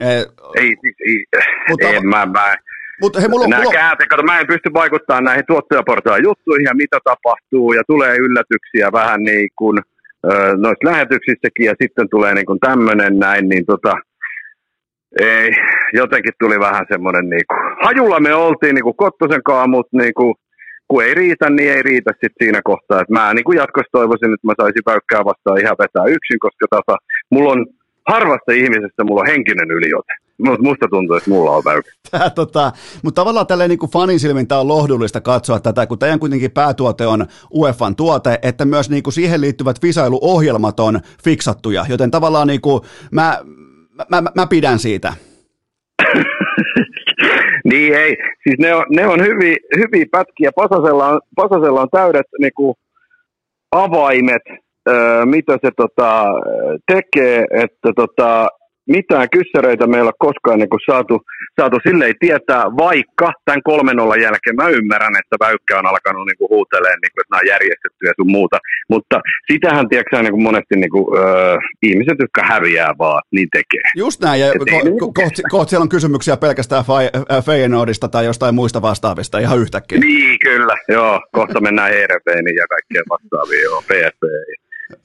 [0.00, 1.24] Eh, ei, siis, ei,
[1.68, 2.54] mutta, en mä, mä,
[3.02, 3.72] mutta he, mulla, Nämä mulla...
[3.72, 8.92] Käänte, kato, mä en pysty vaikuttamaan näihin tuottajaportaan juttuihin ja mitä tapahtuu, ja tulee yllätyksiä
[8.92, 9.78] vähän niin kuin
[10.56, 13.94] noista lähetyksissäkin, ja sitten tulee niin kuin tämmöinen näin, niin tota,
[15.20, 15.50] ei,
[15.92, 20.34] jotenkin tuli vähän semmoinen, niin kuin, hajulla me oltiin niin kuin Kottosen mutta niin kuin,
[20.88, 23.00] kun ei riitä, niin ei riitä sit siinä kohtaa.
[23.00, 26.66] Et mä niin kuin jatkossa toivoisin, että mä saisin väykkää vastaan ihan vetää yksin, koska
[26.70, 26.96] tota,
[27.30, 27.66] mulla on
[28.08, 30.12] harvasta ihmisestä mulla on henkinen yliote.
[30.38, 31.90] Musta tuntuu, että mulla on väykä.
[32.10, 32.72] Tää, tota,
[33.02, 37.06] mutta tavallaan tälleen niin fanin silmin tämä on lohdullista katsoa tätä, kun teidän kuitenkin päätuote
[37.06, 42.60] on UEFan tuote, että myös niin kuin siihen liittyvät visailuohjelmat on fiksattuja, joten tavallaan niin
[42.60, 42.82] kuin
[43.12, 43.38] mä,
[44.10, 45.12] mä, mä, mä pidän siitä.
[47.70, 50.50] Niin ei, siis ne on, ne on hyviä, hyviä pätkiä.
[50.56, 52.74] Pasasella on, Pasasella on täydet niin kuin,
[53.72, 54.42] avaimet,
[54.88, 56.24] öö, mitä se tota,
[56.92, 58.48] tekee, että tota,
[58.96, 61.16] mitään kyssäreitä meillä ole koskaan niin kuin saatu,
[61.60, 63.62] saatu silleen tietää, vaikka tämän
[64.16, 67.44] 3-0 jälkeen mä ymmärrän, että Väykkä on alkanut niin kuin huuteleen, niin kuin, että nämä
[67.44, 68.58] on järjestetty ja sun muuta.
[68.92, 69.16] Mutta
[69.52, 73.86] sitähän tiedätkö, niin kuin monesti niin kuin, öö, ihmiset, jotka häviää vaan, niin tekee.
[73.96, 76.84] Just näin, ja ko- ko- kohta koht siellä on kysymyksiä pelkästään
[77.46, 79.98] Feyenoordista tai jostain muista vastaavista ihan yhtäkkiä.
[79.98, 81.20] Niin, kyllä, joo.
[81.32, 84.22] Kohta mennään ERPniin ja kaikkeen vastaaviin, joo, PSP.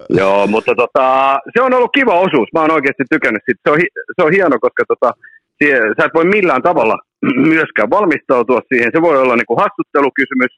[0.09, 2.49] Joo, mutta tota, se on ollut kiva osuus.
[2.53, 3.61] Mä oon oikeasti tykännyt siitä.
[3.63, 3.79] Se on,
[4.15, 5.13] se on hieno, koska tota,
[5.57, 6.97] sie, sä et voi millään tavalla
[7.53, 8.91] myöskään valmistautua siihen.
[8.95, 10.51] Se voi olla niinku hassuttelukysymys,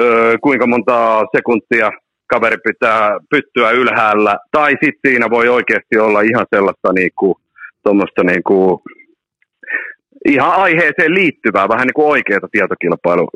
[0.00, 1.90] öö, kuinka monta sekuntia
[2.26, 7.40] kaveri pitää pyttyä ylhäällä, tai sitten siinä voi oikeasti olla ihan sellaista niinku,
[8.22, 8.82] niinku,
[10.34, 13.28] ihan aiheeseen liittyvää, vähän niin kuin oikeaa tietokilpailu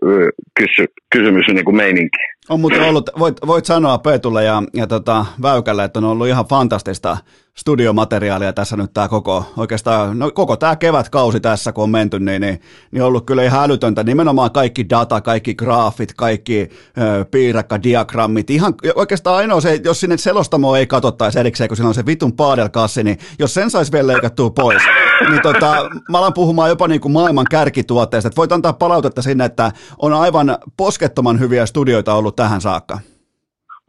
[0.54, 2.18] kysy, kysymys niin kuin meininki.
[2.48, 6.46] On muuten ollut, voit, voit sanoa Peetulle ja, ja tota, Väykälle, että on ollut ihan
[6.46, 7.16] fantastista
[7.56, 12.40] studiomateriaalia tässä nyt tämä koko, oikeastaan, no koko tämä kevätkausi tässä, kun on menty, niin,
[12.40, 12.60] niin,
[12.90, 14.04] niin ollut kyllä ihan älytöntä.
[14.04, 18.50] Nimenomaan kaikki data, kaikki graafit, kaikki ö, piirakkadiagrammit.
[18.50, 22.36] Ihan oikeastaan ainoa se, jos sinne selostamo ei katsottaisi erikseen, kun siinä on se vitun
[22.36, 24.82] paadelkassi, niin jos sen saisi vielä leikattua pois,
[25.30, 28.28] niin tota, mä alan puhumaan jopa niin kuin maailman kärkituotteista.
[28.28, 32.98] Että voit antaa palautetta sinne, että on aivan poskettoman hyviä studioita ollut tähän saakka.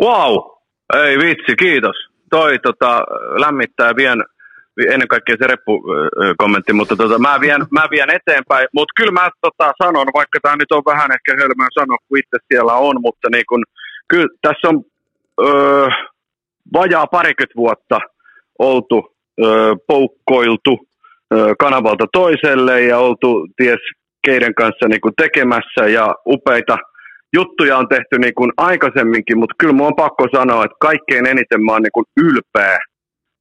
[0.01, 0.37] Wow!
[0.93, 2.91] Ei vitsi, kiitos toi tota,
[3.43, 4.19] lämmittää vien,
[4.93, 8.67] ennen kaikkea se reppu-kommentti, mutta tota, mä, vien, mä vien eteenpäin.
[8.73, 12.37] Mutta kyllä mä tota, sanon, vaikka tämä nyt on vähän ehkä hölmöä sanoa, kun itse
[12.47, 13.63] siellä on, mutta niin kun,
[14.07, 14.83] kyllä tässä on
[15.45, 15.87] öö,
[16.73, 17.99] vajaa parikymmentä vuotta
[18.59, 20.73] oltu öö, poukkoiltu
[21.33, 23.83] öö, kanavalta toiselle ja oltu ties
[24.25, 26.77] keiden kanssa niin tekemässä ja upeita–
[27.33, 31.63] juttuja on tehty niin kuin aikaisemminkin, mutta kyllä mun on pakko sanoa, että kaikkein eniten
[31.63, 32.79] mä oon niin kuin ylpeä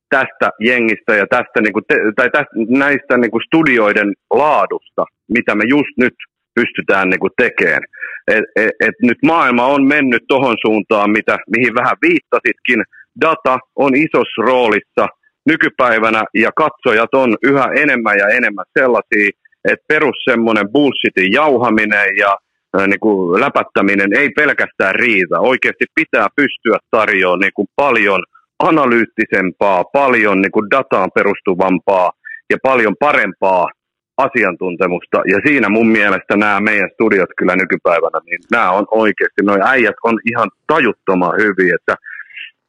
[0.08, 5.54] tästä jengistä ja tästä, niin kuin te, tai tästä, näistä niin kuin studioiden laadusta, mitä
[5.54, 6.14] me just nyt
[6.54, 7.82] pystytään niin kuin tekemään.
[8.28, 12.82] Et, et, et nyt maailma on mennyt tohon suuntaan, mitä, mihin vähän viittasitkin.
[13.20, 15.06] Data on isossa roolissa
[15.46, 19.30] nykypäivänä ja katsojat on yhä enemmän ja enemmän sellaisia,
[19.64, 22.36] että perus semmoinen bullshitin jauhaminen ja
[22.86, 25.40] niin kuin läpättäminen ei pelkästään riitä.
[25.40, 28.22] Oikeasti pitää pystyä tarjoamaan niin kuin paljon
[28.58, 32.10] analyyttisempaa, paljon niin kuin dataan perustuvampaa
[32.50, 33.68] ja paljon parempaa
[34.16, 35.22] asiantuntemusta.
[35.26, 39.96] Ja siinä mun mielestä nämä meidän studiot kyllä nykypäivänä, niin nämä on oikeasti, noin äijät
[40.04, 41.94] on ihan tajuttoman hyviä, että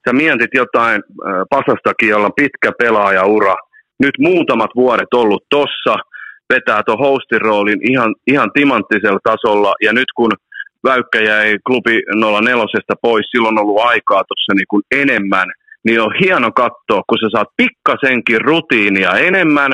[0.07, 1.01] sä mietit jotain
[1.49, 3.55] Pasastakin, jolla on pitkä pelaajaura,
[3.99, 5.95] nyt muutamat vuodet ollut tossa–
[6.53, 9.73] vetää tuon hostin roolin ihan, ihan timanttisella tasolla.
[9.81, 10.31] Ja nyt kun
[10.83, 12.01] Väykkä jäi klubi
[12.41, 15.47] 04 pois, silloin on ollut aikaa tuossa niin kuin enemmän,
[15.85, 19.71] niin on hieno katsoa, kun sä saat pikkasenkin rutiinia enemmän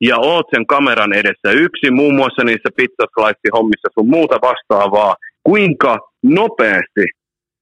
[0.00, 7.04] ja oot sen kameran edessä yksi, muun muassa niissä pizzaslice-hommissa sun muuta vastaavaa, kuinka nopeasti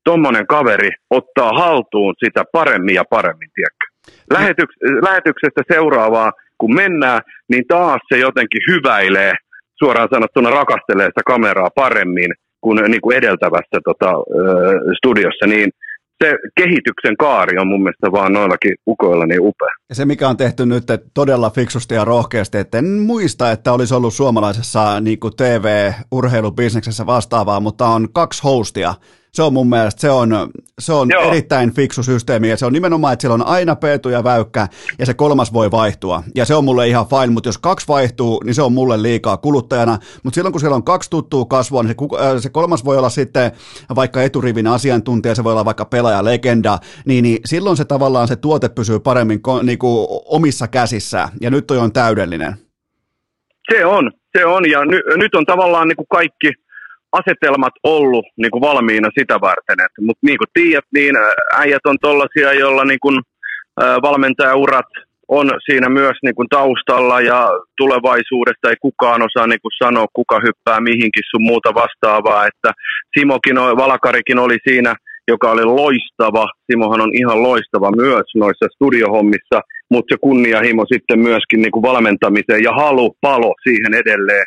[0.04, 3.86] tuommoinen kaveri ottaa haltuun sitä paremmin ja paremmin, tiedätkö?
[4.34, 9.32] Lähetyks- lähetyksestä seuraavaa kun mennään, niin taas se jotenkin hyväilee,
[9.78, 12.30] suoraan sanottuna rakastelee sitä kameraa paremmin
[12.60, 14.12] kuin, niin kuin edeltävässä tota,
[14.98, 15.70] studiossa, niin
[16.24, 19.74] se kehityksen kaari on mun mielestä vaan noillakin ukoilla niin upea.
[19.88, 20.84] Ja se, mikä on tehty nyt
[21.14, 27.86] todella fiksusti ja rohkeasti, että en muista, että olisi ollut suomalaisessa niin TV-urheilubisneksessä vastaavaa, mutta
[27.86, 28.94] on kaksi hostia,
[29.32, 30.30] se on mun mielestä se on,
[30.78, 34.24] se on erittäin fiksu systeemi ja se on nimenomaan, että siellä on aina Peetu ja
[34.24, 34.68] Väykkä
[34.98, 36.22] ja se kolmas voi vaihtua.
[36.34, 39.36] Ja se on mulle ihan fine, mutta jos kaksi vaihtuu, niin se on mulle liikaa
[39.36, 42.98] kuluttajana, mutta silloin kun siellä on kaksi tuttua kasvua, niin se, äh, se kolmas voi
[42.98, 43.52] olla sitten
[43.94, 48.36] vaikka eturivin asiantuntija, se voi olla vaikka pelaaja legenda, niin, niin silloin se tavallaan se
[48.36, 51.28] tuote pysyy paremmin niin kuin omissa käsissä.
[51.40, 52.54] Ja nyt toi on täydellinen.
[53.72, 54.70] Se on, se on.
[54.70, 56.52] Ja ny, nyt on tavallaan niin kuin kaikki
[57.12, 59.78] asetelmat ollut niin kuin valmiina sitä varten.
[60.00, 61.14] Mutta niin kuin tiedät, niin
[61.56, 63.20] äijät on tollaisia, joilla niin kuin,
[64.02, 64.90] valmentajaurat
[65.28, 70.40] on siinä myös niin kuin taustalla ja tulevaisuudesta ei kukaan osaa niin kuin sanoa, kuka
[70.46, 72.46] hyppää mihinkin sun muuta vastaavaa.
[72.46, 72.72] Että
[73.18, 74.94] Simokin, Valakarikin oli siinä,
[75.28, 76.46] joka oli loistava.
[76.70, 79.60] Simohan on ihan loistava myös noissa studiohommissa,
[79.90, 84.46] mutta se kunnianhimo sitten myöskin niin kuin valmentamiseen ja halu palo siihen edelleen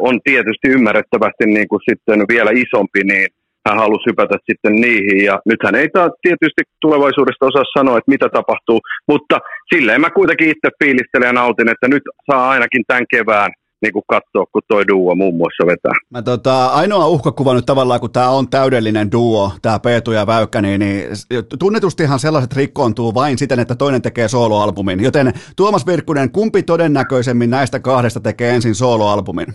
[0.00, 3.26] on tietysti ymmärrettävästi niin kuin sitten vielä isompi, niin
[3.68, 5.24] hän halusi hypätä sitten niihin.
[5.24, 5.88] Ja nythän ei
[6.22, 9.38] tietysti tulevaisuudesta osaa sanoa, että mitä tapahtuu, mutta
[9.74, 13.50] silleen mä kuitenkin itse fiilistelen ja nautin, että nyt saa ainakin tämän kevään
[13.82, 15.92] niin kuin katsoa, kun toi duo muun muassa vetää.
[16.10, 20.62] Mä tota, ainoa uhkakuva nyt tavallaan, kun tämä on täydellinen duo, tämä Peetu ja Väykkä,
[20.62, 21.08] niin, niin
[21.58, 25.02] tunnetustihan sellaiset rikkoontuu vain siten, että toinen tekee soloalbumin.
[25.02, 29.46] Joten Tuomas Virkkunen, kumpi todennäköisemmin näistä kahdesta tekee ensin soloalbumin?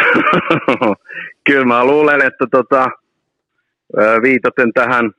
[1.46, 2.86] Kyllä mä luulen, että tota,
[4.22, 5.10] viitaten tähän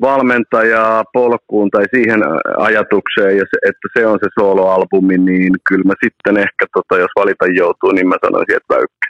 [0.00, 2.20] valmentajaa polkuun tai siihen
[2.58, 3.36] ajatukseen,
[3.68, 8.08] että se on se soloalbumi, niin kyllä mä sitten ehkä, tota, jos valita joutuu, niin
[8.08, 9.06] mä sanoisin, että Väykkä.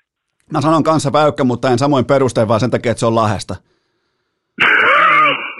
[0.53, 3.57] Mä sanon kanssa Väykkä, mutta en samoin perusteen, vaan sen takia, että se on Lahesta.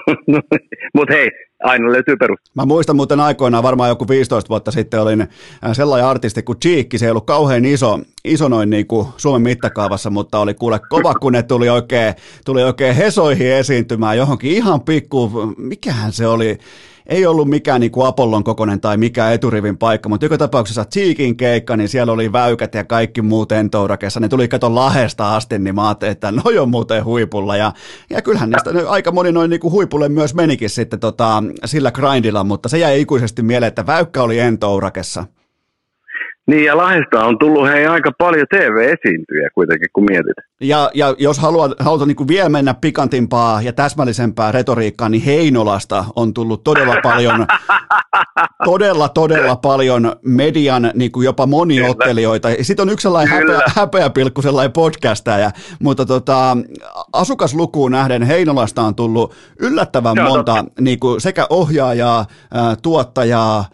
[0.95, 1.31] Mutta hei,
[1.63, 2.51] aina löytyy perusta.
[2.55, 5.29] Mä muistan muuten aikoinaan, varmaan joku 15 vuotta sitten olin äh,
[5.73, 10.11] sellainen artisti kuin Cheekki, se ei ollut kauhean iso, iso noin niin kuin Suomen mittakaavassa,
[10.11, 12.15] mutta oli kuule kova, kun ne tuli oikein,
[12.45, 16.59] tuli oikein hesoihin esiintymään johonkin ihan pikku, mikähän se oli,
[17.07, 21.37] ei ollut mikään niin kuin Apollon kokonen tai mikään eturivin paikka, mutta joka tapauksessa Cheekin
[21.37, 24.21] keikka, niin siellä oli väykät ja kaikki muut entourakessa.
[24.21, 27.57] Ne tuli katon lahesta asti, niin mä ajattelin, että no on muuten huipulla.
[27.57, 27.73] Ja,
[28.11, 32.45] ja kyllähän niistä aika moni noin niin kuin huipulle myös menikin sitten tota, sillä grindilla,
[32.45, 35.25] mutta se jäi ikuisesti mieleen, että väykkä oli entourakessa.
[36.47, 40.37] Niin ja Lahdesta on tullut hei aika paljon TV-esiintyjä kuitenkin, kun mietit.
[40.61, 46.05] Ja, ja jos haluat, haluat niin kuin vielä mennä pikantimpaa ja täsmällisempää retoriikkaa, niin Heinolasta
[46.17, 47.47] on tullut todella paljon,
[48.65, 52.49] todella, todella paljon median niin kuin jopa moniottelijoita.
[52.63, 55.51] Sitten on yksi sellainen häpeä, häpeäpilkku, sellainen podcastaja,
[55.83, 56.57] mutta tota,
[57.13, 62.27] asukaslukuun nähden Heinolasta on tullut yllättävän Joo, monta niin kuin sekä ohjaajaa,
[62.83, 63.65] tuottajaa,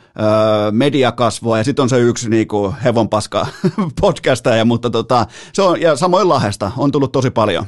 [0.71, 3.47] mediakasvoa ja sitten on se yksi niin kuin hevonpaska
[4.01, 7.65] podcastaja, mutta tota, se on, ja samoin Lahesta on tullut tosi paljon.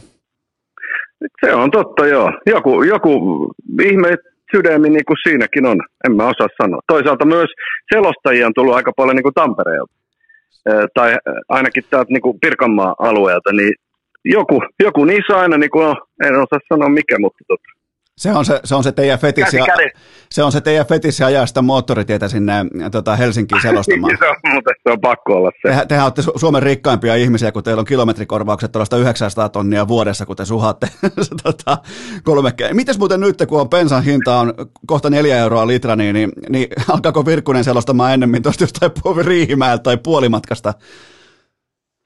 [1.44, 2.32] Se on totta, joo.
[2.46, 3.10] Joku, joku
[3.82, 4.16] ihme
[4.56, 6.80] sydämi niin kuin siinäkin on, en mä osaa sanoa.
[6.86, 7.48] Toisaalta myös
[7.94, 9.94] selostajia on tullut aika paljon niin kuin Tampereelta,
[10.94, 11.16] tai
[11.48, 13.74] ainakin täältä niin kuin Pirkanmaan alueelta, niin
[14.24, 17.73] joku, joku niissä aina, niin kuin, en osaa sanoa mikä, mutta totta.
[18.18, 19.56] Se on se, se on se teidän fetissi,
[20.30, 22.52] se on se teidän fetissi ajaa sitä moottoritietä sinne
[22.92, 24.16] tota Helsinkiin selostamaan.
[24.18, 25.76] se, on, mutta se on pakko olla se.
[25.76, 30.36] Te, tehän olette Suomen rikkaimpia ihmisiä, kun teillä on kilometrikorvaukset tuollaista 900 tonnia vuodessa, kun
[30.36, 30.86] te suhaatte
[31.42, 31.78] tota,
[32.24, 32.52] kolme.
[32.72, 34.54] Mites muuten nyt, kun on bensan hinta on
[34.86, 38.92] kohta neljä euroa litra, niin, niin, niin alkaako Virkkunen selostamaan ennemmin tuosta jostain
[39.26, 40.74] Riihimäeltä tai puolimatkasta?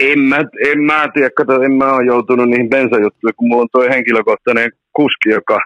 [0.00, 0.36] En mä,
[0.70, 4.70] en mä tiedä, kato, en mä ole joutunut niihin bensajuttuihin, kun mulla on tuo henkilökohtainen
[4.92, 5.58] kuski, joka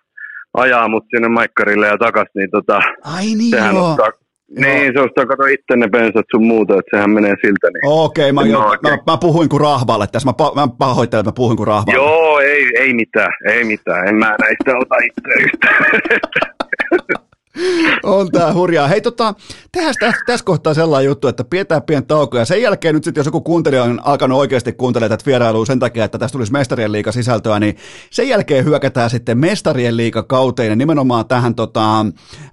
[0.55, 3.91] ajaa mut sinne maikkarille ja takas, niin tota, Ai niin sehän joo.
[3.91, 4.11] Ottaa,
[4.59, 7.69] niin, se ostaa kato itse ne bensat sun muuta, että sehän menee siltä.
[7.69, 7.81] Niin.
[7.85, 11.35] Okei, okay, mä, no, mä, mä, puhuin kuin rahvalle tässä, mä, mä pahoittelen, että mä
[11.37, 11.95] puhuin kuin rahvalle.
[11.95, 15.85] Joo, ei, ei mitään, ei mitään, en mä näistä ota itse yhtään.
[18.03, 18.89] On tää hurjaa.
[18.89, 19.35] Hei tota,
[19.73, 23.20] tehdään tässä, tässä kohtaa sellainen juttu, että pidetään pieni tauko ja sen jälkeen nyt sitten,
[23.20, 26.93] jos joku kuuntelija on alkanut oikeasti kuuntelemaan tätä vierailua sen takia, että tästä tulisi mestarien
[26.93, 27.77] liiga sisältöä, niin
[28.11, 32.07] sen jälkeen hyökätään sitten mestarien liiga kauteen ja nimenomaan tähän tota,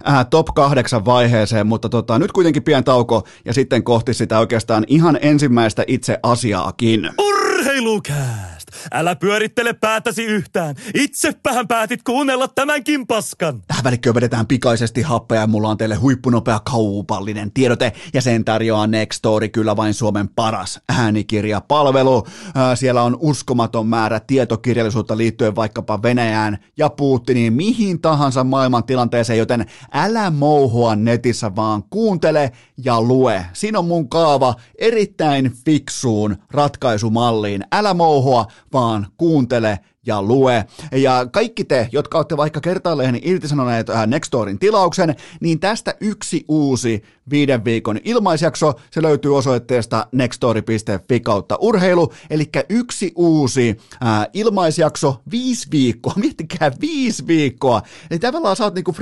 [0.08, 4.84] äh, top kahdeksan vaiheeseen, mutta tota, nyt kuitenkin pieni tauko ja sitten kohti sitä oikeastaan
[4.86, 7.10] ihan ensimmäistä itse asiaakin.
[7.18, 8.49] Urheilukääst!
[8.92, 10.74] Älä pyörittele päätäsi yhtään.
[10.94, 13.62] Itsepähän päätit kuunnella tämänkin paskan.
[13.66, 18.86] Tähän välikköön vedetään pikaisesti happea ja mulla on teille huippunopea kaupallinen tiedote ja sen tarjoaa
[18.86, 22.26] Nextory kyllä vain Suomen paras äänikirjapalvelu.
[22.74, 29.66] Siellä on uskomaton määrä tietokirjallisuutta liittyen vaikkapa Venäjään ja Putiniin mihin tahansa maailman tilanteeseen, joten
[29.92, 32.52] älä mouhua netissä vaan kuuntele
[32.84, 33.46] ja lue.
[33.52, 37.64] Siinä on mun kaava erittäin fiksuun ratkaisumalliin.
[37.72, 40.64] Älä mouhua, vaan kuuntele ja lue.
[40.92, 47.02] Ja kaikki te, jotka olette vaikka kertaalleen irtisanoneet äh, Nextorin tilauksen, niin tästä yksi uusi
[47.30, 55.22] viiden viikon ilmaisjakso, se löytyy osoitteesta nextori.fi kautta urheilu, eli yksi uusi ää, äh, ilmaisjakso,
[55.30, 58.94] viisi viikkoa, miettikää viisi viikkoa, eli tavallaan sä oot niinku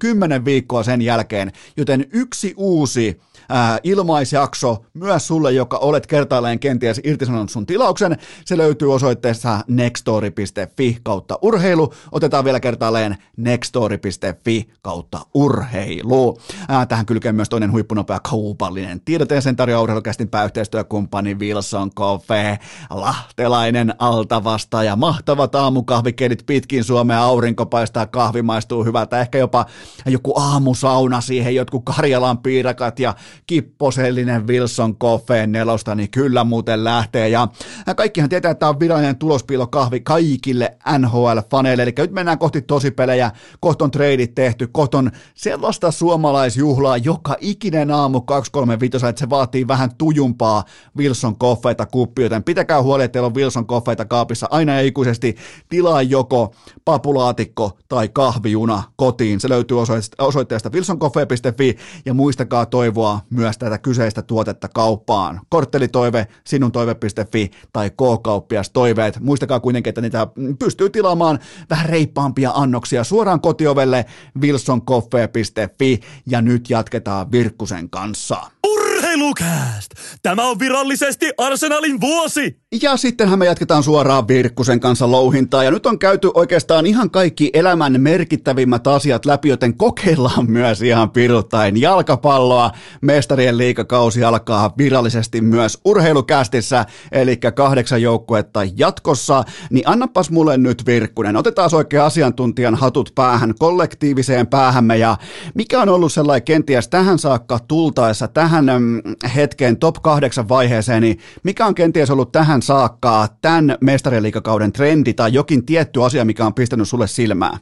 [0.00, 7.00] kymmenen viikkoa sen jälkeen, joten yksi uusi ää, ilmaisjakso myös sulle, joka olet kertaalleen kenties
[7.04, 8.16] irtisanonut sun tilauksen.
[8.44, 11.92] Se löytyy osoitteessa nextory.fi kautta urheilu.
[12.12, 16.38] Otetaan vielä kertaalleen nextory.fi kautta urheilu.
[16.68, 22.58] Ää, tähän kylkee myös toinen huippunopea kaupallinen tiedote sen tarjoaa urheilukästin pääyhteistyökumppani Wilson Coffee,
[22.90, 29.66] lahtelainen altavastaaja, mahtavat aamukahvikelit pitkin Suomea, aurinko paistaa, kahvi maistuu hyvältä, ehkä jopa
[30.06, 33.14] joku aamusauna siihen, jotkut Karjalan piirakat ja
[33.46, 37.28] kipposellinen Wilson Coffeen nelosta, niin kyllä muuten lähtee.
[37.28, 37.48] Ja
[37.96, 43.30] kaikkihan tietää, että tämä on virallinen tulospiilokahvi kaikille NHL-faneille, eli nyt mennään kohti tosipelejä,
[43.60, 50.64] kohton treidit tehty, kohton sellaista suomalaisjuhlaa joka ikinen aamu 235, että se vaatii vähän tujumpaa
[50.98, 55.36] Wilson Coffeita kuppi, joten pitäkää huoli, että teillä on Wilson Coffeita kaapissa aina ja ikuisesti.
[55.68, 56.54] Tilaa joko
[56.84, 59.40] papulaatikko tai kahvijuna kotiin.
[59.40, 59.76] Se löytyy
[60.18, 65.40] osoitteesta wilsoncoffee.fi ja muistakaa toivoa myös tätä kyseistä tuotetta kauppaan.
[65.48, 69.20] Korttelitoive, sinuntoive.fi tai K-kauppias toiveet.
[69.20, 70.26] Muistakaa kuitenkin, että niitä
[70.58, 71.38] pystyy tilaamaan
[71.70, 74.04] vähän reippaampia annoksia suoraan kotiovelle
[74.40, 78.36] wilsoncoffee.fi ja nyt jatketaan Virkkusen kanssa.
[78.66, 79.90] Urheilukääst!
[80.22, 82.65] Tämä on virallisesti Arsenalin vuosi!
[82.82, 85.64] Ja sittenhän me jatketaan suoraan Virkkusen kanssa louhintaa.
[85.64, 91.10] Ja nyt on käyty oikeastaan ihan kaikki elämän merkittävimmät asiat läpi, joten kokeillaan myös ihan
[91.10, 92.70] piruttain jalkapalloa.
[93.00, 99.44] Mestarien liikakausi alkaa virallisesti myös urheilukästissä, eli kahdeksan joukkuetta jatkossa.
[99.70, 101.36] Niin annapas mulle nyt Virkkunen.
[101.36, 104.98] Otetaan oikein asiantuntijan hatut päähän, kollektiiviseen päähämme.
[104.98, 105.16] Ja
[105.54, 109.02] mikä on ollut sellainen kenties tähän saakka tultaessa, tähän mm,
[109.34, 115.32] hetkeen top kahdeksan vaiheeseen, niin mikä on kenties ollut tähän saakka tämän mestariliikakauden trendi tai
[115.32, 117.58] jokin tietty asia, mikä on pistänyt sulle silmään?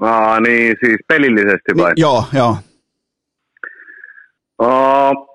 [0.00, 1.92] Aa, niin siis pelillisesti vai?
[1.92, 2.56] Niin, joo, joo.
[4.62, 5.30] Uh,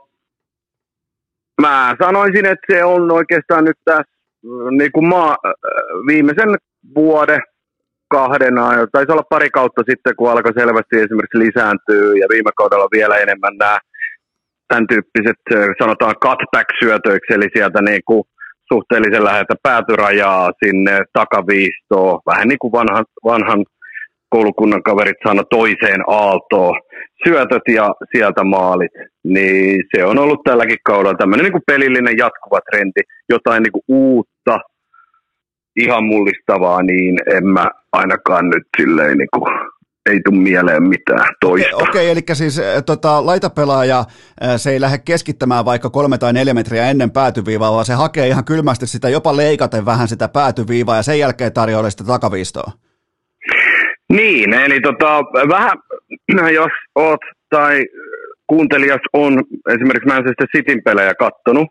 [1.62, 4.14] mä sanoisin, että se on oikeastaan nyt tässä
[4.44, 5.38] mm, niin kuin maa,
[6.08, 6.56] viimeisen
[6.96, 7.42] vuoden
[8.08, 12.88] kahden ajan, taisi olla pari kautta sitten, kun alkoi selvästi esimerkiksi lisääntyä ja viime kaudella
[12.92, 13.78] vielä enemmän nämä
[14.68, 15.42] tämän tyyppiset,
[15.80, 18.24] sanotaan cutback-syötöiksi, eli sieltä niin kuin
[18.74, 23.66] suhteellisen läheltä päätyrajaa sinne takaviistoon, vähän niin kuin vanhan, vanhan
[24.30, 26.82] koulukunnan kaverit sano toiseen aaltoon,
[27.28, 28.92] syötöt ja sieltä maalit,
[29.24, 33.84] niin se on ollut tälläkin kaudella tämmöinen niin kuin pelillinen jatkuva trendi, jotain niin kuin
[33.88, 34.60] uutta,
[35.76, 39.44] ihan mullistavaa, niin en mä ainakaan nyt silleen niin kuin
[40.10, 41.76] ei tule mieleen mitään toista.
[41.76, 44.04] Okei, okay, eli siis tota, laitapelaaja,
[44.58, 48.46] se ei lähde keskittämään vaikka kolme tai neljä metriä ennen päätyviivaa, vaan se hakee ihan
[48.46, 52.72] kylmästi sitä jopa leikaten vähän sitä päätyviivaa ja sen jälkeen tarjoaa sitä takaviistoa.
[54.10, 55.78] Niin, eli tota, vähän,
[56.60, 57.20] jos oot
[57.50, 57.82] tai
[58.48, 61.68] kuuntelijas on esimerkiksi Manchester Cityn pelejä kattonut,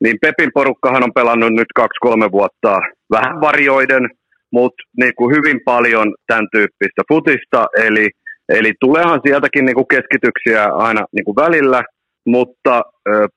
[0.00, 4.10] niin Pepin porukkahan on pelannut nyt kaksi-kolme vuotta vähän varjoiden,
[4.52, 8.08] mutta niin kuin hyvin paljon tämän tyyppistä futista, eli,
[8.48, 11.82] eli tuleehan sieltäkin niin kuin keskityksiä aina niin kuin välillä,
[12.26, 12.82] mutta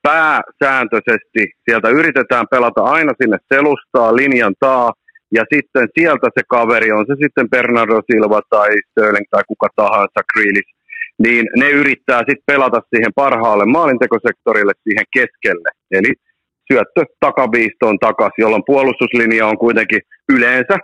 [0.02, 4.92] pääsääntöisesti sieltä yritetään pelata aina sinne selustaa, linjan taa,
[5.34, 10.20] ja sitten sieltä se kaveri, on se sitten Bernardo Silva tai Sterling tai kuka tahansa,
[10.32, 10.72] Grealish,
[11.18, 15.70] niin ne yrittää sitten pelata siihen parhaalle maalintekosektorille siihen keskelle.
[15.90, 16.12] Eli
[16.72, 20.00] syöttö takaviistoon takaisin, jolloin puolustuslinja on kuitenkin
[20.32, 20.76] yleensä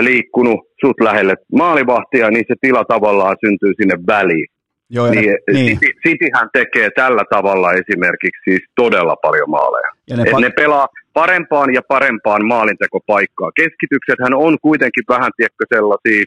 [0.00, 4.46] liikkunut sut lähelle maalivahtia, niin se tila tavallaan syntyy sinne väliin.
[4.90, 5.78] Joo, ja niin, ne, niin.
[5.78, 9.90] City, Cityhän tekee tällä tavalla esimerkiksi siis todella paljon maaleja.
[10.08, 13.50] Ja ne, pa- ne pelaa parempaan ja parempaan maalintekopaikkaa.
[13.56, 16.24] Keskityksethän on kuitenkin vähän tiedätkö sellaisia,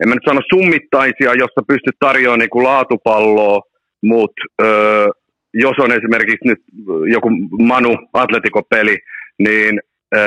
[0.00, 3.60] en mä nyt sano summittaisia, jossa pystyt tarjoamaan niin kuin laatupalloa,
[4.02, 5.06] mutta öö,
[5.54, 6.62] jos on esimerkiksi nyt
[7.12, 8.96] joku Manu Atletico-peli,
[9.38, 9.80] niin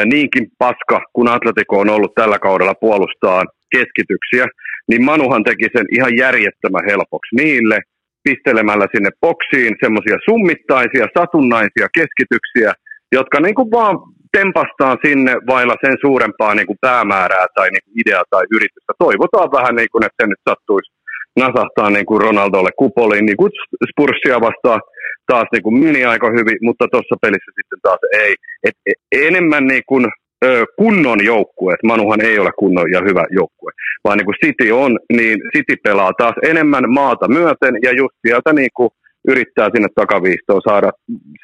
[0.05, 3.43] niinkin paska, kun Atletico on ollut tällä kaudella puolustaa
[3.75, 4.45] keskityksiä,
[4.89, 7.79] niin Manuhan teki sen ihan järjettömän helpoksi niille,
[8.23, 12.73] pistelemällä sinne boksiin semmoisia summittaisia, satunnaisia keskityksiä,
[13.11, 13.95] jotka niin kuin vaan
[14.37, 18.93] tempastaan sinne vailla sen suurempaa niin kuin päämäärää tai niin kuin ideaa tai yritystä.
[19.05, 20.91] Toivotaan vähän, niin kuin, että se nyt sattuisi
[21.35, 23.51] nasahtaa niin kuin Ronaldolle kupoliin, niin kuin
[23.91, 24.81] Spursia vastaan
[25.27, 28.35] taas niin kuin meni aika hyvin, mutta tuossa pelissä sitten taas ei.
[28.63, 30.05] Et, et, enemmän niin kuin,
[30.45, 33.71] ö, kunnon joukkue, Manuhan ei ole kunnon ja hyvä joukkue,
[34.03, 38.53] vaan niin kuin City on, niin City pelaa taas enemmän maata myöten ja just sieltä
[38.53, 38.89] niin kuin
[39.27, 40.89] yrittää sinne takaviistoon saada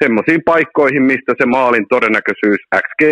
[0.02, 3.02] semmoisiin paikkoihin, mistä se maalin todennäköisyys XG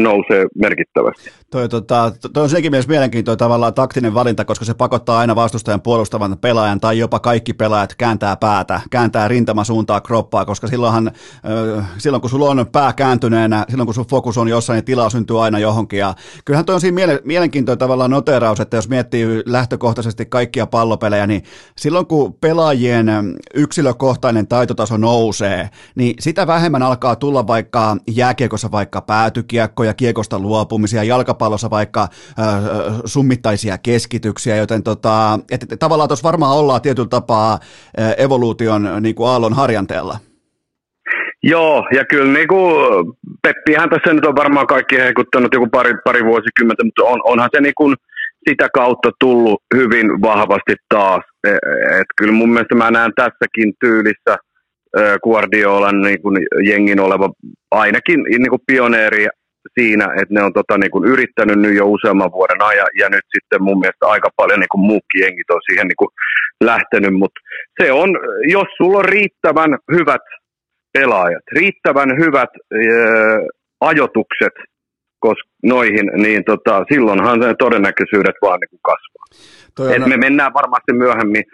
[0.00, 1.30] nousee merkittävästi.
[1.50, 5.80] Toi, tota, toi on sekin myös mielenkiintoinen tavallaan taktinen valinta, koska se pakottaa aina vastustajan
[5.80, 11.12] puolustavan pelaajan tai jopa kaikki pelaajat kääntää päätä, kääntää rintamasuuntaa kroppaa, koska silloinhan,
[11.98, 15.44] silloin kun sulla on pää kääntyneenä, silloin kun sun fokus on jossain, niin tilaa syntyy
[15.44, 15.98] aina johonkin.
[15.98, 16.14] Ja
[16.44, 21.42] kyllähän toi on siinä miele- mielenkiintoinen tavallaan noteraus, että jos miettii lähtökohtaisesti kaikkia pallopelejä, niin
[21.76, 23.06] silloin kun pelaajien
[23.54, 31.04] yksilökohtainen taitotaso nousee, niin sitä vähemmän alkaa tulla vaikka jääkiekossa vaikka päätykiä, kiekkoja, kiekosta luopumisia,
[31.04, 32.08] jalkapallossa vaikka äh,
[33.04, 39.14] summittaisia keskityksiä, joten tota, et, et, tavallaan tuossa varmaan ollaan tietyllä tapaa äh, evoluution niin
[39.14, 40.16] kuin aallon harjanteella.
[41.42, 42.74] Joo, ja kyllä niin kuin
[43.42, 47.60] Peppihän tässä nyt on varmaan kaikki heikuttanut joku pari, pari vuosikymmentä, mutta on, onhan se
[47.60, 47.96] niin kuin
[48.48, 51.24] sitä kautta tullut hyvin vahvasti taas.
[51.46, 51.50] E,
[52.00, 54.36] et kyllä mun mielestä mä näen tässäkin tyylissä
[55.22, 57.30] Guardiolan niin kuin jengin oleva
[57.70, 59.26] ainakin niin kuin pioneeri
[59.78, 63.26] siinä, että ne on tota, niin kuin yrittänyt nyt jo useamman vuoden ajan, ja nyt
[63.34, 66.12] sitten mun mielestä aika paljon niin kuin muukin jengit on siihen niin kuin
[66.64, 67.40] lähtenyt, mutta
[67.82, 68.10] se on,
[68.56, 70.24] jos sulla on riittävän hyvät
[70.92, 73.38] pelaajat, riittävän hyvät ää,
[73.80, 74.54] ajotukset
[75.26, 79.26] koska noihin, niin tota, silloinhan se todennäköisyydet vaan niin kuin kasvaa.
[79.78, 79.94] On...
[79.94, 81.44] Et me mennään varmasti myöhemmin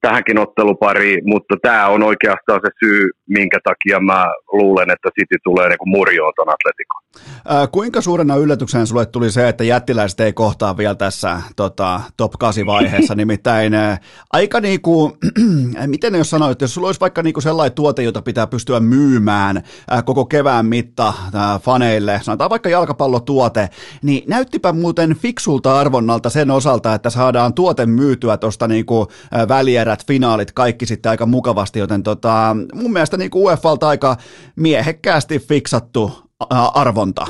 [0.00, 3.02] tähänkin ottelupariin, mutta tämä on oikeastaan se syy,
[3.36, 4.22] minkä takia mä
[4.58, 7.02] luulen, että City tulee niin murjoon ton Atletikon.
[7.48, 12.32] Ää, kuinka suurena yllätyksenä sulle tuli se, että jättiläiset ei kohtaa vielä tässä tota, top
[12.38, 13.98] 8 vaiheessa, nimittäin ää,
[14.32, 15.16] aika niinku,
[15.86, 20.02] miten jos sanoit, jos sulla olisi vaikka niinku sellainen tuote, jota pitää pystyä myymään ää,
[20.02, 23.68] koko kevään mitta ää, faneille, sanotaan vaikka jalkapallotuote,
[24.02, 29.06] niin näyttipä muuten fiksulta arvonnalta sen osalta, että saadaan tuote myytyä tuosta niinku,
[29.48, 34.16] välierät, finaalit, kaikki sitten aika mukavasti, joten tota, mun mielestä niinku UEFalta aika
[34.56, 36.25] miehekkäästi fiksattu
[36.74, 37.24] arvonta.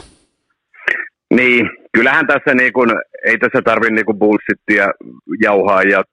[1.35, 2.91] Niin, kyllähän tässä niin kuin,
[3.25, 4.87] ei tässä tarvitse niin bullshittia
[5.43, 6.05] jauhaa ja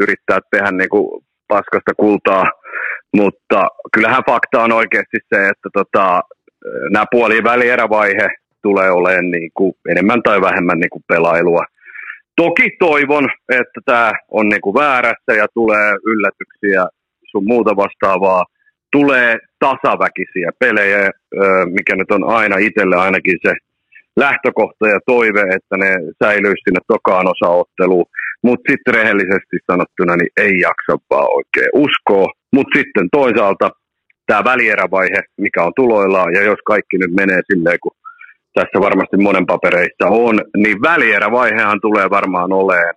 [0.00, 2.44] yrittää tehdä niin kuin paskasta kultaa,
[3.16, 6.20] mutta kyllähän fakta on oikeasti se, että tota,
[6.90, 8.28] nämä puoli välierävaihe
[8.62, 11.64] tulee olemaan niin kuin enemmän tai vähemmän niin kuin pelailua.
[12.36, 16.86] Toki toivon, että tämä on niin kuin väärässä ja tulee yllätyksiä
[17.30, 18.44] sun muuta vastaavaa.
[18.92, 21.10] Tulee tasaväkisiä pelejä,
[21.64, 23.52] mikä nyt on aina itselle ainakin se
[24.16, 25.90] lähtökohta ja toive, että ne
[26.24, 28.06] säilyisi sinne tokaan osaotteluun.
[28.42, 32.28] Mutta sitten rehellisesti sanottuna, niin ei jaksa vaan oikein uskoa.
[32.52, 33.70] Mutta sitten toisaalta
[34.26, 37.92] tämä välierävaihe, mikä on tuloillaan, ja jos kaikki nyt menee silleen, kun
[38.54, 42.94] tässä varmasti monen papereissa on, niin välierävaihehan tulee varmaan olemaan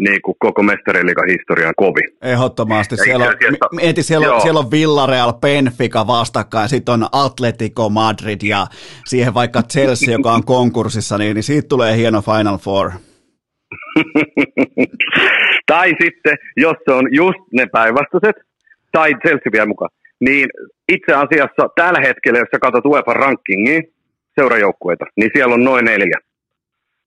[0.00, 2.00] niin kuin koko mestariliikan historian kovi.
[2.22, 2.96] Ehdottomasti.
[2.96, 3.34] Siellä on,
[3.72, 8.66] mieti, siellä, siellä on Villareal, Benfica vastakkain, sitten on Atletico Madrid ja
[9.06, 12.90] siihen vaikka Chelsea, joka on konkurssissa, niin, niin siitä tulee hieno Final Four.
[15.72, 18.36] tai sitten, jos se on just ne päinvastaiset,
[18.92, 19.90] tai Chelsea vielä mukaan,
[20.20, 20.48] niin
[20.92, 23.80] itse asiassa tällä hetkellä, jos sä katsot UEFA rankingia,
[24.40, 26.18] seurajoukkueita, niin siellä on noin neljä.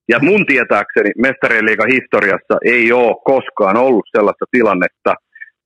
[0.09, 5.15] Ja mun tietääkseni mestarien liigan historiassa ei ole koskaan ollut sellaista tilannetta,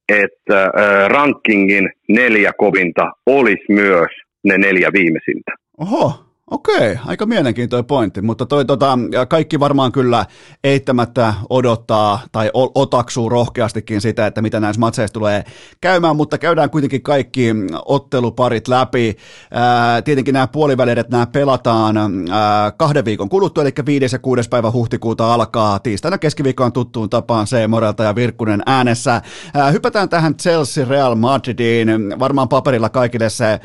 [0.09, 0.71] että
[1.07, 4.11] rankingin neljä kovinta olisi myös
[4.43, 5.51] ne neljä viimeisintä.
[5.77, 8.99] Oho, Okei, aika mielenkiintoinen pointti, mutta toi, tota,
[9.29, 10.25] kaikki varmaan kyllä
[10.63, 15.43] eittämättä odottaa tai otaksuu rohkeastikin sitä, että mitä näissä matseissa tulee
[15.81, 17.55] käymään, mutta käydään kuitenkin kaikki
[17.85, 19.17] otteluparit läpi.
[19.51, 24.15] Ää, tietenkin nämä puoliväliret, nämä pelataan ää, kahden viikon kuluttua, eli 5.
[24.15, 24.49] ja 6.
[24.49, 27.67] päivä huhtikuuta alkaa tiistaina keskiviikkoon tuttuun tapaan C.
[27.67, 29.21] Morelta ja Virkkunen äänessä.
[29.53, 33.59] Ää, hypätään tähän Chelsea Real Madridiin, varmaan paperilla kaikille se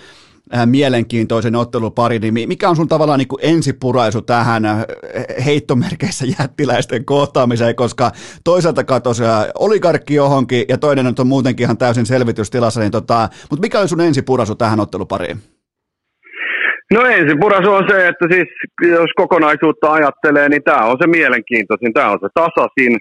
[0.67, 4.85] mielenkiintoisen ottelupari, niin mikä on sun tavallaan niin kuin ensipuraisu tähän äh,
[5.45, 8.11] heittomerkeissä jättiläisten kohtaamiseen, koska
[8.45, 13.61] toisaalta katosi äh, oligarkki johonkin ja toinen on muutenkin ihan täysin selvitystilassa, niin tota, mutta
[13.61, 15.39] mikä on sun ensipuraisu tähän ottelupariin?
[16.93, 18.49] No ensipuraisu on se, että siis
[18.83, 22.99] jos kokonaisuutta ajattelee, niin tämä on se mielenkiintoisin, tämä on se tasasin,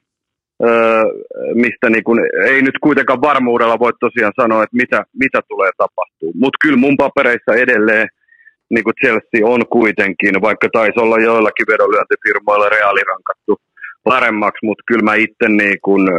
[1.53, 6.31] Mistä niin kun, ei nyt kuitenkaan varmuudella voi tosiaan sanoa, että mitä, mitä tulee tapahtuu.
[6.35, 8.07] Mutta kyllä mun papereissa edelleen
[8.69, 13.57] niin Chelsea on kuitenkin, vaikka taisi olla joillakin vedonlyöntifirmoilla reaalirankattu
[14.03, 16.09] paremmaksi, mutta kyllä mä itse niin kun,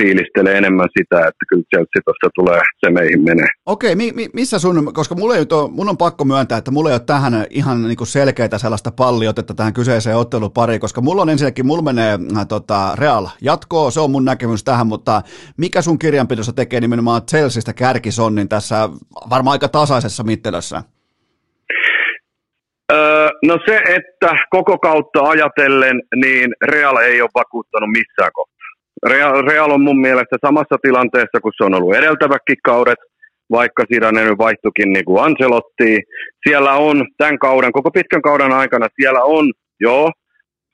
[0.00, 3.46] fiilistelen enemmän sitä, että kyllä Chelsea tulee, se meihin menee.
[3.66, 6.90] Okei, mi- mi- missä sun, koska mulla ei ole, mun on pakko myöntää, että mulla
[6.90, 11.30] ei ole tähän ihan niin kuin selkeää sellaista palliotetta tähän kyseiseen ottelupariin, koska mulla on
[11.30, 15.22] ensinnäkin, mulla menee äh, tota, Real jatkoa, se on mun näkemys tähän, mutta
[15.56, 18.88] mikä sun kirjanpidossa tekee nimenomaan Chelseastä kärkisonnin tässä
[19.30, 20.82] varmaan aika tasaisessa mittelössä?
[23.44, 28.54] No se, että koko kautta ajatellen, niin Real ei ole vakuuttanut missään kohtaa.
[29.06, 32.98] Real, Real on mun mielestä samassa tilanteessa, kun se on ollut edeltäväkin kaudet,
[33.50, 35.98] vaikka Siranen nyt vaihtukin niin kuin Ancelotti.
[36.48, 40.10] Siellä on tämän kauden, koko pitkän kauden aikana, siellä on joo,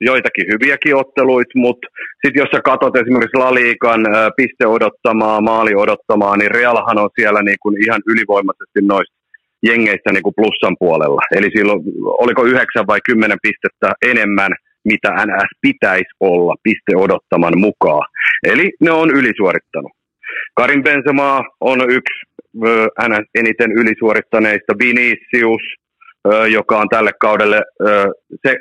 [0.01, 1.87] joitakin hyviäkin otteluita, mutta
[2.25, 4.01] sitten jos sä katsot esimerkiksi Laliikan
[4.37, 9.20] piste odottamaa, maali odottamaa, niin Realhan on siellä niin kuin ihan ylivoimaisesti noista
[9.63, 11.21] jengeissä niin kuin plussan puolella.
[11.37, 11.81] Eli silloin
[12.23, 14.51] oliko yhdeksän vai kymmenen pistettä enemmän,
[14.85, 18.07] mitä NS pitäisi olla piste odottaman mukaan.
[18.47, 19.91] Eli ne on ylisuorittanut.
[20.55, 22.19] Karin Benzema on yksi
[23.07, 24.73] NS eniten ylisuorittaneista.
[24.83, 25.61] Vinicius,
[26.51, 27.61] joka on tälle kaudelle,
[28.47, 28.55] se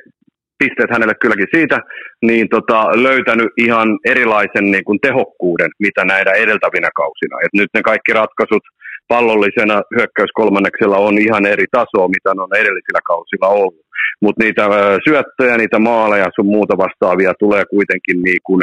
[0.58, 1.78] pisteet hänelle kylläkin siitä,
[2.22, 7.36] niin tota, löytänyt ihan erilaisen niin kuin tehokkuuden, mitä näitä edeltävinä kausina.
[7.44, 8.62] Et nyt ne kaikki ratkaisut–
[9.12, 13.86] pallollisena hyökkäyskolmanneksella on ihan eri tasoa, mitä on edellisillä kausilla ollut.
[14.22, 14.62] Mutta niitä
[15.08, 18.62] syöttöjä, niitä maaleja sun muuta vastaavia tulee kuitenkin niin kuin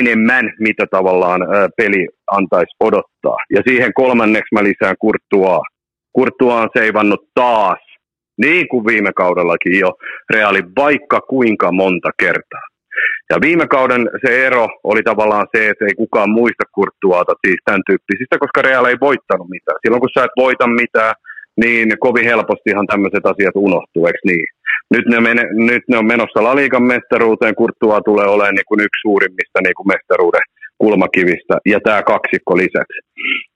[0.00, 1.40] enemmän, mitä tavallaan
[1.76, 3.38] peli antaisi odottaa.
[3.54, 5.60] Ja siihen kolmanneksi mä lisään Kurttua.
[6.12, 7.78] Kurttua on seivannut taas,
[8.38, 9.90] niin kuin viime kaudellakin jo,
[10.30, 12.66] Reali vaikka kuinka monta kertaa.
[13.30, 17.86] Ja viime kauden se ero oli tavallaan se, että ei kukaan muista Kurttuata siis tämän
[17.86, 19.78] tyyppisistä, koska Real ei voittanut mitään.
[19.82, 21.14] Silloin kun sä et voita mitään,
[21.62, 24.46] niin kovin helpostihan tämmöiset asiat unohtuu, eikö niin?
[24.94, 25.42] Nyt ne, mene,
[25.72, 29.88] nyt ne on menossa Laliikan mestaruuteen, Kurttua tulee olemaan niin kuin yksi suurimmista niin kuin
[29.94, 30.46] mestaruuden
[30.78, 32.98] kulmakivistä ja tämä kaksikko lisäksi.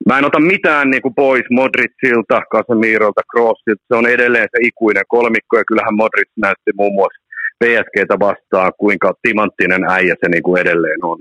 [0.09, 5.05] Mä en ota mitään niin kuin pois Modricilta, Casemirolta, Crossilta, se on edelleen se ikuinen
[5.09, 7.30] kolmikko ja kyllähän Modric näytti muun muassa
[7.65, 11.19] PSGtä vastaan, kuinka timanttinen äijä se niin kuin edelleen on.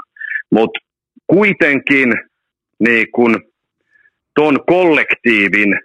[0.52, 0.80] Mutta
[1.28, 2.14] kuitenkin
[2.80, 3.36] niin kuin
[4.36, 5.80] ton kollektiivin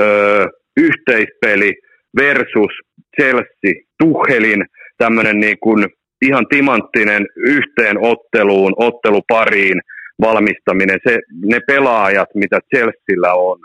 [0.00, 0.46] ö,
[0.76, 1.74] yhteispeli
[2.16, 2.72] versus
[3.20, 4.64] Chelsea, Tuhelin
[4.98, 5.86] tämmöinen niin kuin
[6.22, 9.80] ihan timanttinen yhteen otteluun, ottelupariin
[10.20, 13.58] valmistaminen, se, ne pelaajat, mitä Chelsealla on,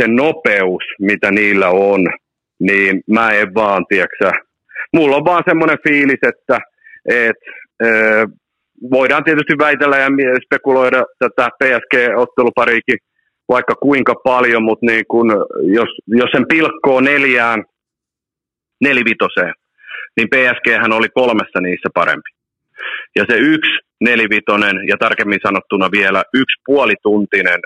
[0.00, 2.08] se nopeus, mitä niillä on,
[2.60, 4.32] niin mä en vaan, tiedäksä,
[4.94, 6.58] mulla on vaan semmoinen fiilis, että
[7.08, 7.36] et,
[8.90, 10.08] voidaan tietysti väitellä ja
[10.44, 12.98] spekuloida tätä PSG-ottelupariikin
[13.48, 15.30] vaikka kuinka paljon, mutta niin kun,
[15.62, 17.64] jos, jos sen pilkkoo neljään,
[18.80, 19.54] nelivitoseen,
[20.16, 22.30] niin PSG oli kolmessa niissä parempi.
[23.16, 27.60] Ja se yksi nelivitonen ja tarkemmin sanottuna vielä yksi puolituntinen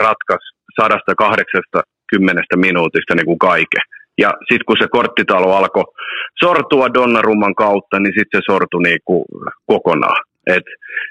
[0.00, 0.44] ratkas
[0.80, 3.84] 180 minuutista niin kuin kaiken.
[4.18, 5.84] Ja sitten kun se korttitalo alkoi
[6.40, 9.24] sortua Donnarumman kautta, niin sitten se sortui niin kuin
[9.66, 10.24] kokonaan.
[10.46, 10.62] Et,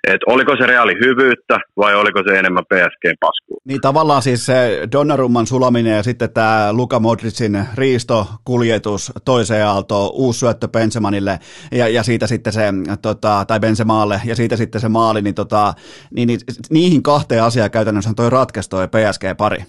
[0.07, 3.57] et oliko se reaali hyvyyttä vai oliko se enemmän PSGn pasku?
[3.65, 10.39] Niin tavallaan siis se Donnarumman sulaminen ja sitten tämä Luka Modricin riistokuljetus toiseen aaltoon, uusi
[10.39, 11.39] syöttö Bensemanille
[11.71, 12.61] ja, ja siitä sitten se,
[13.01, 15.73] tota, tai Benzemaalle ja siitä sitten se maali, niin, tota,
[16.15, 16.39] niin, niin
[16.69, 19.63] niihin kahteen asiaan käytännössä on toi ratkaisi toi PSG-pari.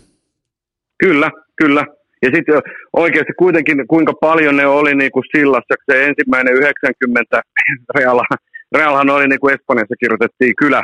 [0.99, 1.87] Kyllä, kyllä.
[2.25, 7.43] Ja sitten oikeasti kuitenkin kuinka paljon ne oli niin kuin sillassa, se ensimmäinen 90
[7.99, 8.25] Reala
[8.75, 10.83] Realhan oli niin kuin Espanjassa kirjoitettiin kylä,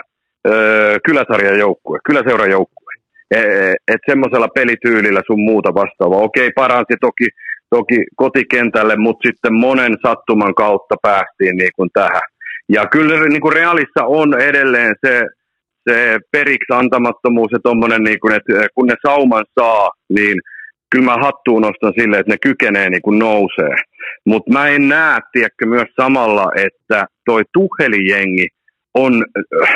[1.07, 2.93] kyläsarjan joukkue, kyläseuran joukkue.
[3.31, 3.41] E,
[3.89, 6.19] että semmoisella pelityylillä sun muuta vastaavaa.
[6.19, 7.27] Okei, paransi toki,
[7.71, 12.27] toki kotikentälle, mutta sitten monen sattuman kautta päästiin niin kuin tähän.
[12.69, 15.23] Ja kyllä niin kuin Realissa on edelleen se,
[15.89, 20.41] se periksi antamattomuus ja tommonen, niin kuin, että kun ne sauman saa, niin
[20.91, 23.75] kyllä mä hattuun nostan sille, että ne kykenee niin kuin nousee.
[24.27, 28.49] Mutta mä en näe, tiedätkö, myös samalla, että toi Tuhelijengi
[28.95, 29.25] on
[29.63, 29.69] äh,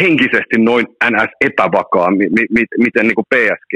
[0.00, 1.30] henkisesti noin ns.
[1.40, 3.72] epävakaa, mi- mi- miten niin kuin PSG.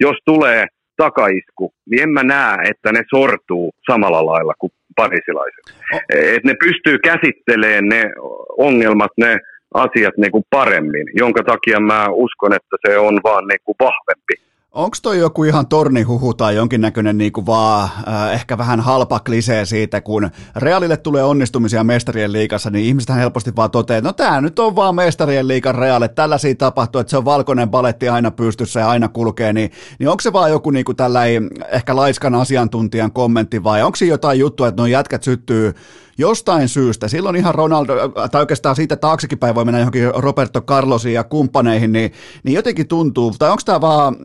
[0.00, 5.64] Jos tulee takaisku, niin en mä näe, että ne sortuu samalla lailla kuin parisilaiset.
[5.92, 6.00] Oh.
[6.10, 8.10] Et ne pystyy käsittelemään ne
[8.58, 9.38] ongelmat, ne
[9.74, 14.53] asiat niin kuin paremmin, jonka takia mä uskon, että se on vaan niin kuin vahvempi
[14.74, 20.00] Onko toi joku ihan tornihuhu tai jonkinnäköinen niinku vaan äh, ehkä vähän halpa klisee siitä,
[20.00, 24.58] kun Realille tulee onnistumisia mestarien liikassa, niin ihmiset helposti vaan toteaa, että no tämä nyt
[24.58, 28.88] on vaan mestarien liikan Realille, tällaisia tapahtuu, että se on valkoinen paletti aina pystyssä ja
[28.88, 33.82] aina kulkee, niin, niin onko se vaan joku niinku tällainen ehkä laiskan asiantuntijan kommentti vai
[33.82, 35.74] onko siinä jotain juttua, että nuo jätkät syttyy
[36.18, 41.14] jostain syystä, silloin ihan Ronaldo, tai oikeastaan siitä taaksekin päin voi mennä johonkin Roberto Carlosiin
[41.14, 42.12] ja kumppaneihin, niin,
[42.44, 44.16] niin jotenkin tuntuu, tai onko tämä vaan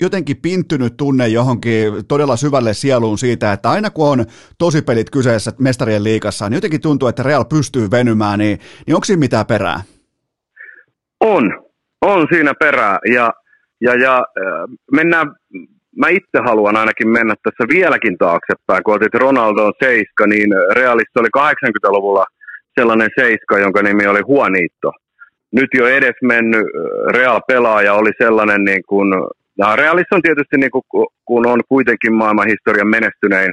[0.00, 4.24] jotenkin pinttynyt tunne johonkin todella syvälle sieluun siitä, että aina kun on
[4.58, 9.20] tosipelit kyseessä mestarien liikassa, niin jotenkin tuntuu, että Real pystyy venymään, niin, niin onko siinä
[9.20, 9.82] mitään perää?
[11.20, 11.64] On,
[12.02, 13.32] on siinä perää, ja,
[13.80, 14.22] ja, ja
[14.92, 15.34] mennään
[15.98, 21.28] mä itse haluan ainakin mennä tässä vieläkin taaksepäin, kun otit Ronaldon seiska, niin Realissa oli
[21.38, 22.24] 80-luvulla
[22.80, 24.92] sellainen seiska, jonka nimi oli Huoniitto.
[25.52, 26.66] Nyt jo edes mennyt
[27.10, 29.08] Real-pelaaja oli sellainen, niin kuin,
[29.58, 33.52] ja Realissa on tietysti, niin kuin, kun on kuitenkin maailman historian menestynein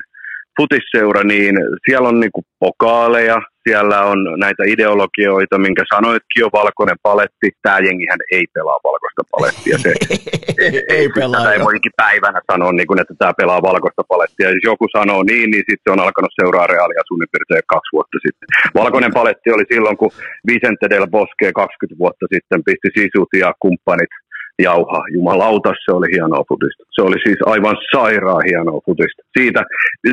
[0.59, 1.55] futisseura, niin
[1.89, 7.47] siellä on niin kuin pokaaleja, siellä on näitä ideologioita, minkä sanoitkin jo, valkoinen paletti.
[7.61, 9.77] Tämä jengihän ei pelaa valkoista palettia.
[9.77, 9.93] Se,
[10.65, 11.41] ei, ei pelaa.
[11.41, 14.49] Tätä ei voikin päivänä sanoa, niin kuin, että tämä pelaa valkoista palettia.
[14.49, 18.47] Jos joku sanoo niin, niin sitten se on alkanut seuraa reaalia suunnilleen kaksi vuotta sitten.
[18.81, 20.11] Valkoinen paletti oli silloin, kun
[20.47, 24.13] Vicente del Bosque 20 vuotta sitten pisti sisut ja kumppanit
[24.59, 25.01] jauha.
[25.13, 26.83] Jumalauta, se oli hienoa futista.
[26.95, 29.21] Se oli siis aivan sairaan hienoa futista.
[29.37, 29.61] Siitä,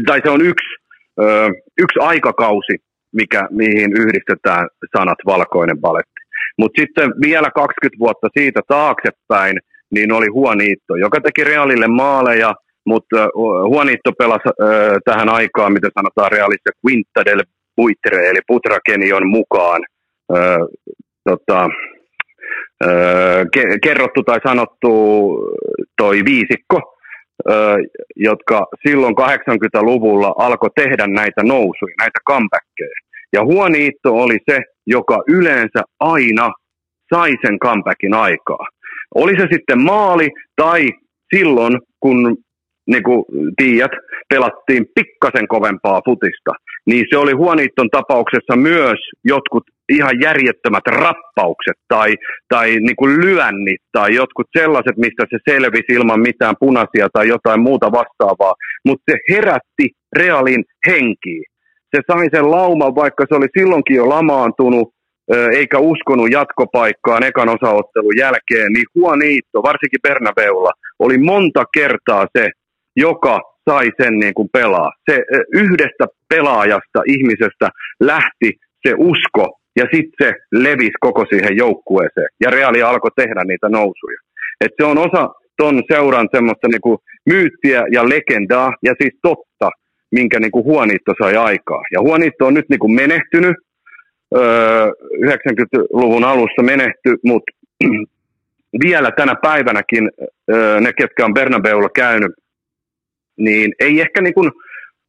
[0.06, 0.68] tai se on yksi,
[1.22, 1.48] ö,
[1.84, 2.74] yksi aikakausi,
[3.12, 6.20] mikä, mihin yhdistetään sanat valkoinen paletti.
[6.58, 9.58] Mutta sitten vielä 20 vuotta siitä taaksepäin,
[9.94, 12.54] niin oli Huoniitto, joka teki Realille maaleja,
[12.86, 13.28] mutta
[13.68, 17.42] Huoniitto pelasi äh, tähän aikaan, mitä sanotaan Realissa, Quinta del
[17.76, 19.80] Buitre, eli Putrakenion mukaan.
[20.36, 20.58] Äh,
[21.24, 21.68] tota,
[23.82, 24.90] kerrottu tai sanottu
[25.96, 26.97] toi viisikko,
[28.16, 32.98] jotka silloin 80-luvulla alkoi tehdä näitä nousuja, näitä comebackkejä.
[33.32, 36.50] Ja Huoniitto oli se, joka yleensä aina
[37.14, 38.66] sai sen comebackin aikaa.
[39.14, 40.88] Oli se sitten maali tai
[41.34, 42.36] silloin, kun
[42.86, 43.24] niin kuin
[43.56, 43.90] tiedät,
[44.28, 46.52] pelattiin pikkasen kovempaa futista,
[46.86, 52.14] niin se oli Huoniitton tapauksessa myös jotkut ihan järjettömät rappaukset tai,
[52.48, 57.60] tai niin kuin lyönnit tai jotkut sellaiset, mistä se selvisi ilman mitään punaisia tai jotain
[57.60, 58.54] muuta vastaavaa,
[58.84, 59.86] mutta se herätti
[60.16, 61.44] Realin henkiin.
[61.96, 64.88] Se sai sen lauman, vaikka se oli silloinkin jo lamaantunut,
[65.52, 72.50] eikä uskonut jatkopaikkaan ekan osaottelun jälkeen, niin Juanito, varsinkin Bernabeulla, oli monta kertaa se,
[72.96, 73.40] joka
[73.70, 74.90] sai sen niin kuin pelaa.
[75.10, 77.68] Se yhdestä pelaajasta, ihmisestä
[78.00, 78.52] lähti
[78.86, 82.28] se usko ja sitten se levisi koko siihen joukkueeseen.
[82.40, 84.18] Ja Reali alkoi tehdä niitä nousuja.
[84.60, 89.70] Et se on osa ton seuran semmoista niin kuin myyttiä ja legendaa ja siis totta,
[90.10, 91.82] minkä niin kuin Huonitto sai aikaa.
[91.92, 93.56] Ja Huonitto on nyt niin kuin menehtynyt,
[94.36, 94.86] öö,
[95.26, 97.52] 90-luvun alussa menehty, mutta
[98.84, 100.10] vielä tänä päivänäkin
[100.50, 102.32] öö, ne, ketkä on Bernabeulla käynyt,
[103.38, 104.50] niin ei ehkä niin kuin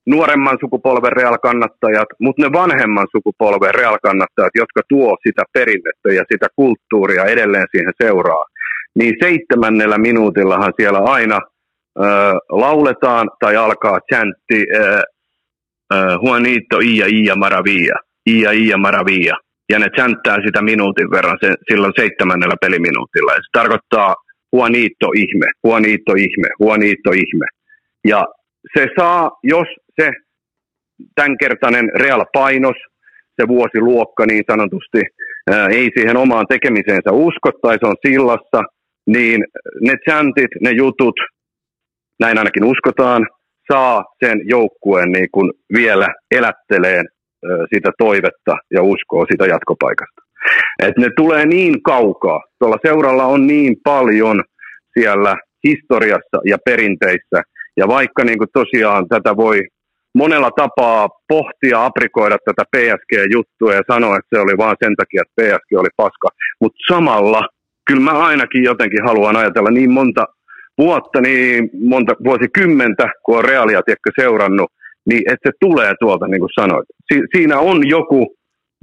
[0.09, 7.23] nuoremman sukupolven Real-kannattajat, mutta ne vanhemman sukupolven Real-kannattajat, jotka tuo sitä perinnettä ja sitä kulttuuria
[7.25, 8.45] edelleen siihen seuraa,
[8.99, 15.01] niin seitsemännellä minuutillahan siellä aina äh, lauletaan tai alkaa chantti äh,
[15.93, 17.95] äh, Juanito Ia Ia Maravia,
[18.29, 19.35] Ia Ia Maravia.
[19.71, 23.31] Ja ne chanttää sitä minuutin verran sen, silloin seitsemännellä peliminuutilla.
[23.31, 24.15] Ja se tarkoittaa
[24.53, 27.45] Juanito ihme, Juanito ihme, Juanito ihme.
[28.07, 28.25] Ja
[28.73, 29.67] se saa, jos
[29.99, 30.11] se
[31.15, 32.75] tämänkertainen real painos,
[33.41, 35.01] se vuosiluokka niin sanotusti,
[35.51, 38.63] ää, ei siihen omaan tekemiseensä usko tai se on sillassa,
[39.07, 39.43] niin
[39.81, 41.15] ne chantit, ne jutut,
[42.19, 43.27] näin ainakin uskotaan,
[43.73, 50.21] saa sen joukkueen niin kuin vielä elätteleen ää, sitä toivetta ja uskoa sitä jatkopaikasta.
[50.83, 52.41] Et ne tulee niin kaukaa.
[52.59, 54.43] Tuolla seuralla on niin paljon
[54.99, 55.35] siellä
[55.67, 57.41] historiassa ja perinteissä,
[57.77, 59.61] ja vaikka niin kuin tosiaan tätä voi
[60.15, 65.35] monella tapaa pohtia, aprikoida tätä PSG-juttua ja sanoa, että se oli vain sen takia, että
[65.41, 66.27] PSG oli paska,
[66.61, 67.47] mutta samalla
[67.87, 70.25] kyllä mä ainakin jotenkin haluan ajatella niin monta
[70.77, 74.71] vuotta, niin monta vuosikymmentä, kun on Realia tiedätkö, seurannut,
[75.09, 76.85] niin että se tulee tuolta, niin kuin sanoit.
[77.13, 78.35] Si- siinä on joku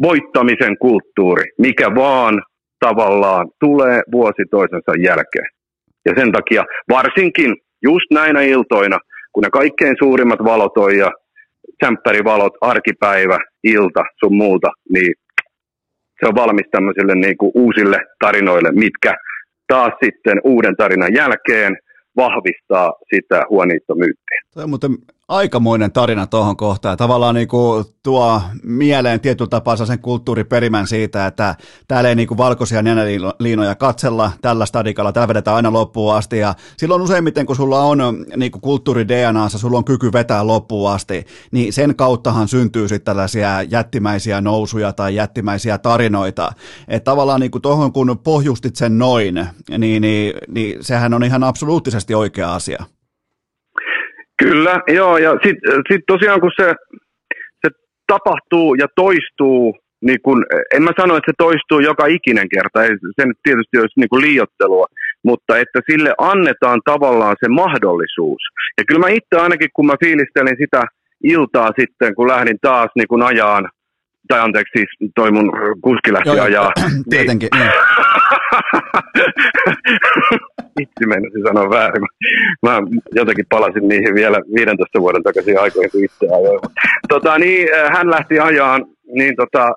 [0.03, 2.43] voittamisen kulttuuri, mikä vaan
[2.81, 5.48] tavallaan tulee vuosi toisensa jälkeen.
[6.07, 8.98] Ja sen takia varsinkin just näinä iltoina,
[9.36, 11.10] kun ne kaikkein suurimmat valot on ja
[11.82, 15.14] tsemppärivalot, arkipäivä, ilta, sun muuta, niin
[16.20, 19.14] se on valmis tämmöisille niin kuin uusille tarinoille, mitkä
[19.66, 21.76] taas sitten uuden tarinan jälkeen
[22.16, 24.40] vahvistaa sitä huoniittomyyttiä.
[24.54, 24.90] Tuo on muuten
[25.28, 26.93] aikamoinen tarina tuohon kohtaan.
[26.93, 31.55] Ja tavallaan niin kuin tuo mieleen tietyllä tapaa sen kulttuuriperimän siitä, että
[31.89, 36.39] täällä ei niin kuin valkoisia nenäliinoja katsella tällä stadikalla, täällä vedetään aina loppuun asti.
[36.39, 37.98] Ja silloin useimmiten, kun sulla on
[38.36, 43.05] niin kuin kulttuuri DNAssa, sulla on kyky vetää loppuun asti, niin sen kauttahan syntyy sitten
[43.05, 46.53] tällaisia jättimäisiä nousuja tai jättimäisiä tarinoita.
[46.89, 49.47] Että tavallaan niin kuin tuohon, kun pohjustit sen noin,
[49.78, 52.85] niin, niin, niin sehän on ihan absoluuttisesti oikea asia.
[54.42, 56.74] Kyllä, joo, ja sitten sit tosiaan kun se,
[57.66, 57.70] se
[58.06, 62.90] tapahtuu ja toistuu, niin kun, en mä sano, että se toistuu joka ikinen kerta, ei,
[63.20, 64.86] se nyt tietysti olisi niin kuin liiottelua,
[65.24, 68.42] mutta että sille annetaan tavallaan se mahdollisuus.
[68.78, 70.82] Ja kyllä mä itse ainakin, kun mä fiilistelin sitä
[71.24, 73.68] iltaa sitten, kun lähdin taas niin kuin ajaan,
[74.28, 75.52] tai anteeksi, siis toi mun
[75.82, 76.72] kuski lähti joo, ajaa.
[77.10, 77.70] Tietenkin, niin.
[80.81, 82.03] Itse menisin sanoa väärin.
[82.03, 82.09] Mä,
[82.70, 82.81] mä
[83.12, 86.61] jotenkin palasin niihin vielä 15 vuoden takaisin aikoihin, kun itse ajoin.
[87.09, 88.86] Tota, niin, äh, hän lähti ajaan,
[89.19, 89.69] niin, tota,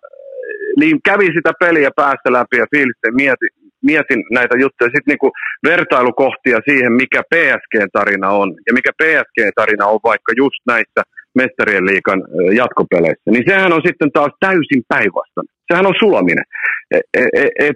[0.79, 3.49] niin kävi sitä peliä päästä läpi ja fiilisten mietin,
[3.83, 4.87] mietin näitä juttuja.
[4.87, 5.31] Sitten niinku
[5.63, 11.01] vertailukohtia siihen, mikä PSG-tarina on ja mikä PSG-tarina on vaikka just näissä
[11.35, 13.31] mestarien liikan äh, jatkopeleissä.
[13.31, 15.55] Niin sehän on sitten taas täysin päinvastainen.
[15.71, 16.45] Sehän on sulaminen.
[16.91, 17.75] Et, et, et,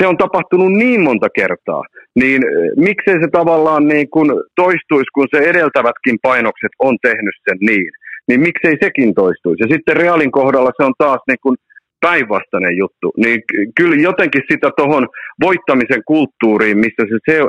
[0.00, 1.82] se on tapahtunut niin monta kertaa,
[2.14, 7.58] niin eh, miksei se tavallaan niin kuin toistuisi, kun se edeltävätkin painokset on tehnyt sen
[7.60, 7.90] niin,
[8.28, 9.62] niin miksei sekin toistuisi.
[9.62, 11.56] Ja sitten Realin kohdalla se on taas niin kuin
[12.00, 13.12] päinvastainen juttu.
[13.16, 13.42] Niin
[13.78, 15.08] kyllä jotenkin sitä tuohon
[15.42, 17.40] voittamisen kulttuuriin, missä se, se,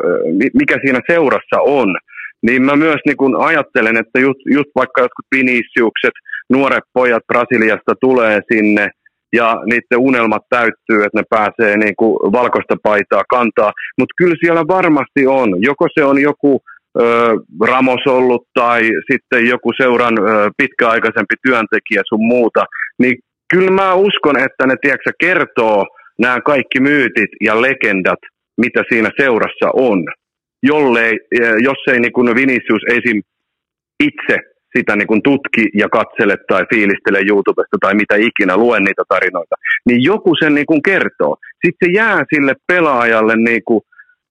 [0.54, 1.98] mikä siinä seurassa on,
[2.42, 6.16] niin mä myös niin kuin ajattelen, että just, just vaikka jotkut Viniciukset,
[6.50, 8.90] nuoret pojat Brasiliasta tulee sinne,
[9.34, 13.72] ja niiden unelmat täyttyy, että ne pääsee niin kuin valkoista paitaa kantaa.
[13.98, 15.64] Mutta kyllä siellä varmasti on.
[15.64, 16.62] Joko se on joku
[17.02, 17.04] ö,
[17.68, 18.82] Ramos ollut tai
[19.12, 22.66] sitten joku seuran ö, pitkäaikaisempi työntekijä sun muuta,
[23.00, 23.16] niin
[23.54, 25.86] kyllä mä uskon, että ne tiedätkö, kertoo
[26.20, 28.20] nämä kaikki myytit ja legendat,
[28.58, 30.06] mitä siinä seurassa on.
[30.64, 31.20] Jollei,
[31.60, 33.22] jos ei niin kuin Vinicius esim.
[34.00, 34.38] itse
[34.78, 39.56] sitä niin kuin tutki ja katsele tai fiilistele YouTubesta tai mitä ikinä, lue niitä tarinoita,
[39.86, 41.38] niin joku sen niin kuin kertoo.
[41.66, 43.82] Sitten se jää sille pelaajalle niin kuin,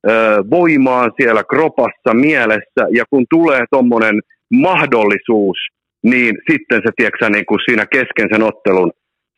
[0.08, 4.20] ö, voimaan siellä kropassa, mielessä, ja kun tulee tuommoinen
[4.52, 5.58] mahdollisuus,
[6.02, 8.92] niin sitten se, tiedätkö, niin kuin siinä kesken sen ottelun,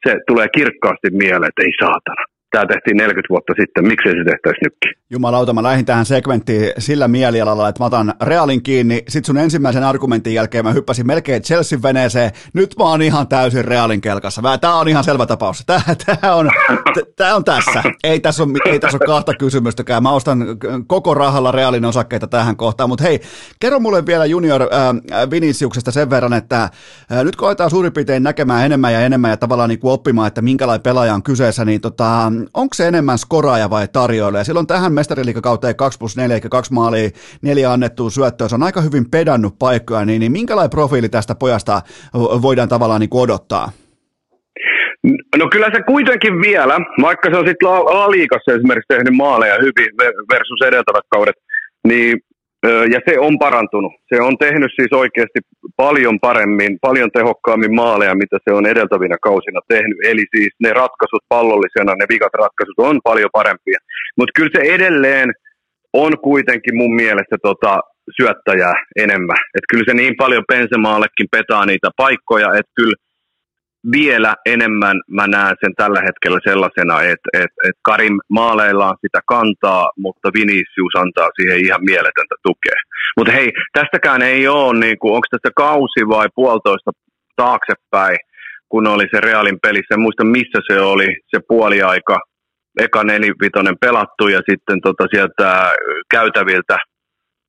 [0.09, 4.61] se tulee kirkkaasti mieleen, että ei saatana tämä tehtiin 40 vuotta sitten, miksei se tehtäisi
[4.65, 4.93] nytkin?
[5.11, 9.85] Jumalauta, mä lähdin tähän segmenttiin sillä mielialalla, että mä otan Realin kiinni, sit sun ensimmäisen
[9.85, 14.43] argumentin jälkeen mä hyppäsin melkein Chelsea veneeseen, nyt mä oon ihan täysin Realin kelkassa.
[14.61, 15.63] Tää on ihan selvä tapaus.
[15.67, 16.51] Tää, tää, on,
[17.17, 17.83] tää on tässä.
[18.05, 20.03] Ei tässä ole, ei tässä ole kahta kysymystäkään.
[20.03, 20.47] Mä ostan
[20.87, 23.21] koko rahalla Realin osakkeita tähän kohtaan, mutta hei,
[23.61, 28.67] kerro mulle vielä junior äh, Viniciuksesta sen verran, että äh, nyt koetaan suurin piirtein näkemään
[28.67, 32.33] enemmän ja enemmän ja tavallaan niin kuin oppimaan, että minkälainen pelaaja on kyseessä, niin tota,
[32.55, 34.45] onko se enemmän skoraaja vai tarjoilija?
[34.45, 37.11] Silloin tähän mestariliikakauteen 2 plus 4, eli 2 maalia,
[37.43, 41.83] neljä annettua syöttöä, se on aika hyvin pedannut paikkoja, niin, niin minkälainen profiili tästä pojasta
[42.15, 43.73] voidaan tavallaan niin odottaa?
[45.39, 49.91] No kyllä se kuitenkin vielä, vaikka se on sitten La-liigassa esimerkiksi tehnyt maaleja hyvin
[50.33, 51.37] versus edeltävät kaudet,
[51.89, 52.21] niin
[52.65, 53.93] ja se on parantunut.
[54.15, 55.41] Se on tehnyt siis oikeasti
[55.77, 59.99] paljon paremmin, paljon tehokkaammin maaleja, mitä se on edeltävinä kausina tehnyt.
[60.05, 63.79] Eli siis ne ratkaisut pallollisena, ne vikat ratkaisut on paljon parempia.
[64.17, 65.33] Mutta kyllä se edelleen
[65.93, 67.81] on kuitenkin mun mielestä tota
[68.17, 69.41] syöttäjää enemmän.
[69.55, 72.97] Et kyllä se niin paljon Pensemaallekin petaa niitä paikkoja, että kyllä
[73.93, 79.91] vielä enemmän mä näen sen tällä hetkellä sellaisena, että, että, että Karim maaleillaan sitä kantaa,
[79.99, 82.81] mutta Vinicius antaa siihen ihan mieletöntä tukea.
[83.17, 86.91] Mutta hei, tästäkään ei ole, niin kuin, onko tässä kausi vai puolitoista
[87.37, 88.17] taaksepäin,
[88.69, 92.19] kun oli se Realin pelissä, en muista missä se oli, se puoliaika,
[92.81, 95.73] eka nelivitonen pelattu ja sitten tota sieltä
[96.11, 96.79] käytäviltä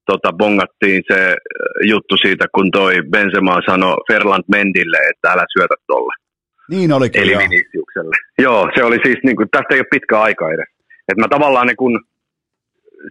[0.05, 1.35] tota, bongattiin se äh,
[1.83, 6.13] juttu siitä, kun toi Benzema sanoi Ferland Mendille, että älä syötä tolle.
[6.71, 8.15] Niin oli Eli Viniciukselle.
[8.45, 10.69] Joo, se oli siis, niin kuin, tästä ei ole pitkä aika edes.
[11.09, 11.99] Että mä tavallaan niin kuin,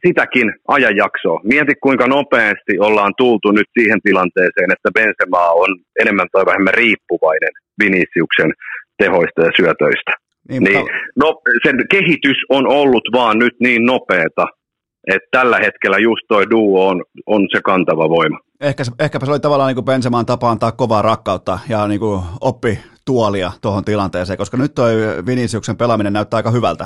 [0.07, 1.41] sitäkin ajanjaksoa.
[1.45, 5.71] Mieti, kuinka nopeasti ollaan tultu nyt siihen tilanteeseen, että Benzema on
[6.01, 8.51] enemmän tai vähemmän riippuvainen Viniciuksen
[8.99, 10.13] tehoista ja syötöistä.
[10.49, 14.47] Niin, niin, no, sen kehitys on ollut vaan nyt niin nopeeta,
[15.07, 18.39] että tällä hetkellä just toi duo on, on se kantava voima.
[18.61, 22.23] Ehkä, ehkäpä se oli tavallaan niin kuin Bensemaan tapa antaa kovaa rakkautta ja niin kuin
[22.41, 22.79] oppi
[23.11, 24.93] tuolia tuohon tilanteeseen, koska nyt toi
[25.27, 26.85] Viniciuksen pelaaminen näyttää aika hyvältä.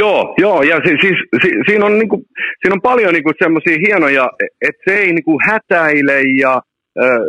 [0.00, 2.16] Joo, joo, ja si, siis, si, siinä, on, niinku,
[2.60, 4.24] siinä on paljon niinku semmoisia hienoja,
[4.68, 6.52] että se ei niinku hätäile ja
[7.04, 7.20] äh,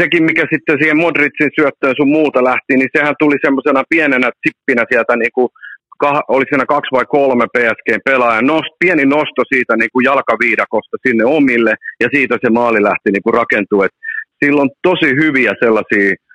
[0.00, 4.84] sekin, mikä sitten siihen Modricin syöttöön sun muuta lähti, niin sehän tuli semmoisena pienenä tippinä
[4.90, 5.50] sieltä niinku,
[6.02, 11.24] kah, oli siinä kaksi vai kolme PSG-pelaaja, nost, pieni nosto siitä niin kuin jalkaviidakosta sinne
[11.24, 13.84] omille, ja siitä se maali lähti niin.
[13.84, 13.96] Et
[14.44, 16.25] sillä on tosi hyviä sellaisia ö,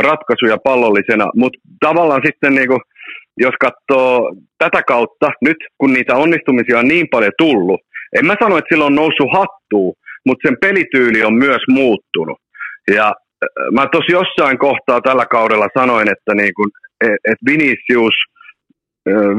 [0.00, 2.80] ratkaisuja pallollisena, mutta tavallaan sitten niin kuin,
[3.36, 7.80] jos katsoo tätä kautta, nyt kun niitä onnistumisia on niin paljon tullut,
[8.18, 9.94] en mä sano, että sillä on noussut hattuun,
[10.26, 12.38] mutta sen pelityyli on myös muuttunut.
[12.94, 13.14] Ja
[13.72, 16.70] mä tuossa jossain kohtaa tällä kaudella sanoin, että niin kun,
[17.00, 18.14] et Vinicius–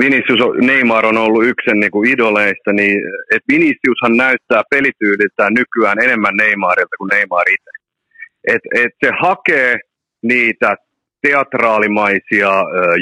[0.02, 2.98] Vinicius, Neymar on ollut yksi niin kuin idoleista, niin
[3.32, 7.72] että Viniciushan näyttää pelityyliltään nykyään enemmän Neymarilta kuin Neymar itse.
[8.48, 9.80] Et, et se hakee
[10.24, 10.76] niitä
[11.22, 12.52] teatraalimaisia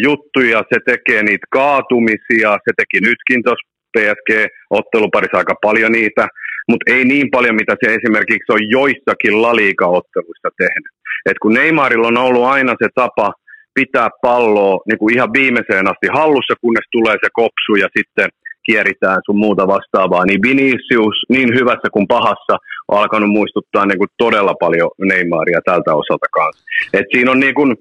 [0.01, 3.67] juttuja, se tekee niitä kaatumisia, se teki nytkin tuossa
[3.97, 6.27] PSG-otteluparissa aika paljon niitä,
[6.69, 10.93] mutta ei niin paljon, mitä se esimerkiksi on joissakin laliika-otteluissa tehnyt.
[11.29, 13.33] Et kun Neymarilla on ollut aina se tapa–
[13.79, 18.29] pitää palloa niin kuin ihan viimeiseen asti hallussa, kunnes tulee se kopsu ja sitten
[18.69, 22.55] kieritään sun muuta vastaavaa, niin Vinicius niin hyvässä kuin pahassa
[22.87, 26.63] on alkanut muistuttaa niin kuin todella paljon Neymaria tältä osalta kanssa.
[26.93, 27.75] Et siinä on niin kuin,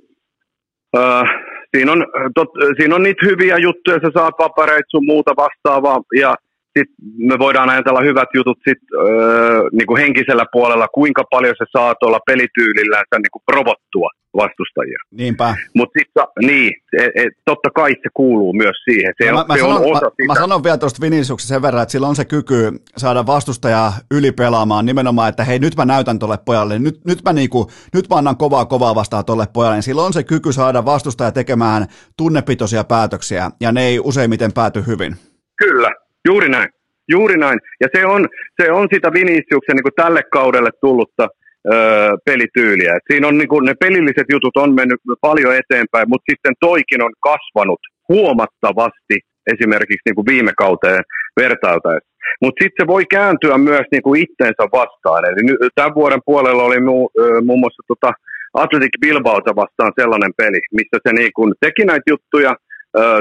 [0.98, 1.28] äh,
[1.76, 6.34] siinä on, tot, siinä on niitä hyviä juttuja, sä saat papereita sun muuta vastaavaa ja
[6.78, 11.64] sit me voidaan ajatella hyvät jutut sit, öö, niin kuin henkisellä puolella, kuinka paljon se
[11.76, 14.98] saa tuolla pelityylillänsä niin kuin provottua vastustajia.
[15.10, 15.56] Niinpä.
[15.74, 19.14] Mutta sitten, niin, et, et, totta kai se kuuluu myös siihen.
[19.22, 20.26] Se, no, mä, mä, se sanon, on osa mä, sitä.
[20.26, 24.86] mä sanon vielä tuosta Viniciuksesta sen verran, että sillä on se kyky saada vastustajaa ylipelaamaan
[24.86, 28.36] nimenomaan, että hei nyt mä näytän tolle pojalle, nyt, nyt, mä, niinku, nyt mä annan
[28.36, 31.86] kovaa kovaa vastaan tolle pojalle, sillä on se kyky saada vastustaja tekemään
[32.16, 35.16] tunnepitoisia päätöksiä, ja ne ei useimmiten pääty hyvin.
[35.58, 35.90] Kyllä,
[36.28, 36.68] juuri näin.
[37.08, 37.58] Juuri näin.
[37.80, 38.28] Ja se on,
[38.62, 41.28] se on sitä Viniciuksen niin tälle kaudelle tullutta
[41.72, 42.92] öö, pelityyliä.
[42.96, 47.02] Et siinä on niin kuin, ne pelilliset jutut on mennyt paljon eteenpäin, mutta sitten toikin
[47.06, 49.16] on kasvanut huomattavasti
[49.52, 51.02] esimerkiksi niin kuin viime kauteen
[51.40, 52.10] vertailtaessa.
[52.42, 55.22] Mutta sitten se voi kääntyä myös niin kuin itteensä vastaan.
[55.28, 57.08] Eli nyt, tämän vuoden puolella oli mu,
[57.46, 58.12] muun muassa tota
[58.54, 62.52] Athletic Bilbaota vastaan sellainen peli, missä se niin kuin teki näitä juttuja,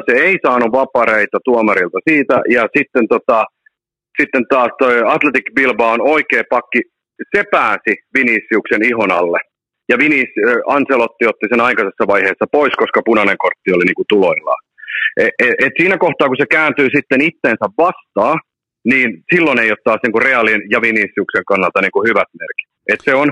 [0.08, 3.44] se ei saanut vapareita tuomarilta siitä, ja sitten, tota,
[4.22, 6.82] sitten taas toi Athletic Bilbao on oikea pakki,
[7.36, 9.40] se pääsi Viniciuksen ihon alle.
[9.90, 10.32] Ja Vinis,
[10.68, 14.62] Ancelotti otti sen aikaisessa vaiheessa pois, koska punainen kortti oli niin kuin tuloillaan.
[15.18, 18.40] Et, et, et siinä kohtaa, kun se kääntyy sitten itteensä vastaan,
[18.92, 22.70] niin silloin ei ole taas niin kuin Realin ja Viniciuksen kannalta niin kuin hyvät merkit.
[22.92, 23.30] Et se, on,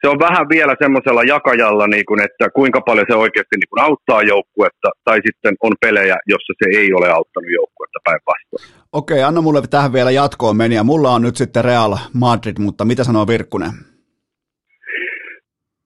[0.00, 3.82] se on vähän vielä semmoisella jakajalla, niin kuin, että kuinka paljon se oikeasti niin kuin
[3.82, 8.84] auttaa joukkuetta, tai sitten on pelejä, jossa se ei ole auttanut joukkuetta päinvastoin.
[8.92, 13.04] Okei, anna mulle tähän vielä jatkoon meni, mulla on nyt sitten Real Madrid, mutta mitä
[13.04, 13.72] sanoo Virkkunen?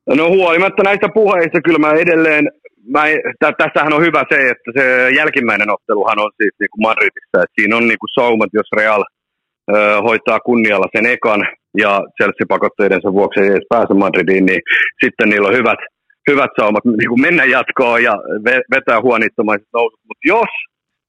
[0.07, 2.49] No huolimatta näistä puheista, kyllä mä edelleen
[2.89, 3.05] mä,
[3.41, 7.55] tä, tässähän on hyvä se, että se jälkimmäinen otteluhan on siis niin kuin Madridissa, että
[7.61, 9.05] siinä on niin kuin saumat, jos Real
[9.75, 11.41] ö, hoitaa kunnialla sen ekan
[11.77, 14.61] ja Chelsea-pakotteidensa vuoksi ei edes pääse Madridiin, niin
[15.05, 15.79] sitten niillä on hyvät,
[16.31, 18.15] hyvät saumat niin kuin mennä jatkoon ja
[18.71, 20.01] vetää huonittomaiset nousut.
[20.09, 20.53] Mutta jos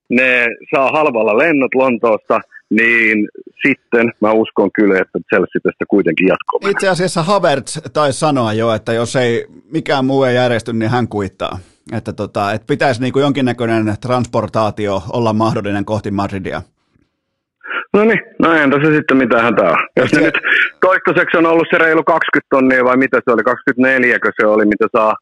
[0.10, 2.40] ne saa halvalla lennot Lontoosta–
[2.70, 3.28] niin
[3.68, 6.70] sitten mä uskon kyllä, että Chelsea tästä kuitenkin jatkuu.
[6.70, 11.08] Itse asiassa Havertz taisi sanoa jo, että jos ei mikään muu ei järjesty, niin hän
[11.08, 11.60] kuittaa.
[11.94, 16.62] Että, tota, että pitäisi niin kuin jonkinnäköinen transportaatio olla mahdollinen kohti Madridia.
[17.96, 19.78] No niin, no entä se sitten mitä hän on.
[19.96, 20.22] Jos se...
[20.22, 20.38] nyt
[20.82, 24.88] toistaiseksi on ollut se reilu 20 tonnia vai mitä se oli, 24 se oli, mitä
[24.98, 25.14] saa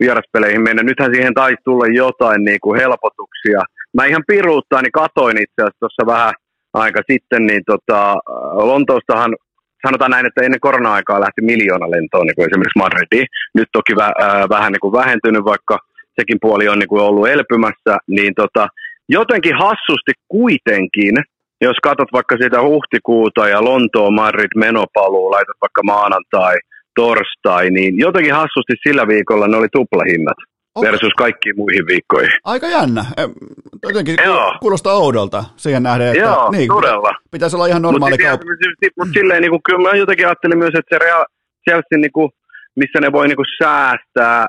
[0.00, 0.82] vieraspeleihin mennä.
[0.82, 3.60] Nythän siihen taisi tulla jotain niin kuin helpotuksia.
[3.94, 6.32] Mä ihan piruuttaa, niin katoin itse asiassa tuossa vähän–
[6.84, 8.14] aika sitten, niin tota,
[8.70, 9.36] Lontoostahan
[9.86, 13.26] sanotaan näin, että ennen korona-aikaa lähti miljoona lentoa niin kuin esimerkiksi Madridiin.
[13.54, 15.78] Nyt toki vä- äh, vähän niin kuin vähentynyt, vaikka
[16.20, 18.68] sekin puoli on niin kuin ollut elpymässä, niin tota,
[19.08, 21.14] jotenkin hassusti kuitenkin,
[21.60, 26.56] jos katsot vaikka sitä huhtikuuta ja Lontoon, Madrid, menopaluu, laitat vaikka maanantai,
[26.94, 30.36] torstai, niin jotenkin hassusti sillä viikolla ne oli tuplahinnat
[30.74, 30.92] okay.
[30.92, 32.30] versus kaikkiin muihin viikkoihin.
[32.44, 33.04] Aika jännä.
[33.82, 34.56] Jotenkin Joo.
[34.60, 37.12] kuulostaa oudolta siihen nähden, että Joo, niin, todella.
[37.30, 40.96] pitäisi olla ihan normaali Mutta mut silleen, niin kuin, kyllä mä jotenkin ajattelin myös, että
[40.96, 41.24] se Real,
[41.68, 42.30] Chelsea, niin kuin,
[42.76, 44.46] missä ne voi niin kuin, säästää,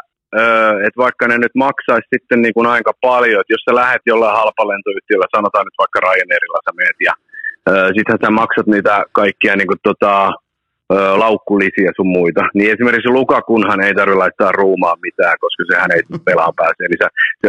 [0.85, 4.37] että vaikka ne nyt maksaisi sitten niin kuin, aika paljon, että jos sä lähdet jollain
[4.37, 7.13] halpalentoyhtiöllä, sanotaan nyt vaikka Ryanairilla sä meet ja
[7.95, 10.31] sittenhän sä maksat niitä kaikkia niin kuin, tota,
[11.23, 16.53] laukkulisiä sun muita, niin esimerkiksi Lukakunhan ei tarvitse laittaa ruumaan mitään, koska sehän ei pelaa
[16.55, 16.79] pääse.
[16.79, 17.07] Eli sä,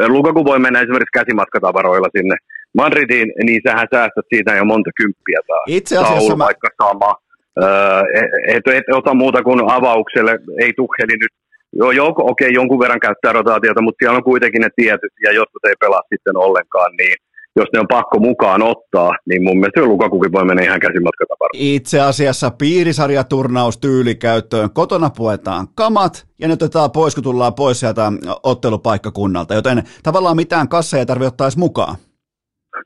[0.08, 2.36] Lukaku voi mennä esimerkiksi käsimatkatavaroilla sinne
[2.76, 5.64] Madridiin, niin sähän säästät siitä jo monta kymppiä taas.
[5.66, 6.44] Itse asiassa mä...
[6.44, 7.14] vaikka sama.
[7.62, 8.02] Öö,
[8.48, 11.34] et, et, ota muuta kuin avaukselle, ei Tuheli nyt
[11.72, 15.32] Joo, joo okei, okay, jonkun verran käyttää rotaatiota, mutta siellä on kuitenkin ne tietyt, ja
[15.32, 17.14] jotkut ei pelaa sitten ollenkaan, niin
[17.56, 21.50] jos ne on pakko mukaan ottaa, niin mun mielestä Lukakukin voi mennä ihan käsimatkatavaraa.
[21.52, 24.70] Itse asiassa piirisarjaturnaus tyylikäyttöön.
[24.70, 28.12] Kotona puetaan kamat ja ne otetaan pois, kun tullaan pois sieltä
[28.42, 31.96] ottelupaikkakunnalta, joten tavallaan mitään kasseja ei tarvitse ottaa edes mukaan.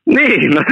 [0.06, 0.62] Niin, no,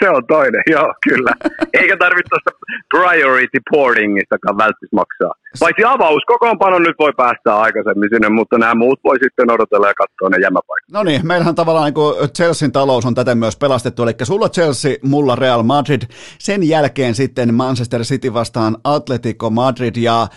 [0.00, 1.32] se on toinen, joo, kyllä.
[1.72, 2.50] Eikä tarvitse tuosta
[2.88, 5.34] priority boardingistakaan välttis maksaa.
[5.60, 9.94] Paitsi avaus kokoonpano nyt voi päästä aikaisemmin sinne, mutta nämä muut voi sitten odotella ja
[9.94, 10.90] katsoa ne jämäpaikat.
[10.92, 15.36] No niin, meillähän tavallaan niin Chelsean talous on tätä myös pelastettu, eli sulla Chelsea, mulla
[15.36, 16.02] Real Madrid,
[16.38, 20.28] sen jälkeen sitten Manchester City vastaan Atletico Madrid, ja äh,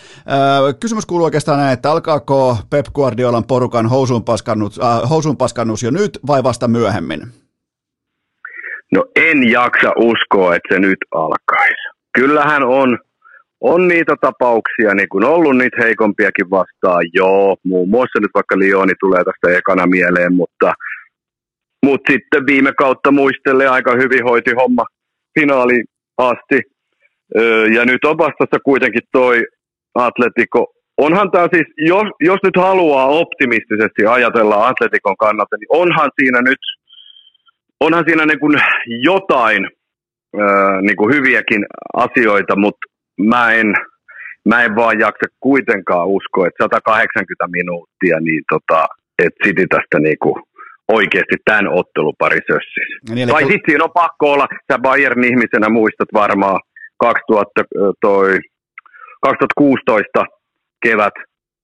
[0.80, 6.42] kysymys kuuluu oikeastaan näin, että alkaako Pep Guardiolan porukan housuunpaskannus, äh, housuunpaskannus jo nyt vai
[6.42, 7.22] vasta myöhemmin?
[8.92, 11.88] No en jaksa uskoa, että se nyt alkaisi.
[12.18, 12.98] Kyllähän on,
[13.60, 17.56] on niitä tapauksia, niin kun ollut niitä heikompiakin vastaan, joo.
[17.64, 20.72] Muun muassa nyt vaikka Lioni tulee tästä ekana mieleen, mutta,
[21.84, 24.84] mutta sitten viime kautta muistelee aika hyvin hoiti homma
[25.40, 25.84] finaali
[26.18, 26.60] asti.
[27.74, 29.42] Ja nyt on vastassa kuitenkin toi
[29.94, 30.66] Atletico.
[30.98, 36.58] Onhan tämä siis, jos, jos nyt haluaa optimistisesti ajatella Atletikon kannalta, niin onhan siinä nyt–
[37.80, 38.58] onhan siinä niin kuin
[39.02, 39.68] jotain
[40.82, 42.86] niin kuin hyviäkin asioita, mutta
[43.20, 43.74] mä en,
[44.48, 48.86] mä en vaan jaksa kuitenkaan uskoa, että 180 minuuttia, niin tota,
[49.18, 50.42] että City tästä niin kuin
[50.88, 53.14] oikeasti tämän ottelupari sössis.
[53.14, 56.60] Niin, tai sitten siinä on pakko olla, sä Bayern-ihmisenä muistat varmaan
[57.00, 57.64] 2000,
[58.00, 58.38] toi,
[59.22, 60.24] 2016
[60.82, 61.14] kevät,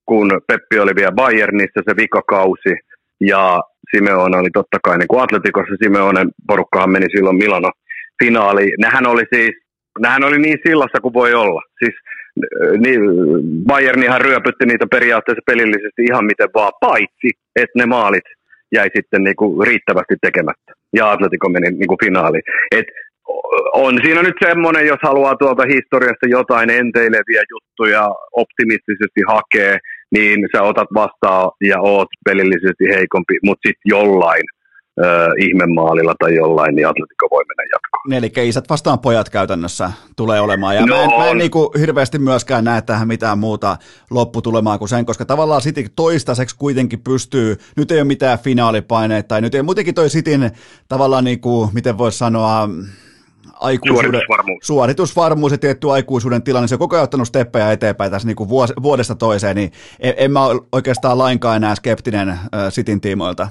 [0.06, 2.72] kun Peppi oli vielä Bayernissa se vikakausi,
[3.26, 3.60] ja
[3.90, 7.70] Simeone oli totta kai niin Atletikossa Simeonen porukkahan meni silloin Milano
[8.22, 8.74] finaaliin.
[8.78, 9.54] Nehän oli siis,
[9.98, 11.62] nehän oli niin sillassa kuin voi olla.
[11.78, 11.94] Siis
[12.78, 13.00] niin
[13.66, 18.24] Bayernihan ryöpytti niitä periaatteessa pelillisesti ihan miten vaan, paitsi että ne maalit
[18.72, 20.72] jäi sitten niin kuin riittävästi tekemättä.
[20.92, 22.42] Ja Atletico meni niin kuin finaaliin.
[22.76, 22.86] Et
[23.72, 29.78] on siinä nyt semmoinen, jos haluaa tuolta historiasta jotain enteileviä juttuja optimistisesti hakea,
[30.14, 34.42] niin sä otat vastaan ja oot pelillisesti heikompi, mutta sitten jollain
[35.04, 38.12] äh, ihmemaalilla tai jollain, niin Atletico voi mennä jatkoon.
[38.12, 40.74] Eli isät vastaan pojat käytännössä tulee olemaan.
[40.74, 43.76] Ja no, mä en, mä en niin kuin hirveästi myöskään näe tähän mitään muuta
[44.10, 49.40] lopputulemaa kuin sen, koska tavallaan City toistaiseksi kuitenkin pystyy, nyt ei ole mitään finaalipaineita, tai
[49.40, 50.50] nyt ei muutenkin toi Cityn
[50.88, 52.68] tavallaan, niin kuin, miten voisi sanoa,
[53.64, 54.66] aikuisuuden, suoritusvarmuus.
[54.66, 58.48] suoritusvarmuus ja tietty aikuisuuden tilanne, se on koko ajan ottanut steppejä eteenpäin tässä niin kuin
[58.82, 59.70] vuodesta toiseen, niin
[60.00, 62.38] en, en mä ole oikeastaan lainkaan enää skeptinen äh,
[62.68, 63.48] Sitin tiimoilta.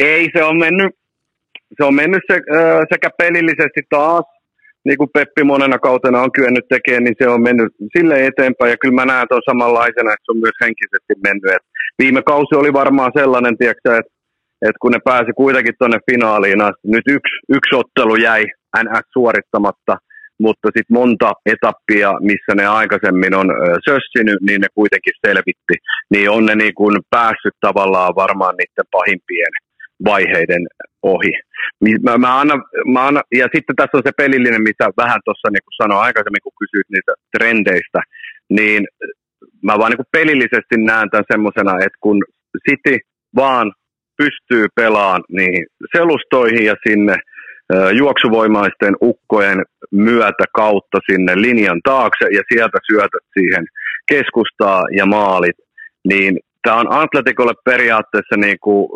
[0.00, 0.92] Ei, se on mennyt,
[1.76, 4.24] se on mennyt se, äh, sekä pelillisesti taas,
[4.84, 8.70] niin kuin Peppi monena kautena on kyennyt tekemään, niin se on mennyt sille eteenpäin.
[8.70, 11.50] Ja kyllä mä näen tuon samanlaisena, että se on myös henkisesti mennyt.
[11.56, 11.66] Et
[11.98, 14.13] viime kausi oli varmaan sellainen, tiedätkö, että
[14.62, 18.44] että kun ne pääsi kuitenkin tuonne finaaliin asti, nyt yksi, yksi ottelu jäi
[18.84, 19.96] NS suorittamatta,
[20.40, 23.48] mutta sitten monta etappia, missä ne aikaisemmin on
[23.88, 25.74] sössinyt, niin ne kuitenkin selvitti.
[26.10, 29.52] Niin on ne niin kuin päässyt tavallaan varmaan niiden pahimpien
[30.04, 30.66] vaiheiden
[31.02, 31.32] ohi.
[32.02, 35.82] Mä, mä annan, mä annan, ja sitten tässä on se pelillinen, mitä vähän tuossa niin
[35.82, 38.00] sanoin aikaisemmin, kun kysyit niitä trendeistä,
[38.50, 38.86] niin
[39.62, 42.18] mä vaan niin pelillisesti näen tämän semmoisena, että kun
[42.68, 42.98] City
[43.36, 43.72] vaan
[44.16, 45.66] pystyy pelaamaan niihin
[45.96, 47.16] selustoihin ja sinne
[47.92, 53.64] juoksuvoimaisten ukkojen myötä kautta sinne linjan taakse ja sieltä syötät siihen
[54.08, 55.56] keskustaa ja maalit,
[56.04, 58.88] niin tämä on Atletikolle periaatteessa niin kuin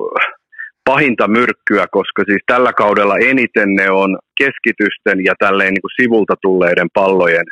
[0.84, 6.34] pahinta myrkkyä, koska siis tällä kaudella eniten ne on keskitysten ja tälleen niin kuin sivulta
[6.42, 7.44] tulleiden pallojen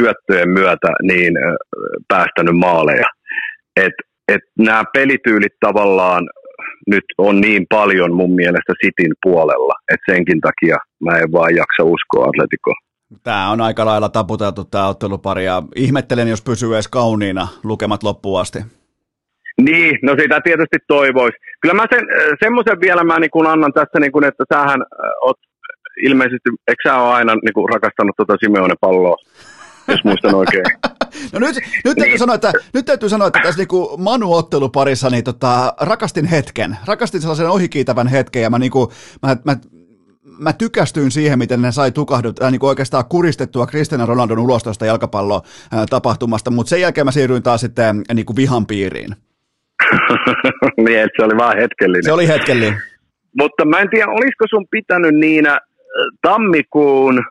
[0.00, 1.34] syöttöjen myötä niin
[2.08, 3.06] päästänyt maaleja.
[3.76, 3.92] Et,
[4.28, 6.28] et nämä pelityylit tavallaan
[6.86, 11.82] nyt on niin paljon mun mielestä Sitin puolella, että senkin takia mä en vaan jaksa
[11.84, 12.72] uskoa Atletico.
[13.22, 18.40] Tämä on aika lailla taputeltu tämä ottelupari ja ihmettelen, jos pysyy edes kauniina lukemat loppuun
[18.40, 18.58] asti.
[19.60, 21.36] Niin, no sitä tietysti toivoisi.
[21.60, 22.06] Kyllä mä sen,
[22.42, 24.80] semmoisen vielä mä niin annan tässä, niin kun, että sähän
[25.22, 25.36] oot
[26.02, 29.16] ilmeisesti, eikö sä ole aina niin kun, rakastanut tuota Simeone palloa?
[29.88, 30.64] jos muistan oikein.
[31.32, 32.18] No nyt, nyt, täytyy niin.
[32.18, 36.76] sanoa, että, nyt täytyy sanoa, että tässä niinku Manu-otteluparissa niin tota, rakastin hetken.
[36.86, 39.56] Rakastin sellaisen ohikiitävän hetken ja mä, niinku, mä, mä
[40.38, 44.62] mä tykästyin siihen, miten ne sai tukahdut, äh, niin kuin oikeastaan kuristettua Cristiano Ronaldon ulos
[44.62, 49.10] tuosta jalkapallotapahtumasta, mutta sen jälkeen mä siirryin taas sitten äh, niin kuin vihan piiriin.
[50.84, 52.04] niin, että se oli vain hetkellinen.
[52.04, 52.82] Se oli hetkellinen.
[53.38, 55.58] Mutta mä en tiedä, olisiko sun pitänyt niinä äh,
[56.22, 57.24] tammikuun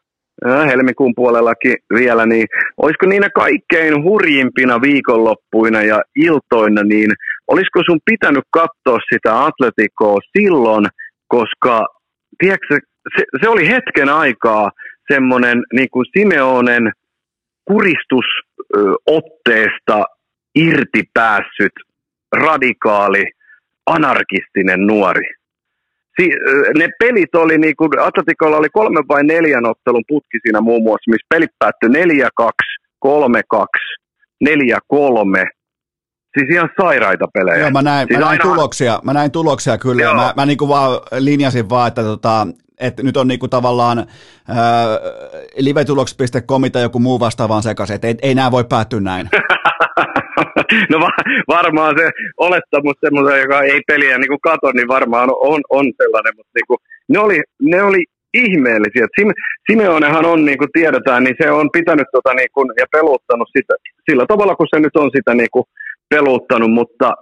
[0.45, 2.47] helmikuun puolellakin vielä, niin
[2.77, 7.11] olisiko niinä kaikkein hurjimpina viikonloppuina ja iltoina, niin
[7.47, 10.85] olisiko sun pitänyt katsoa sitä atletikoa silloin,
[11.27, 11.85] koska
[12.39, 12.79] tiedätkö,
[13.17, 14.71] se, se oli hetken aikaa
[15.13, 16.91] semmoinen niin kuin Simeonen
[17.65, 20.03] kuristusotteesta
[20.55, 21.73] irti päässyt
[22.35, 23.25] radikaali,
[23.85, 25.36] anarkistinen nuori
[26.77, 31.11] ne pelit oli, niin kuin Atletikolla oli kolme vai neljän ottelun putki siinä muun muassa,
[31.11, 31.91] missä pelit päättyi 4-2,
[33.05, 33.09] 3-2,
[34.45, 35.47] 4-3.
[36.37, 37.57] Siis ihan sairaita pelejä.
[37.57, 38.43] Joo, mä näin, siis mä näin aina...
[38.43, 40.01] tuloksia, mä näin tuloksia kyllä.
[40.01, 40.13] Joo.
[40.13, 42.47] Mä, mä niin kuin vaan linjasin vaan, että tota,
[42.79, 44.05] että nyt on niinku tavallaan äh,
[45.57, 49.29] livetuloks.com tai joku muu vastaavaan sekaisin, että ei, ei nämä voi päättyä näin.
[50.91, 55.61] no va- varmaan se olettamus semmoisen, joka ei peliä niin kuin kato, niin varmaan on,
[55.69, 56.77] on sellainen, mutta niin kuin,
[57.09, 58.03] ne, oli, ne oli
[58.33, 59.05] ihmeellisiä.
[59.19, 59.29] Sim,
[59.71, 63.73] Simeonehan on, niin kuin tiedetään, niin se on pitänyt tota, niin kuin, ja peluttanut sitä
[64.09, 65.65] sillä tavalla, kun se nyt on sitä niin kuin,
[66.09, 67.13] peluttanut, mutta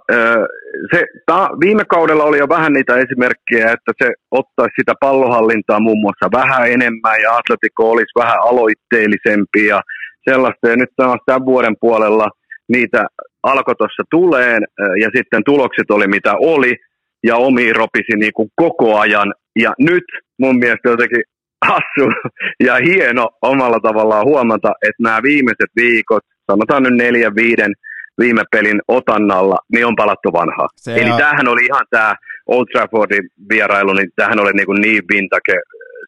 [0.92, 6.00] se, ta, viime kaudella oli jo vähän niitä esimerkkejä, että se ottaisi sitä pallohallintaa muun
[6.00, 9.80] muassa vähän enemmän ja Atletico olisi vähän aloitteellisempi ja
[10.30, 10.68] sellaista.
[10.68, 12.28] Ja nyt taas tämän vuoden puolella
[12.68, 13.06] niitä
[13.42, 14.62] alkoi tuossa tuleen
[15.00, 16.76] ja sitten tulokset oli mitä oli
[17.24, 19.34] ja omi ropisi niin kuin koko ajan.
[19.58, 20.04] Ja nyt
[20.38, 21.22] mun mielestä jotenkin
[21.68, 22.06] hassu
[22.60, 27.72] ja hieno omalla tavallaan huomata, että nämä viimeiset viikot, sanotaan nyt neljän, viiden
[28.20, 30.68] viime pelin otannalla, niin on palattu vanhaa.
[30.76, 31.18] Se Eli on...
[31.18, 32.14] tämähän oli ihan tämä
[32.46, 35.56] Old Traffordin vierailu, niin tämähän oli niin, kuin niin vintage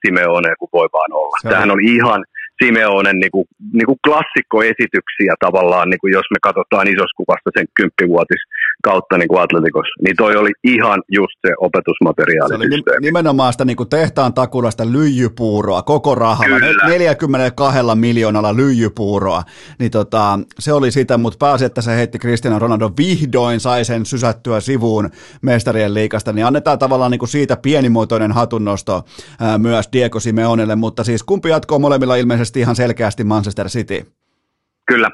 [0.07, 1.37] Simeone kuin voi vaan olla.
[1.43, 2.25] Se tämähän oli ihan
[2.63, 7.67] Simeonen niin kuin, niin kuin klassikkoesityksiä tavallaan, niin kuin jos me katsotaan isossa kuvasta sen
[7.77, 8.43] kymppivuotis
[8.83, 12.49] kautta niin kuin Atletikos, niin toi oli ihan just se opetusmateriaali.
[12.49, 16.89] Se oli nimenomaan sitä niin kuin tehtaan takulasta lyijypuuroa koko rahalla, Kyllä.
[16.89, 19.43] 42 miljoonalla lyijypuuroa,
[19.79, 24.07] niin tota, se oli sitä, mutta pääsi, että se heitti Cristiano Ronaldo vihdoin sai sen
[24.07, 25.11] sysättyä sivuun
[25.43, 29.05] mestarien liikasta, niin annetaan tavallaan niin kuin siitä pienimuotoinen hatunnosto
[29.41, 34.13] ää, myös Diego Simeonelle, mutta siis kumpi jatkoo molemmilla ilmeisesti ihan selkeästi Manchester City?
[34.87, 35.11] Kyllä,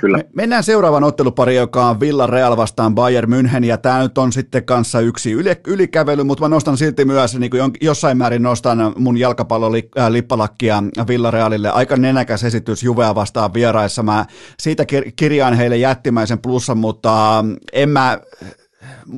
[0.00, 0.16] Kyllä.
[0.16, 4.32] Me, mennään seuraavan ottelupari, joka on Villa Real vastaan Bayern München, ja tämä nyt on
[4.32, 8.92] sitten kanssa yksi yli, ylikävely, mutta mä nostan silti myös, niin kuin jossain määrin nostan
[8.96, 11.70] mun jalkapallolippalakkia Villa Realille.
[11.70, 14.02] Aika nenäkäs esitys Juvea vastaan vieraissa.
[14.02, 14.26] Mä
[14.58, 14.84] siitä
[15.16, 18.18] kirjaan heille jättimäisen plussan, mutta en mä,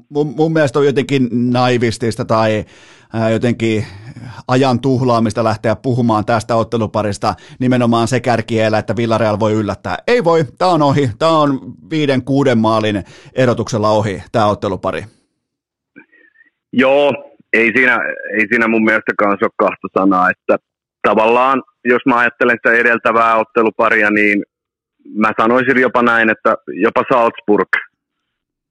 [0.09, 2.65] mun, mun mielestä on jotenkin naivistista tai
[3.33, 3.87] jotenkin
[4.49, 9.97] ajan tuhlaamista lähteä puhumaan tästä otteluparista nimenomaan se kärkielä, että Villarreal voi yllättää.
[10.07, 11.11] Ei voi, tämä on ohi.
[11.19, 11.61] Tämä on
[11.91, 13.05] viiden, kuuden maalin
[13.35, 15.05] erotuksella ohi, tämä ottelupari.
[16.73, 17.13] Joo,
[17.53, 17.99] ei siinä,
[18.39, 20.57] ei siinä mun mielestä kanssa ole kahta sanaa, että
[21.09, 24.43] tavallaan jos mä ajattelen sitä edeltävää otteluparia, niin
[25.15, 27.69] mä sanoisin jopa näin, että jopa Salzburg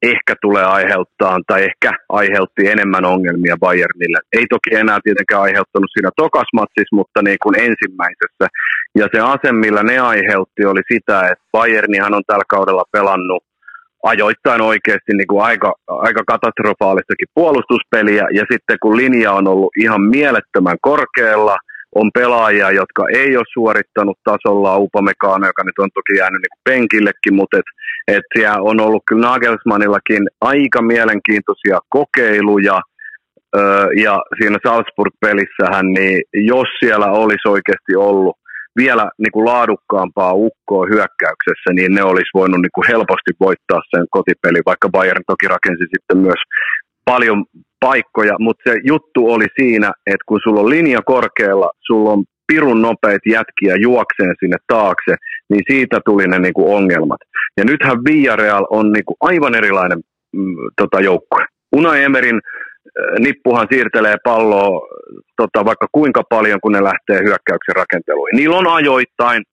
[0.02, 4.19] ehkä tulee aiheuttaa tai ehkä aiheutti enemmän ongelmia Bayernille.
[4.34, 8.45] Ei toki enää tietenkään aiheuttanut siinä tokasmatsissa, mutta niin kuin ensimmäisessä.
[8.95, 13.44] Ja se ase, millä ne aiheutti, oli sitä, että Bayernihan on tällä kaudella pelannut
[14.03, 20.02] ajoittain oikeasti niin kuin aika, aika katastrofaalistakin puolustuspeliä, ja sitten kun linja on ollut ihan
[20.02, 21.57] mielettömän korkealla–
[21.96, 27.36] on pelaajia, jotka ei ole suorittanut tasolla Upamecano, joka nyt on toki jäänyt niin penkillekin,
[27.36, 27.70] mutta et,
[28.08, 32.82] et siellä on ollut kyllä Nagelsmannillakin aika mielenkiintoisia kokeiluja,
[33.56, 38.36] öö, ja siinä Salzburg-pelissähän, niin jos siellä olisi oikeasti ollut
[38.76, 44.06] vielä niin kuin laadukkaampaa ukkoa hyökkäyksessä, niin ne olisi voinut niin kuin helposti voittaa sen
[44.10, 46.42] kotipeli, vaikka Bayern toki rakensi sitten myös
[47.06, 47.45] paljon
[47.80, 52.82] paikkoja, mutta se juttu oli siinä, että kun sulla on linja korkealla, sulla on pirun
[52.82, 55.15] nopeat jätkiä juokseen sinne taakse,
[55.49, 57.22] niin siitä tuli ne niinku ongelmat.
[57.57, 59.99] Ja nythän Villarreal on niinku aivan erilainen
[60.36, 61.45] mm, tota, joukkue.
[61.76, 64.88] Unai Emerin äh, nippuhan siirtelee palloa
[65.38, 68.38] tota, vaikka kuinka paljon, kun ne lähtee hyökkäyksen rakenteluihin.
[68.38, 69.44] Niillä on ajoittain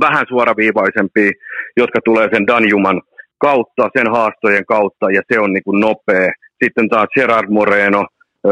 [0.00, 1.30] vähän suoraviivaisempia,
[1.76, 3.02] jotka tulee sen Danjuman
[3.48, 6.30] kautta, sen haastojen kautta, ja se on niin kuin nopea.
[6.64, 8.02] Sitten taas Gerard Moreno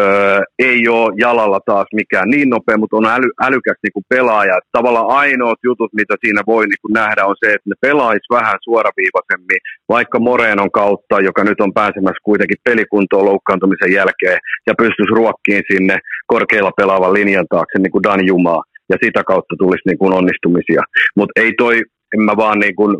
[0.00, 4.56] öö, ei ole jalalla taas mikään niin nopea, mutta on äly, älykäs niin kuin pelaaja.
[4.72, 8.58] Tavallaan ainoat jutut, mitä siinä voi niin kuin nähdä, on se, että ne pelaisi vähän
[8.66, 15.62] suoraviivaisemmin, vaikka Morenon kautta, joka nyt on pääsemässä kuitenkin pelikuntoon loukkaantumisen jälkeen, ja pystyisi ruokkiin
[15.72, 15.96] sinne
[16.26, 20.82] korkealla pelaavan linjan taakse niin kuin Dan Jumaa, ja sitä kautta tulisi niin kuin onnistumisia.
[21.16, 21.76] Mutta ei toi,
[22.14, 22.92] en mä vaan niin kuin,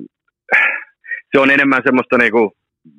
[1.33, 2.51] se on enemmän semmoista niin kuin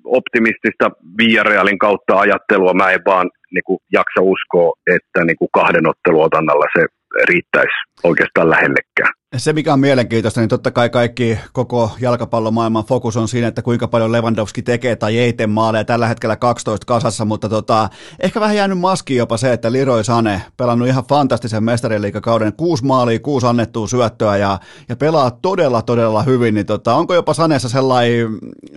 [0.05, 0.85] optimistista
[1.17, 2.73] Villarealin kautta ajattelua.
[2.73, 6.85] Mä en vaan niin kuin, jaksa uskoa, että niin kuin kahden otteluotannalla se
[7.29, 9.13] riittäisi oikeastaan lähellekään.
[9.37, 13.87] Se, mikä on mielenkiintoista, niin totta kai kaikki koko jalkapallomaailman fokus on siinä, että kuinka
[13.87, 15.85] paljon Lewandowski tekee tai ei tee maaleja.
[15.85, 17.89] Tällä hetkellä 12 kasassa, mutta tota,
[18.19, 22.53] ehkä vähän jäänyt maskiin jopa se, että Leroy Sane pelannut ihan fantastisen mestariliikakauden.
[22.53, 24.59] Kuusi maalia, kuusi annettua syöttöä ja,
[24.89, 26.53] ja pelaa todella, todella hyvin.
[26.53, 28.27] Niin tota, onko jopa Saneessa sellainen,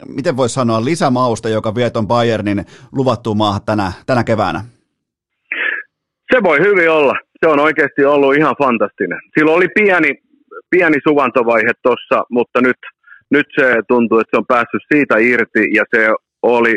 [0.08, 4.64] miten voisi sanoa, lisämausta, joka vie ton Bayernin luvattuun maahan tänä, tänä keväänä?
[6.34, 7.14] Se voi hyvin olla.
[7.44, 9.18] Se on oikeasti ollut ihan fantastinen.
[9.38, 10.23] Silloin oli pieni,
[10.74, 12.80] pieni suvantovaihe tuossa, mutta nyt,
[13.30, 16.08] nyt se tuntuu, että se on päässyt siitä irti ja se
[16.42, 16.74] oli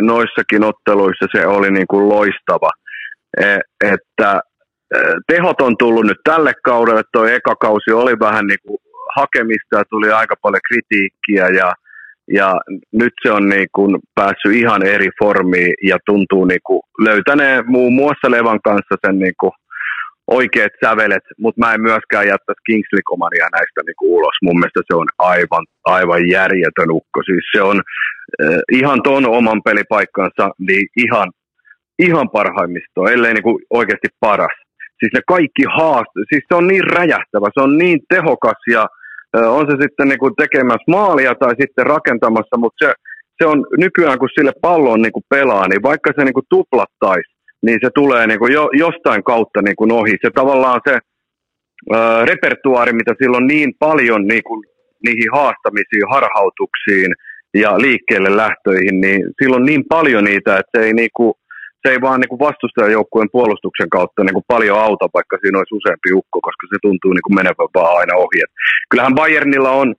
[0.00, 2.70] noissakin otteluissa se oli niin kuin loistava.
[3.40, 3.58] E,
[3.94, 4.40] että
[4.94, 4.98] e,
[5.32, 8.78] tehot on tullut nyt tälle kaudelle, tuo eka kausi oli vähän niin kuin
[9.16, 11.72] hakemista ja tuli aika paljon kritiikkiä ja,
[12.32, 12.54] ja
[12.92, 17.92] nyt se on niin kuin päässyt ihan eri formiin ja tuntuu niin kuin löytäneen muun
[17.92, 19.52] muassa Levan kanssa sen niin kuin
[20.38, 24.36] oikeat sävelet, mutta mä en myöskään jättäisi Kingsley Comaria näistä niin ulos.
[24.42, 27.20] Mun mielestä se on aivan, aivan järjetön ukko.
[27.22, 31.28] Siis se on äh, ihan ton oman pelipaikkansa niin ihan,
[31.98, 34.56] ihan parhaimmisto, ellei niin oikeasti paras.
[34.98, 38.86] Siis ne kaikki haasteet, siis se on niin räjähtävä, se on niin tehokas ja
[39.36, 42.92] äh, on se sitten niin kuin tekemässä maalia tai sitten rakentamassa, mutta se,
[43.42, 47.78] se on nykyään, kun sille pallon niin pelaa, niin vaikka se niin kuin tuplattaisi, niin
[47.84, 50.14] se tulee niin kuin jo, jostain kautta niin kuin ohi.
[50.22, 50.98] Se tavallaan se
[51.94, 54.64] ö, repertuaari, mitä silloin niin paljon niin kuin,
[55.04, 57.12] niihin haastamisiin, harhautuksiin
[57.54, 61.32] ja liikkeelle lähtöihin, niin silloin niin paljon niitä, että se ei, niin kuin,
[61.82, 65.74] se ei vaan niin kuin vastustajajoukkueen puolustuksen kautta niin kuin paljon auta, vaikka siinä olisi
[65.74, 68.38] useampi ukko, koska se tuntuu niin kuin menevän vaan aina ohi.
[68.44, 68.52] Et
[68.90, 69.94] kyllähän Bayernilla on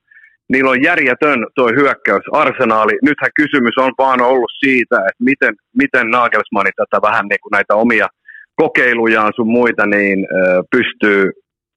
[0.51, 2.93] niillä on järjetön tuo hyökkäysarsenaali.
[3.01, 7.75] Nythän kysymys on vaan ollut siitä, että miten, miten Nagelsmann tätä vähän niin kuin näitä
[7.75, 8.07] omia
[8.55, 10.27] kokeilujaan sun muita niin
[10.71, 11.31] pystyy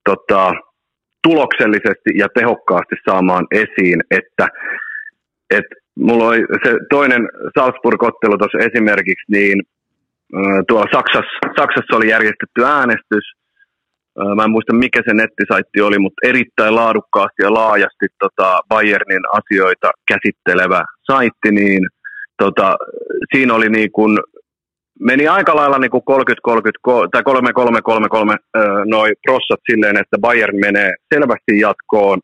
[0.09, 0.53] tota,
[1.27, 4.47] tuloksellisesti ja tehokkaasti saamaan esiin, että,
[5.49, 7.29] että mulla oli se toinen
[7.59, 9.57] Salzburg-ottelu tuossa esimerkiksi, niin
[10.67, 13.25] tuolla Saksassa, Saksassa oli järjestetty äänestys.
[14.35, 19.91] Mä en muista mikä se nettisaitti oli, mutta erittäin laadukkaasti ja laajasti tota Bayernin asioita
[20.07, 21.87] käsittelevä saitti, niin
[22.37, 22.75] tota,
[23.35, 24.17] siinä oli niin kuin,
[24.99, 27.23] meni aika lailla niin kuin 30-30 tai 3-3-3-3
[28.85, 32.19] noi prossat silleen, että Bayern menee selvästi jatkoon,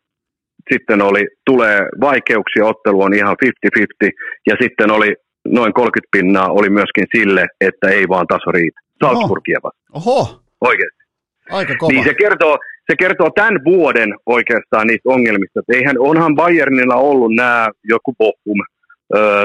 [0.72, 4.10] sitten oli, tulee vaikeuksia, ottelu on ihan 50-50,
[4.46, 5.14] ja sitten oli
[5.48, 8.80] noin 30 pinnaa oli myöskin sille, että ei vaan taso riitä.
[9.04, 9.92] Salzburgia vastaan.
[9.92, 10.40] Oho.
[10.60, 11.01] Oikeasti.
[11.50, 11.92] Aika kova.
[11.92, 12.58] Niin se kertoo,
[12.90, 15.60] se kertoo tämän vuoden oikeastaan niistä ongelmista.
[15.60, 18.60] Että eihän, onhan Bayernilla ollut nämä joku Bochum,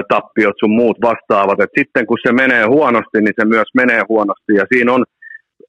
[0.09, 1.59] tappiot sun muut vastaavat.
[1.59, 4.53] Et sitten kun se menee huonosti, niin se myös menee huonosti.
[4.55, 5.03] Ja siinä on,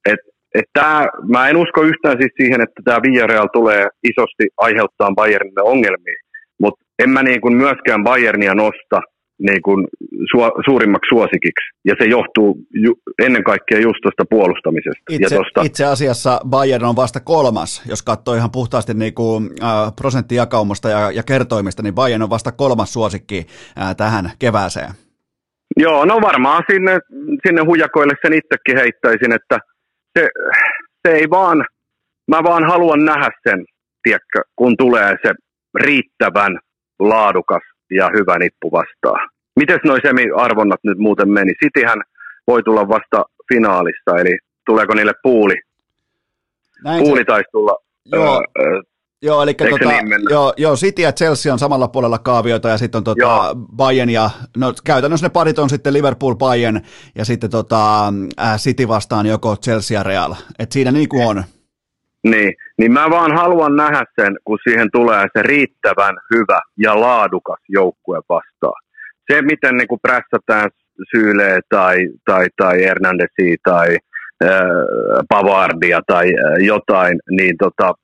[0.06, 5.14] että et tää, mä en usko yhtään siis siihen, että tämä Villarreal tulee isosti aiheuttaa
[5.14, 6.20] Bayernille ongelmia.
[6.60, 9.00] Mutta en mä niin kuin myöskään Bayernia nosta
[9.38, 11.70] niin kuin su- suurimmaksi suosikiksi.
[11.84, 15.02] Ja se johtuu ju- ennen kaikkea just tuosta puolustamisesta.
[15.10, 15.62] Itse, ja tosta...
[15.62, 21.10] itse asiassa Bayern on vasta kolmas, jos katsoo ihan puhtaasti niin kuin, äh, prosenttijakaumusta ja,
[21.10, 23.46] ja kertoimista, niin Bayern on vasta kolmas suosikki
[23.80, 24.90] äh, tähän kevääseen.
[25.76, 26.98] Joo, no varmaan sinne,
[27.46, 29.58] sinne hujakoille sen itsekin heittäisin, että
[30.18, 30.28] se,
[31.06, 31.64] se ei vaan,
[32.28, 33.64] mä vaan haluan nähdä sen,
[34.02, 35.32] tiedätkö, kun tulee se
[35.74, 36.58] riittävän
[36.98, 39.28] laadukas ja hyvä nippu vastaan.
[39.56, 41.52] Miten noi semi-arvonnat nyt muuten meni?
[41.64, 42.02] Cityhän
[42.46, 45.54] voi tulla vasta finaalissa, eli tuleeko niille puuli?
[46.84, 47.24] Näin puuli se...
[47.24, 47.76] taisi tulla.
[48.12, 48.42] Joo.
[48.58, 48.82] Öö,
[49.22, 52.98] Joo, eli tota, niin joo, joo, City ja Chelsea on samalla puolella kaavioita ja sitten
[52.98, 56.80] on tota Bayern ja, no käytännössä ne parit on sitten Liverpool, Bayern
[57.14, 58.12] ja sitten tota,
[58.56, 60.34] City vastaan joko Chelsea ja Real.
[60.58, 61.44] Et siinä niin kuin on.
[62.30, 67.60] Niin, niin mä vaan haluan nähdä sen, kun siihen tulee se riittävän hyvä ja laadukas
[67.68, 68.82] joukkue vastaan.
[69.32, 70.70] Se, miten niin kuin prässätään
[71.10, 73.96] Syylee tai, tai, tai Hernandesi tai
[74.44, 74.60] äh,
[75.28, 77.94] Pavardia tai äh, jotain, niin tota,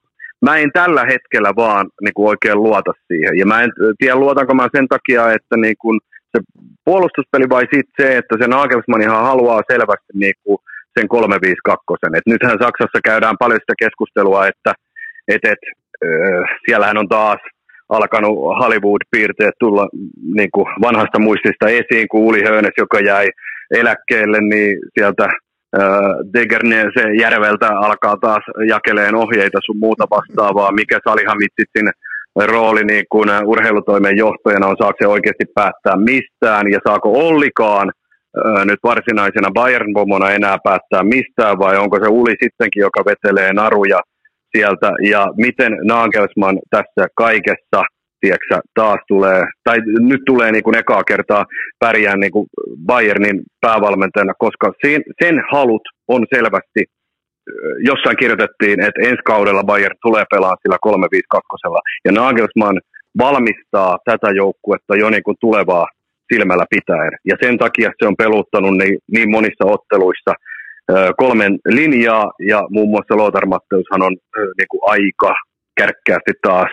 [0.42, 3.38] mä en tällä hetkellä vaan niin kuin oikein luota siihen.
[3.38, 6.00] Ja mä en tiedä, luotanko mä sen takia, että niin kuin
[6.36, 6.42] se
[6.84, 10.58] puolustuspeli vai sitten se, että se Nagelsmann ihan haluaa selvästi niin kuin
[10.98, 12.16] sen 352.
[12.16, 14.72] Et nythän Saksassa käydään paljon sitä keskustelua, että
[15.28, 15.62] et, et,
[16.04, 17.40] äh, siellähän on taas
[17.88, 19.88] alkanut Hollywood-piirteet tulla
[20.34, 23.26] niin kuin vanhasta muistista esiin, kun Uli Hönes, joka jäi
[23.70, 25.28] eläkkeelle, niin sieltä
[26.94, 31.88] se järveltä alkaa taas jakeleen ohjeita sun muuta vastaavaa, mikä Salihamitsitsin
[32.46, 37.92] rooli niin kuin urheilutoimen johtajana on, saako se oikeasti päättää mistään ja saako Ollikaan
[38.64, 44.00] nyt varsinaisena Bayern-pomona enää päättää mistään vai onko se Uli sittenkin, joka vetelee naruja
[44.56, 44.90] sieltä?
[45.10, 47.80] Ja miten Nagelsmann tässä kaikessa
[48.20, 49.78] tiedätkö, taas tulee, tai
[50.10, 51.44] nyt tulee niin kuin ekaa kertaa
[51.78, 52.46] pärjää niin kuin
[52.86, 56.82] Bayernin päävalmentajana, koska sen, sen halut on selvästi,
[57.90, 61.56] jossain kirjoitettiin, että ensi kaudella Bayern tulee pelaamaan sillä 352
[62.04, 62.80] ja Nagelsmann
[63.18, 65.86] valmistaa tätä joukkuetta jo niin kuin tulevaa
[66.32, 67.12] silmällä pitäen.
[67.24, 70.34] Ja sen takia se on peluttanut niin, niin monissa otteluissa
[71.16, 74.16] kolmen linjaa, ja muun muassa Lothar Matteushan on
[74.58, 75.34] niin kuin aika
[75.76, 76.70] kärkkäästi taas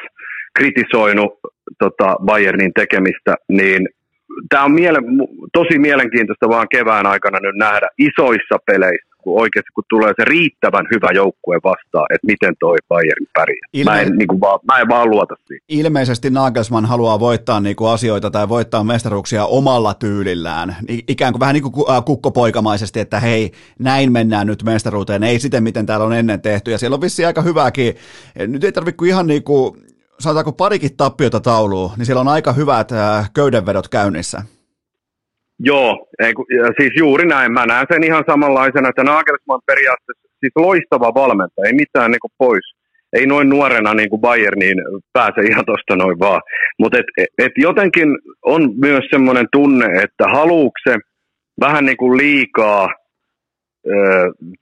[0.58, 1.40] kritisoinut
[1.80, 3.90] tota Bayernin tekemistä, niin
[4.50, 9.84] tämä on miele- tosi mielenkiintoista vaan kevään aikana nyt nähdä isoissa peleissä, kun oikeasti kun
[9.90, 13.68] tulee se riittävän hyvä joukkue vastaan, että miten toi Bayern pärjää.
[13.74, 15.64] Ilme- mä, en, niin kuin vaan, mä en vaan luota siihen.
[15.70, 21.54] Ilmeisesti Nagelsmann haluaa voittaa niin kuin asioita tai voittaa mestaruuksia omalla tyylillään, ikään kuin vähän
[21.54, 26.14] niin kuin äh, kukkopoikamaisesti, että hei, näin mennään nyt mestaruuteen, ei siten miten täällä on
[26.14, 27.96] ennen tehty, ja siellä on vissiin aika hyvääkin,
[28.48, 29.78] nyt ei tarvitse kuin ihan niin kuin
[30.20, 34.44] sanotaanko parikin tappiota tauluun, niin siellä on aika hyvät äh, köydenvedot käynnissä.
[35.64, 36.34] Joo, ei,
[36.80, 37.52] siis juuri näin.
[37.52, 42.32] Mä näen sen ihan samanlaisena, että Nagelsmann periaatteessa siis loistava valmentaja, ei mitään niin kuin
[42.38, 42.68] pois.
[43.14, 44.78] Ei noin nuorena niin kuin Bayerniin
[45.14, 46.42] pääse ihan tuosta noin vaan.
[46.80, 48.10] Mutta et, et jotenkin
[48.46, 50.96] on myös semmoinen tunne, että haluuko se
[51.60, 52.90] vähän niin kuin liikaa
[53.88, 53.92] ö,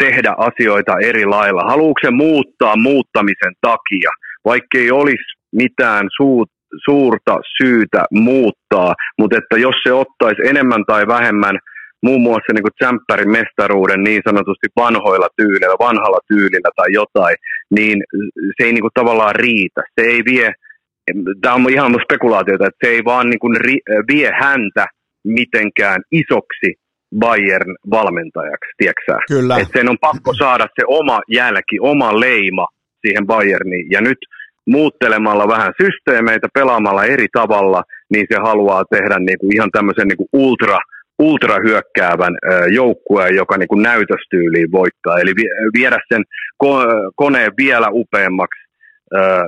[0.04, 1.62] tehdä asioita eri lailla.
[1.62, 4.10] Haluuko se muuttaa muuttamisen takia,
[4.46, 6.50] vaikkei olisi mitään suut,
[6.86, 11.60] suurta syytä muuttaa, mutta että jos se ottaisi enemmän tai vähemmän
[12.04, 17.36] muun muassa niin tsemppärin mestaruuden niin sanotusti vanhoilla tyylillä, vanhalla tyylillä tai jotain,
[17.72, 18.04] niin
[18.58, 19.82] se ei niin kuin tavallaan riitä.
[20.00, 20.52] Se ei vie
[21.42, 23.56] tämä on ihan spekulaatiota, että se ei vaan niin kuin
[24.12, 24.86] vie häntä
[25.24, 26.74] mitenkään isoksi
[27.20, 29.58] Bayern-valmentajaksi, tiedätkö Kyllä.
[29.58, 32.68] Että sen on pakko saada se oma jälki, oma leima
[33.06, 33.88] siihen Bayerniin.
[33.92, 34.18] Ja nyt
[34.72, 37.84] muuttelemalla vähän systeemeitä, pelaamalla eri tavalla,
[38.14, 40.78] niin se haluaa tehdä niin kuin ihan tämmöisen niin kuin ultra,
[41.20, 42.36] ultrahyökkäävän
[42.72, 45.20] joukkueen, joka niin kuin näytöstyyliin voittaa.
[45.20, 45.34] Eli
[45.78, 46.24] viedä sen
[47.16, 48.69] koneen vielä upeammaksi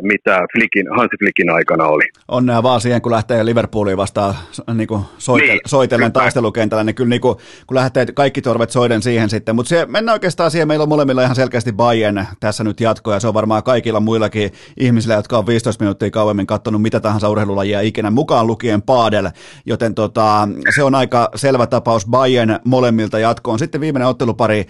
[0.01, 2.03] mitä Flickin, Hansi Flickin aikana oli.
[2.27, 4.35] Onnea vaan siihen, kun lähtee Liverpooliin vastaan
[4.73, 6.23] niin kuin soitel- niin, soitellen kyllä.
[6.23, 9.55] taistelukentällä, niin kyllä niin kuin, kun lähtee kaikki torvet soiden siihen sitten.
[9.55, 13.27] Mutta mennään oikeastaan siihen, meillä on molemmilla ihan selkeästi Bayern tässä nyt jatkoa, ja se
[13.27, 18.11] on varmaan kaikilla muillakin ihmisillä, jotka on 15 minuuttia kauemmin katsonut mitä tahansa urheilulajia ikinä,
[18.11, 19.29] mukaan lukien Paadel,
[19.65, 23.59] joten tota, se on aika selvä tapaus Bayern molemmilta jatkoon.
[23.59, 24.65] Sitten viimeinen ottelupari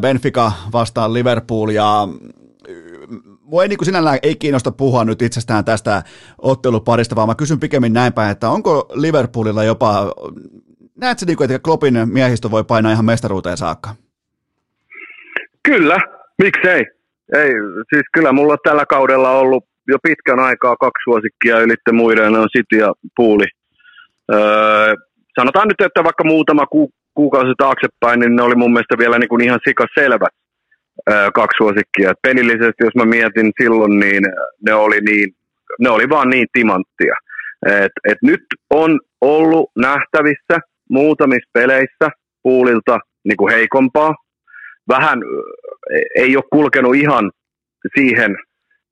[0.00, 2.08] Benfica vastaan Liverpool, ja
[3.48, 6.02] mua ei niin kuin sinällään ei kiinnosta puhua nyt itsestään tästä
[6.38, 10.12] otteluparista, vaan mä kysyn pikemmin näin päin, että onko Liverpoolilla jopa,
[11.00, 13.94] näetkö niin kuin, että Kloppin miehistö voi painaa ihan mestaruuteen saakka?
[15.62, 15.96] Kyllä,
[16.42, 16.86] miksei.
[17.34, 17.50] Ei,
[17.94, 22.48] siis kyllä mulla on tällä kaudella ollut jo pitkän aikaa kaksi suosikkia ylitte muiden, on
[22.56, 23.44] City ja Puuli.
[24.32, 24.94] Öö,
[25.40, 29.28] sanotaan nyt, että vaikka muutama ku, kuukausi taaksepäin, niin ne oli mun mielestä vielä niin
[29.28, 30.32] kuin ihan sikas selvät
[31.34, 32.10] kaksi suosikkia.
[32.10, 34.22] Et pelillisesti, jos mä mietin silloin, niin
[34.66, 35.28] ne oli, niin,
[35.80, 37.14] ne oli vaan niin timanttia.
[37.66, 40.58] Et, et nyt on ollut nähtävissä
[40.90, 42.08] muutamissa peleissä
[42.42, 44.14] puulilta niin kuin heikompaa.
[44.88, 45.18] Vähän
[46.16, 47.30] ei ole kulkenut ihan
[47.98, 48.36] siihen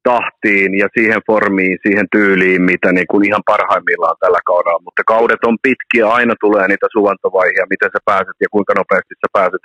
[0.03, 4.85] tahtiin ja siihen formiin, siihen tyyliin, mitä niin kuin ihan parhaimmillaan tällä kaudella.
[4.85, 9.29] Mutta kaudet on pitkiä, aina tulee niitä suvantovaiheja, miten sä pääset ja kuinka nopeasti sä
[9.33, 9.63] pääset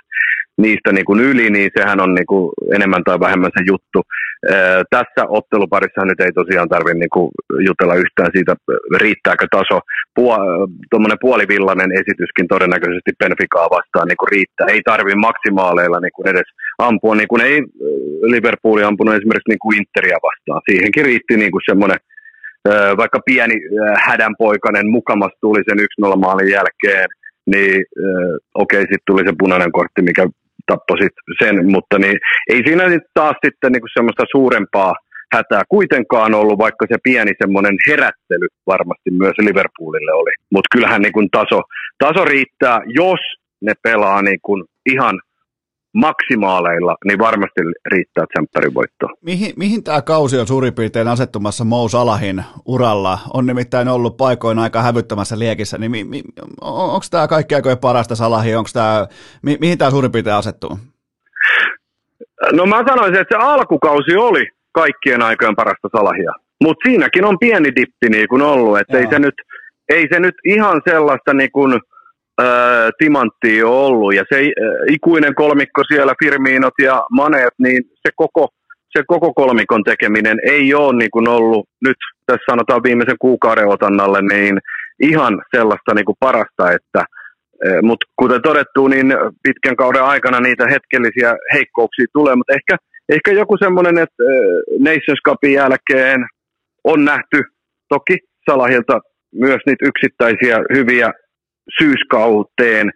[0.58, 4.02] niistä niin kuin yli, niin sehän on niin kuin enemmän tai vähemmän se juttu.
[4.02, 7.30] Ää, tässä otteluparissa nyt ei tosiaan tarvitse niin kuin
[7.68, 8.54] jutella yhtään siitä,
[9.00, 9.80] riittääkö taso.
[10.90, 14.66] Tuommoinen puolivillainen esityskin todennäköisesti Benficaa vastaan niin kuin riittää.
[14.66, 16.48] Ei tarvi maksimaaleilla niin kuin edes
[16.78, 17.62] ampua, niin kuin ei
[18.32, 20.62] Liverpooli ampunut esimerkiksi niin kuin Interia vastaan.
[20.70, 21.98] Siihenkin riitti niin kuin semmoinen
[22.96, 23.54] vaikka pieni
[24.06, 25.78] hädänpoikainen mukamas tuli sen
[26.14, 27.08] 1-0 maalin jälkeen,
[27.46, 27.84] niin
[28.54, 30.26] okei, okay, sitten tuli se punainen kortti, mikä
[30.72, 32.18] tappoi sit sen, mutta niin,
[32.52, 34.94] ei siinä nyt taas sitten niin kuin semmoista suurempaa
[35.34, 40.32] hätää kuitenkaan ollut, vaikka se pieni semmoinen herättely varmasti myös Liverpoolille oli.
[40.52, 41.60] Mutta kyllähän niin kuin taso,
[41.98, 43.20] taso riittää, jos
[43.66, 45.20] ne pelaa niin kuin ihan
[45.94, 47.60] maksimaaleilla, niin varmasti
[47.92, 49.06] riittää tsemppärin voitto.
[49.20, 53.18] Mihin, mihin tämä kausi on suurin piirtein asettumassa Mou Salahin uralla?
[53.34, 56.22] On nimittäin ollut paikoin aika hävyttämässä liekissä, niin mi, mi,
[56.60, 58.54] on, onko tämä kaikki aikojen parasta Salahi?
[58.54, 59.06] Onko tämä,
[59.42, 60.78] mi, mihin tämä suurin piirtein asettuu?
[62.52, 66.32] No mä sanoisin, että se alkukausi oli kaikkien aikojen parasta Salahia.
[66.62, 69.34] Mutta siinäkin on pieni dippi niin kuin ollut, että ei se, nyt,
[69.88, 71.80] ei se nyt ihan sellaista niin kuin–
[72.42, 74.14] äh, timanttia on ollut.
[74.14, 74.52] Ja se
[74.90, 78.48] ikuinen kolmikko siellä, Firmiinot ja Maneet, niin se koko,
[78.98, 81.96] se koko kolmikon tekeminen ei ole niin kuin ollut nyt
[82.26, 84.58] tässä sanotaan viimeisen kuukauden otannalle niin
[85.00, 87.04] ihan sellaista niin kuin parasta, että
[87.82, 89.06] mutta kuten todettu, niin
[89.42, 92.76] pitkän kauden aikana niitä hetkellisiä heikkouksia tulee, mutta ehkä,
[93.08, 94.24] ehkä joku semmoinen, että
[94.78, 96.26] Nations Cupin jälkeen
[96.84, 97.42] on nähty
[97.88, 98.18] toki
[98.50, 99.00] Salahilta
[99.34, 101.12] myös niitä yksittäisiä hyviä
[101.78, 102.90] syyskauteen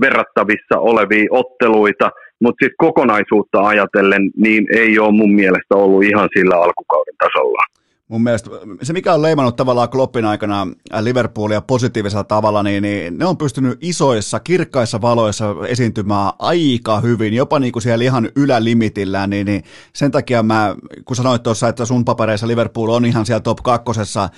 [0.00, 2.10] verrattavissa olevia otteluita,
[2.42, 7.62] mutta sitten kokonaisuutta ajatellen, niin ei ole mun mielestä ollut ihan sillä alkukauden tasolla.
[8.08, 8.50] Mun mielestä
[8.82, 10.66] se, mikä on leimannut tavallaan Kloppin aikana
[11.00, 17.58] Liverpoolia positiivisella tavalla, niin, niin ne on pystynyt isoissa, kirkkaissa valoissa esiintymään aika hyvin, jopa
[17.58, 19.62] niin kuin siellä ihan ylälimitillään, niin, niin
[19.92, 24.28] sen takia mä, kun sanoit tuossa, että sun papereissa Liverpool on ihan siellä top kakkosessa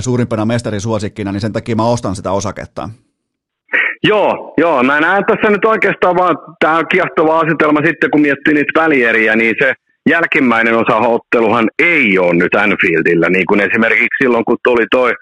[0.00, 2.88] suurimpana mestarisuosikkina, niin sen takia mä ostan sitä osaketta.
[4.08, 8.80] Joo, joo, mä näen tässä nyt oikeastaan vaan tämä kiehtova asetelma sitten, kun miettii niitä
[8.80, 9.72] välieriä, niin se
[10.10, 15.12] jälkimmäinen osa otteluhan ei ole nyt Anfieldillä, niin kuin esimerkiksi silloin, kun tuli toi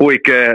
[0.00, 0.52] huikea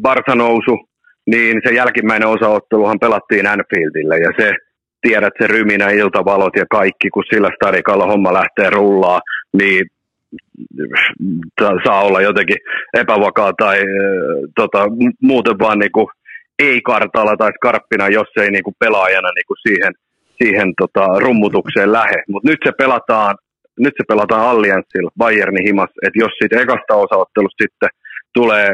[0.00, 0.88] Barsa-nousu,
[1.26, 4.52] niin se jälkimmäinen osa otteluhan pelattiin Anfieldillä, ja se,
[5.00, 9.20] tiedät se ryminä, iltavalot ja kaikki, kun sillä stadikalla homma lähtee rullaa,
[9.52, 9.86] niin
[11.86, 12.56] saa olla jotenkin
[12.94, 13.80] epävakaa tai
[14.56, 14.86] tota,
[15.22, 16.06] muuten vaan niin kuin
[16.58, 19.92] ei-kartalla tai skarppina, jos ei niinku pelaajana niinku siihen,
[20.42, 22.22] siihen tota, rummutukseen lähe.
[22.28, 23.34] Mutta nyt se pelataan
[23.78, 27.88] nyt se pelataan Allianssilla Bayernin himas, että jos siitä ekasta osaottelusta sitten
[28.34, 28.68] tulee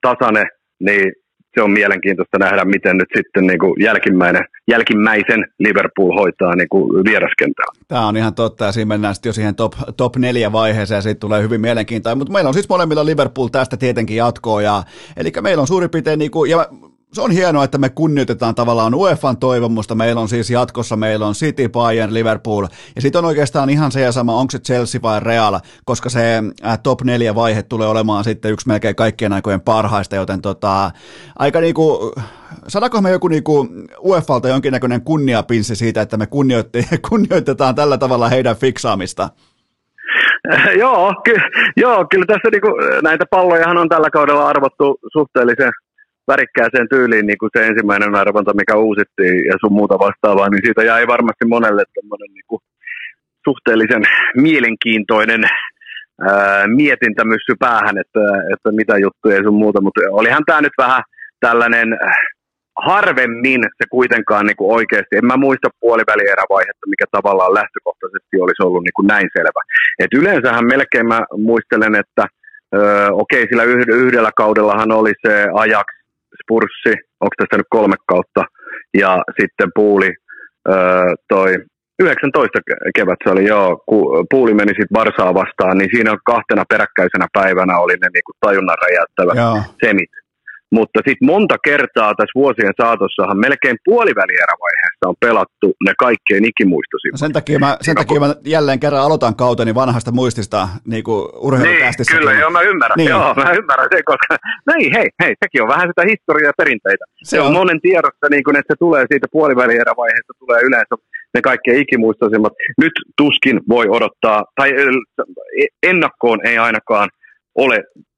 [0.00, 0.44] tasane,
[0.80, 1.12] niin
[1.54, 3.74] se on mielenkiintoista nähdä, miten nyt sitten niin kuin
[4.70, 7.72] jälkimmäisen Liverpool hoitaa niin kuin vieraskentällä.
[7.88, 11.02] Tämä on ihan totta, ja siinä mennään sitten jo siihen top, top neljä vaiheeseen, ja
[11.02, 12.16] siitä tulee hyvin mielenkiintoista.
[12.16, 14.82] Mutta meillä on siis molemmilla Liverpool tästä tietenkin jatkoa, ja,
[15.16, 16.66] eli meillä on suurin piirtein, niin kuin, ja
[17.14, 19.94] se on hienoa, että me kunnioitetaan tavallaan UEFan toivomusta.
[19.94, 22.66] Meillä on siis jatkossa, meillä on City, Bayern, Liverpool,
[22.96, 26.42] ja sitten on oikeastaan ihan se ja sama, onko se Chelsea vai Real, koska se
[26.82, 30.90] top neljä vaihe tulee olemaan sitten yksi melkein kaikkien aikojen parhaista, joten tota,
[31.38, 32.12] aika niinku,
[32.68, 33.68] sanako me joku niinku
[34.04, 36.26] UEFalta jonkinnäköinen kunniapinssi siitä, että me
[37.08, 39.28] kunnioitetaan tällä tavalla heidän fiksaamista?
[40.82, 42.68] joo, ky- joo, kyllä tässä niinku,
[43.02, 45.72] näitä pallojahan on tällä kaudella arvottu suhteellisen
[46.28, 50.82] värikkääseen tyyliin niin kuin se ensimmäinen arvonta, mikä uusittiin ja sun muuta vastaavaa, niin siitä
[50.82, 52.60] jäi varmasti monelle tämmöinen niin kuin
[53.48, 54.02] suhteellisen
[54.36, 55.42] mielenkiintoinen
[56.28, 61.02] ää, mietintämyssy päähän, että, että mitä juttuja ja sun muuta, mutta olihan tämä nyt vähän
[61.40, 61.88] tällainen
[62.76, 68.84] harvemmin se kuitenkaan niin kuin oikeasti, en mä muista puolivälierävaihetta, mikä tavallaan lähtökohtaisesti olisi ollut
[68.84, 69.60] niin kuin näin selvä.
[69.98, 72.24] Et yleensähän melkein mä muistelen, että
[73.12, 73.64] okei, sillä
[74.04, 75.86] yhdellä kaudellahan oli se Ajax
[76.44, 78.42] Spurssi, onko tästä nyt kolme kautta,
[78.98, 80.10] ja sitten Puuli
[80.68, 81.56] öö, toi
[82.02, 82.58] 19
[82.96, 87.78] kevät se oli, joo, kun Puuli meni sitten Varsaa vastaan, niin siinä kahtena peräkkäisenä päivänä
[87.78, 89.36] oli ne niinku tajunnan räjäyttävät
[89.84, 90.10] semit
[90.78, 97.20] mutta sitten monta kertaa tässä vuosien saatossahan melkein puolivälierävaiheessa on pelattu ne kaikkein ikimuistoisimmat.
[97.20, 101.04] No sen takia mä, sen takia mä jälleen kerran aloitan kauteni vanhasta muistista niin
[101.46, 102.12] urheilukästissä.
[102.12, 102.96] Niin, kyllä, joo, mä ymmärrän.
[102.96, 103.10] Niin.
[103.10, 104.36] Joo, mä ymmärrän se, koska
[104.70, 107.04] näin, hei, hei, sekin on vähän sitä historiaa ja perinteitä.
[107.08, 110.94] Se, se on, on monen tiedossa, niin kun, että se tulee siitä puolivälierävaiheesta, tulee yleensä
[111.34, 112.52] ne kaikkein ikimuistoisimmat.
[112.78, 114.70] Nyt tuskin voi odottaa, tai
[115.82, 117.08] ennakkoon ei ainakaan
[117.54, 117.76] ole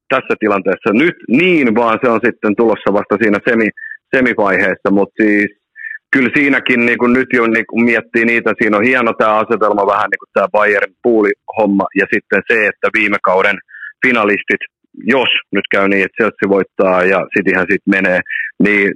[0.09, 3.69] tässä tilanteessa nyt niin, vaan se on sitten tulossa vasta siinä semi,
[4.16, 5.51] semivaiheessa, mutta siis
[6.12, 9.87] kyllä siinäkin niin kuin nyt jo niin kuin miettii niitä, siinä on hieno tämä asetelma
[9.87, 13.59] vähän niin kuin tämä Bayern puuli-homma ja sitten se, että viime kauden
[14.07, 14.62] finalistit,
[15.05, 18.20] jos nyt käy niin, että Chelsea voittaa ja Cityhän sitten menee,
[18.65, 18.93] niin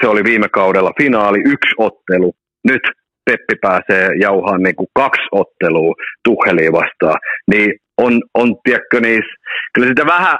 [0.00, 2.32] se oli viime kaudella finaali, yksi ottelu.
[2.64, 2.82] Nyt
[3.24, 5.94] Peppi pääsee jauhaan niin kuin kaksi ottelua
[6.24, 7.18] Tuheliin vastaan,
[7.50, 9.34] niin on, on tiedätkö, niissä,
[9.74, 10.38] kyllä sitä vähän,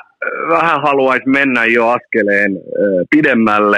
[0.49, 3.77] vähän haluaisi mennä jo askeleen äh, pidemmälle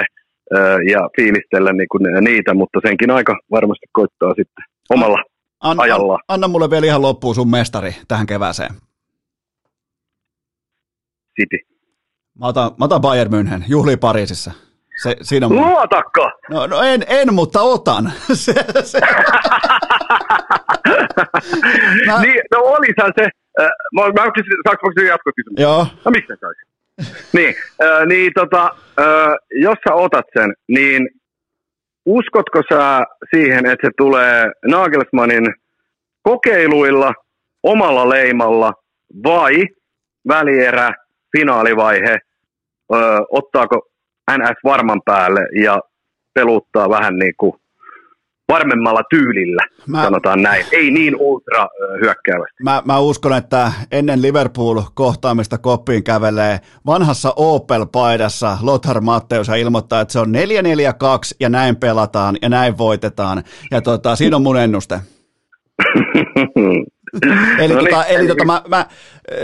[0.55, 5.23] äh, ja fiilistellä niin kuin niitä, mutta senkin aika varmasti koittaa sitten omalla
[5.61, 6.13] an, ajalla.
[6.13, 8.71] An, anna mulle vielä ihan loppuun sun mestari tähän kevääseen.
[11.39, 11.57] City.
[12.39, 14.51] Mä otan, mä otan Bayern München, juhli Pariisissa.
[15.03, 16.31] Se, siinä on Luotakko?
[16.49, 18.11] No, no en, en, mutta otan.
[18.33, 18.53] se,
[18.83, 18.99] se.
[22.07, 22.21] mä...
[22.21, 23.23] Niin, no olisahan se,
[23.61, 25.59] äh, mä, mä kysyn, saanko mä kysyä jatkokysymys?
[25.59, 25.87] Joo.
[26.05, 26.61] No mistä saisi?
[27.33, 28.63] niin, äh, niin tota,
[28.99, 31.09] äh, jos sä otat sen, niin
[32.05, 33.03] uskotko sä
[33.35, 35.53] siihen, että se tulee Nagelsmannin
[36.21, 37.13] kokeiluilla,
[37.63, 38.73] omalla leimalla
[39.23, 39.65] vai
[40.27, 40.93] välierä,
[41.37, 42.17] finaalivaihe,
[42.93, 42.97] ö,
[43.29, 43.87] ottaako
[44.31, 45.79] NS varman päälle ja
[46.33, 47.53] peluttaa vähän niin kuin
[48.49, 50.65] varmemmalla tyylillä, mä, sanotaan näin.
[50.71, 51.67] Ei niin ultra
[52.01, 52.63] hyökkäävästi.
[52.63, 60.11] Mä, mä uskon, että ennen Liverpool-kohtaamista koppiin kävelee vanhassa Opel-paidassa Lothar Matteus ja ilmoittaa, että
[60.11, 60.31] se on 4-4-2
[61.39, 63.43] ja näin pelataan ja näin voitetaan.
[63.71, 64.99] Ja tota, siinä on mun ennuste.
[67.59, 68.85] eli no niin, tota, eli tota, mä, mä,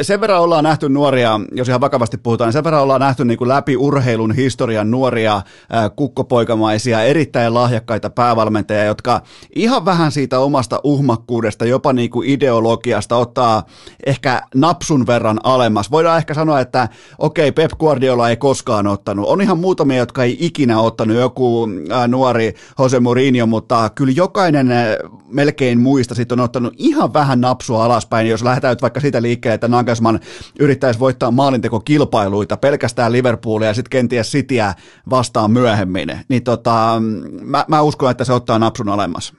[0.02, 3.38] sen verran ollaan nähty nuoria, jos ihan vakavasti puhutaan, niin sen verran ollaan nähty niin
[3.38, 9.22] kuin läpi urheilun historian nuoria ää, kukkopoikamaisia, erittäin lahjakkaita päävalmentajia, jotka
[9.56, 13.64] ihan vähän siitä omasta uhmakkuudesta, jopa niin kuin ideologiasta ottaa
[14.06, 15.91] ehkä napsun verran alemmas.
[15.91, 19.27] Voidaan ehkä sanoa, että okei, okay, Pep Guardiola ei koskaan ottanut.
[19.27, 24.72] On ihan muutamia, jotka ei ikinä ottanut, joku ää, nuori Jose Mourinho, mutta kyllä jokainen
[24.72, 29.22] ää, melkein muista sitten on ottanut ihan vähän napsua alaspäin, jos lähdetään nyt vaikka siitä
[29.22, 30.20] liikkeelle, että Nagelsmann
[30.60, 34.74] yrittäisi voittaa maalintekokilpailuita pelkästään Liverpoolia ja sitten kenties Cityä
[35.10, 37.02] vastaan myöhemmin, niin tota,
[37.42, 39.34] mä, mä uskon, että se ottaa napsun alemmas.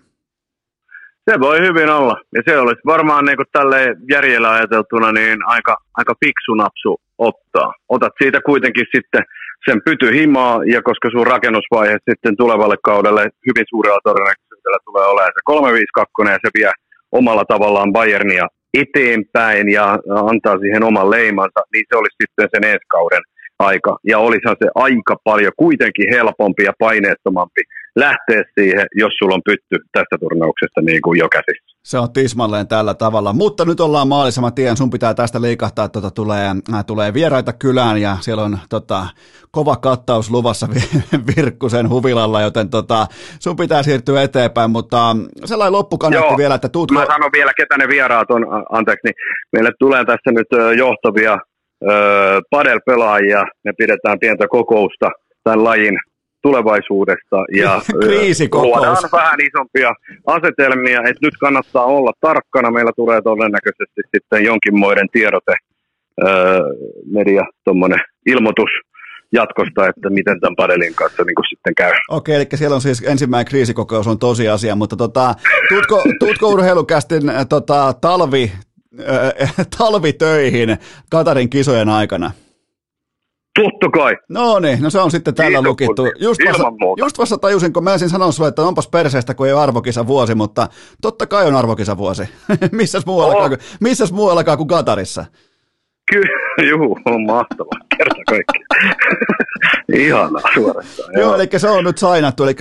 [1.31, 2.17] Se voi hyvin olla.
[2.35, 3.81] Ja se olisi varmaan niin kuin tälle
[4.11, 7.73] järjellä ajateltuna niin aika, aika fiksu napsu ottaa.
[7.89, 9.23] Otat siitä kuitenkin sitten
[9.67, 15.33] sen pyty himaa, ja koska sun rakennusvaihe sitten tulevalle kaudelle hyvin suurella todennäköisyydellä tulee olemaan
[15.37, 16.73] se 352 ja se vie
[17.13, 19.99] omalla tavallaan Bayernia eteenpäin ja
[20.31, 23.23] antaa siihen oman leimansa, niin se olisi sitten sen ensi kauden
[23.59, 27.61] aika, ja olisihan se aika paljon kuitenkin helpompi ja paineettomampi
[27.97, 31.79] lähteä siihen, jos sulla on pytty tästä turnauksesta niin kuin jo käsissä.
[31.83, 35.85] Se on tismalleen tällä tavalla, mutta nyt ollaan maalissa, mä tiedän, sun pitää tästä liikahtaa,
[35.85, 39.07] että tota, tulee, äh, tulee vieraita kylään ja siellä on tota,
[39.51, 40.69] kova kattaus luvassa
[41.37, 43.07] Virkkusen huvilalla, joten tota,
[43.41, 46.95] sun pitää siirtyä eteenpäin, mutta sellainen loppukaneetti vielä, että tuutko...
[46.95, 49.15] Mä sanon vielä, ketä ne vieraat on, anteeksi, niin
[49.53, 51.39] meille tulee tässä nyt johtavia
[52.51, 55.11] padel-pelaajia, me pidetään pientä kokousta
[55.45, 55.99] tämän lajin
[56.43, 57.81] tulevaisuudesta ja
[58.63, 59.93] luodaan vähän isompia
[60.27, 62.71] asetelmia, että nyt kannattaa olla tarkkana.
[62.71, 65.55] Meillä tulee todennäköisesti sitten jonkinmoinen tiedote,
[67.13, 68.71] media, tuommoinen ilmoitus
[69.33, 71.93] jatkosta, että miten tämän padelin kanssa niin sitten käy.
[72.11, 75.35] Okei, eli siellä on siis ensimmäinen kriisikokous on tosiasia, mutta tota,
[75.69, 78.53] tuutko, tuutko urheilukästin tota, talvi,
[79.01, 80.79] äh, talvitöihin
[81.11, 82.31] Katarin kisojen aikana?
[83.63, 84.17] Totta kai.
[84.29, 86.03] No niin, no se on sitten tällä Kiitos, lukittu.
[86.19, 86.65] Just vasta,
[86.99, 90.07] just vasta tajusin, kun mä ensin sanon sulle, että onpas perseestä, kun ei ole arvokisa
[90.07, 90.69] vuosi, mutta
[91.03, 92.23] totta kai on arvokisa vuosi.
[92.73, 93.59] missäs, muuallakaan, oh.
[93.81, 95.25] missäs muuallakaan kuin Katarissa?
[96.13, 97.81] Kyllä, juu, on mahtavaa.
[97.97, 98.59] Kerta kaikki.
[100.05, 101.11] Ihanaa suorastaan.
[101.13, 102.55] Joo, joo, eli se on nyt sainattu, eli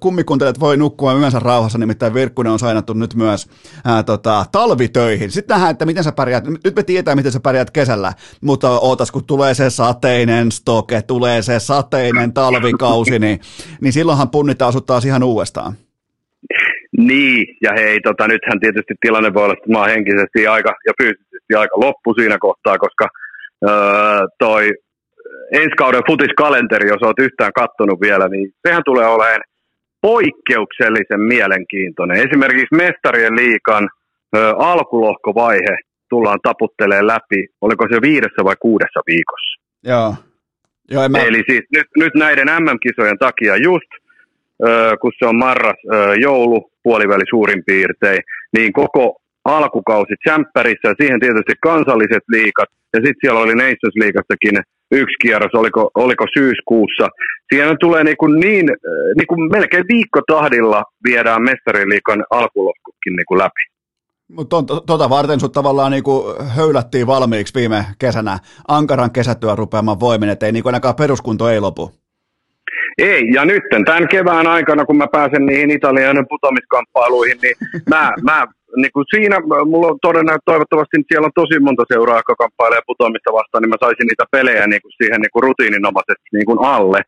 [0.00, 3.46] kummikuntelet voi nukkua yönsä rauhassa, nimittäin Virkkunen on sainattu nyt myös
[3.84, 5.30] ää, tota, talvitöihin.
[5.30, 9.10] Sitten nähdään, että miten sä pärjäät, nyt me tietää, miten sä pärjäät kesällä, mutta ootas,
[9.10, 13.40] kun tulee se sateinen stoke, tulee se sateinen talvikausi, niin,
[13.80, 15.76] niin silloinhan punnitaan asuttaa ihan uudestaan.
[16.96, 20.92] Niin, ja hei, tota, nythän tietysti tilanne voi olla, että mä oon henkisesti aika, ja
[21.02, 23.06] fyysisesti aika loppu siinä kohtaa, koska
[23.68, 24.72] öö, toi
[25.52, 29.40] ensi kauden futiskalenteri, jos olet yhtään kattonut vielä, niin sehän tulee olemaan
[30.00, 32.16] poikkeuksellisen mielenkiintoinen.
[32.16, 33.88] Esimerkiksi Mestarien liikan
[34.36, 35.76] ö, alkulohkovaihe
[36.10, 39.60] tullaan taputtelee läpi, oliko se viidessä vai kuudessa viikossa.
[39.84, 40.14] Joo.
[40.90, 41.18] Joo mä...
[41.18, 43.90] Eli siis nyt, nyt näiden MM-kisojen takia just,
[45.00, 45.80] kun se on marras
[46.20, 48.22] joulu, puoliväli suurin piirtein,
[48.56, 54.56] niin koko alkukausi ja siihen tietysti kansalliset liikat, ja sitten siellä oli Nations Liigastakin
[54.92, 57.08] yksi kierros, oliko, oliko syyskuussa.
[57.52, 58.66] Siinä tulee niin, kuin niin,
[59.16, 63.60] niin kuin melkein viikkotahdilla viedään mestariliikan alkulohkokin niin kuin läpi.
[64.28, 64.56] Mutta
[64.86, 70.68] tota varten sut tavallaan niinku höylättiin valmiiksi viime kesänä ankaran kesätyö rupeamaan voimin, ettei niinku
[70.68, 71.90] ainakaan peruskunto ei lopu.
[72.98, 77.56] Ei, ja nyt tämän kevään aikana, kun mä pääsen niihin Italian putomiskamppailuihin, niin
[77.88, 78.46] mä, mä
[78.76, 79.36] niin kuin siinä
[79.70, 83.84] mulla on todennäköisesti toivottavasti siellä on tosi monta seuraa, jotka kamppailee putoamista vastaan, niin mä
[83.84, 87.00] saisin niitä pelejä niin kuin siihen niin kuin rutiininomaisesti niin kuin alle.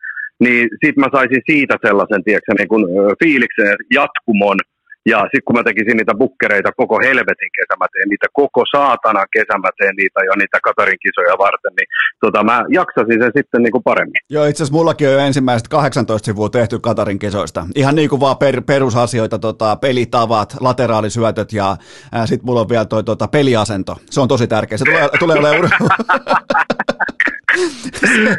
[0.45, 2.85] Niin sit mä saisin siitä sellaisen tiedätkö, niin kuin,
[3.23, 4.59] fiiliksen jatkumon,
[5.07, 9.27] ja sitten kun mä tekisin niitä bukkereita koko helvetin kesä, mä teen niitä koko saatanan
[9.33, 11.89] kesä, mä teen niitä jo niitä Katarin kisoja varten, niin
[12.21, 14.21] tota, mä jaksasin sen sitten niin kuin paremmin.
[14.31, 17.67] Joo, itse asiassa mullakin on jo ensimmäiset 18 sivua tehty Katarin kisoista.
[17.75, 21.77] Ihan niin kuin vaan per, perusasioita, tota, pelitavat, lateraalisyötöt ja
[22.25, 23.97] sitten mulla on vielä toi tota, peliasento.
[24.11, 24.79] Se on tosi tärkeä.
[24.79, 25.89] Se tulee, tulee olemaan urheilu.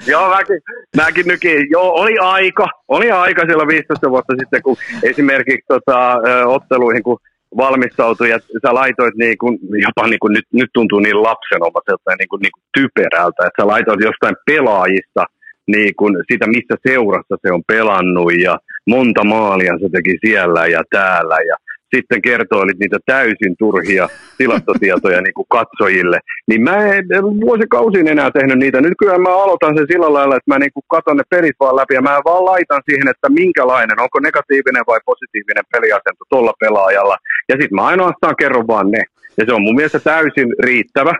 [0.07, 0.61] Joo, mäkin,
[0.97, 1.67] mäkin nykin.
[1.69, 6.17] Joo, oli aika, oli aika silloin 15 vuotta sitten, kun esimerkiksi tota,
[6.55, 7.17] otteluihin, kun
[7.57, 12.15] valmistautui ja sä laitoit niin kuin, jopa niin kuin, nyt, nyt tuntuu niin lapsenomaiselta ja
[12.19, 15.23] niin kuin, niin kuin typerältä, että sä laitoit jostain pelaajista
[15.67, 20.83] niin kuin sitä, missä seurassa se on pelannut ja monta maalia se teki siellä ja
[20.91, 21.55] täällä ja
[21.95, 27.05] sitten kertoilit niitä täysin turhia tilastotietoja niin kuin katsojille, niin mä en
[27.41, 28.81] vuosikausin enää tehnyt niitä.
[28.81, 31.75] Nyt kyllä mä aloitan sen sillä lailla, että mä niin kuin katon ne pelit vaan
[31.75, 37.17] läpi ja mä vaan laitan siihen, että minkälainen, onko negatiivinen vai positiivinen peliasento tuolla pelaajalla.
[37.49, 39.03] Ja sitten mä ainoastaan kerron vaan ne.
[39.37, 41.13] Ja se on mun mielestä täysin riittävä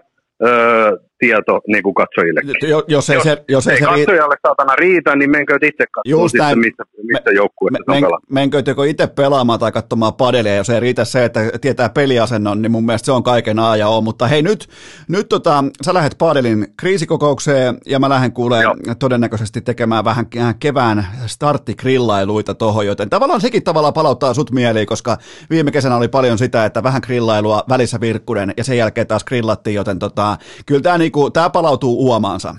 [0.45, 2.41] öö, tieto niin kuin katsojille.
[2.67, 4.47] Jo, jos ei, se, jos ei, ei se katsojalle riitä.
[4.47, 8.83] saatana riitä, niin menkö itse katsomaan sitten, mistä, mistä me, joukkueessa me, on Menkö joko
[8.83, 13.05] itse pelaamaan tai katsomaan padelia, jos ei riitä se, että tietää peliasennon, niin mun mielestä
[13.05, 14.01] se on kaiken A ja O.
[14.01, 14.67] Mutta hei nyt,
[15.07, 18.63] nyt tota, sä lähdet padelin kriisikokoukseen ja mä lähden kuulee
[18.99, 20.25] todennäköisesti tekemään vähän
[20.59, 25.17] kevään starttigrillailuita tohon, joten tavallaan sekin tavallaan palauttaa sut mieliin, koska
[25.49, 29.75] viime kesänä oli paljon sitä, että vähän grillailua välissä virkkunen ja sen jälkeen taas grillattiin,
[29.75, 32.55] joten tota, kyllä tämä niinku, tää palautuu uomaansa.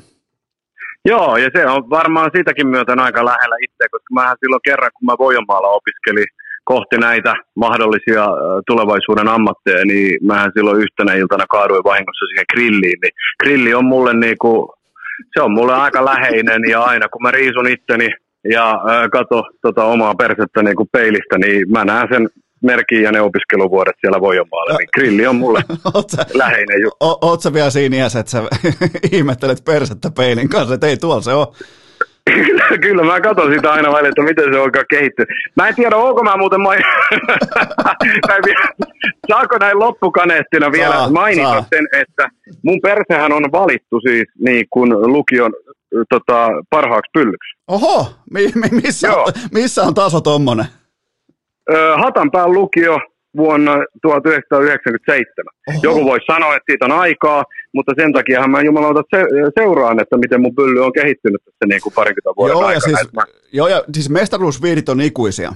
[1.04, 5.06] Joo, ja se on varmaan siitäkin myöten aika lähellä itse, koska mähän silloin kerran, kun
[5.06, 6.30] mä Voijomaalla opiskelin
[6.64, 8.26] kohti näitä mahdollisia
[8.66, 12.98] tulevaisuuden ammatteja, niin mähän silloin yhtenä iltana kaaduin vahingossa siihen grilliin.
[13.02, 14.74] Niin grilli on mulle niinku,
[15.34, 18.08] se on mulle aika läheinen ja aina kun mä riisun itteni
[18.50, 19.08] ja äh,
[19.62, 22.28] tota omaa persettä niinku peilistä, niin mä näen sen
[22.62, 25.64] merkin ja ne opiskeluvuodet siellä Voijomaalla, niin grilli on mulle
[26.16, 26.96] sä, läheinen juttu.
[27.00, 28.42] o, oot sä vielä siinä iässä, että sä
[29.12, 31.46] ihmettelet persettä peilin kanssa, että ei tuolla se on.
[32.34, 35.28] Kyllä, kyllä, mä katson sitä aina välillä, että miten se onkaan kehittynyt.
[35.56, 36.82] Mä en tiedä, onko mä muuten main...
[39.28, 41.64] Saako näin loppukaneettina vielä Saa, mainita saa.
[41.74, 42.28] sen, että
[42.64, 45.52] mun persehän on valittu siis niin kuin lukion
[46.10, 47.56] tota, parhaaksi pyllyksi.
[47.68, 49.22] Oho, mi, mi, missä, Joo.
[49.22, 50.66] on, missä on taso tommonen?
[51.96, 53.00] Hatanpään lukio
[53.36, 55.44] vuonna 1997.
[55.68, 55.78] Oho.
[55.82, 59.24] Joku voisi sanoa, että siitä on aikaa, mutta sen takiahan mä jumalauta se,
[59.58, 62.80] seuraan, että miten mun pylly on kehittynyt tässä niin kuin parikymmentä vuoden Joo, ja aikana.
[62.80, 65.52] siis, Et mä- joo, ja siis mestaruusviidit on ikuisia.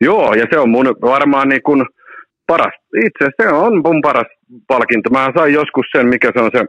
[0.00, 1.86] Joo, ja se on mun varmaan niin kuin
[2.46, 4.26] paras, itse asiassa se on mun paras
[4.66, 5.10] palkinto.
[5.10, 6.64] Mä sain joskus sen, mikä se on se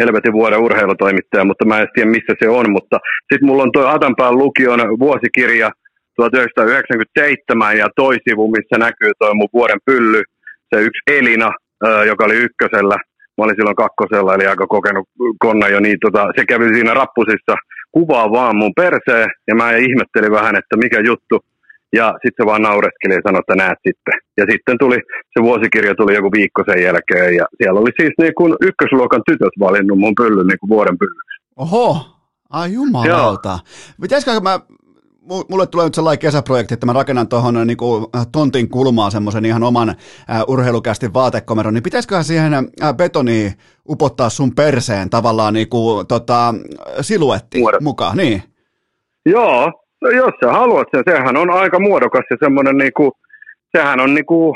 [0.00, 2.70] helvetin vuoden urheilutoimittaja, mutta mä en tiedä, missä se on.
[2.70, 2.98] Mutta
[3.32, 5.70] sitten mulla on tuo Atanpään lukion vuosikirja
[6.18, 10.22] 1997 ja toisivu, missä näkyy tuo mun vuoden pylly,
[10.70, 11.50] se yksi Elina,
[12.06, 12.96] joka oli ykkösellä.
[13.36, 17.54] Mä olin silloin kakkosella, eli aika kokenut konna jo, niin tota, se kävi siinä rappusissa
[17.92, 21.36] kuvaa vaan mun perseen, ja mä ihmettelin vähän, että mikä juttu.
[21.92, 24.16] Ja sitten se vaan naureskeli ja sanoi, että näet sitten.
[24.36, 24.98] Ja sitten tuli,
[25.32, 29.54] se vuosikirja tuli joku viikko sen jälkeen, ja siellä oli siis niin kuin ykkösluokan tytöt
[29.60, 31.36] valinnut mun pyllyn niin kuin vuoden pyllyksi.
[31.56, 32.06] Oho,
[32.50, 33.58] ai jumalauta.
[34.02, 34.60] Pitäisikö mä,
[35.50, 37.78] mulle tulee nyt sellainen kesäprojekti, että mä rakennan tuohon niin
[38.32, 39.96] tontin kulmaan semmoisen ihan oman äh,
[40.48, 43.52] urheilukästin vaatekomeron, niin pitäisiköhän siihen äh, betoniin
[43.88, 46.54] upottaa sun perseen tavallaan niin kuin, tota,
[47.00, 47.80] siluetti Muodot.
[47.80, 48.42] mukaan, niin.
[49.26, 53.10] Joo, no jos sä haluat sen, sehän on aika muodokas ja semmoinen niin kuin,
[53.76, 54.54] sehän on niin kuin,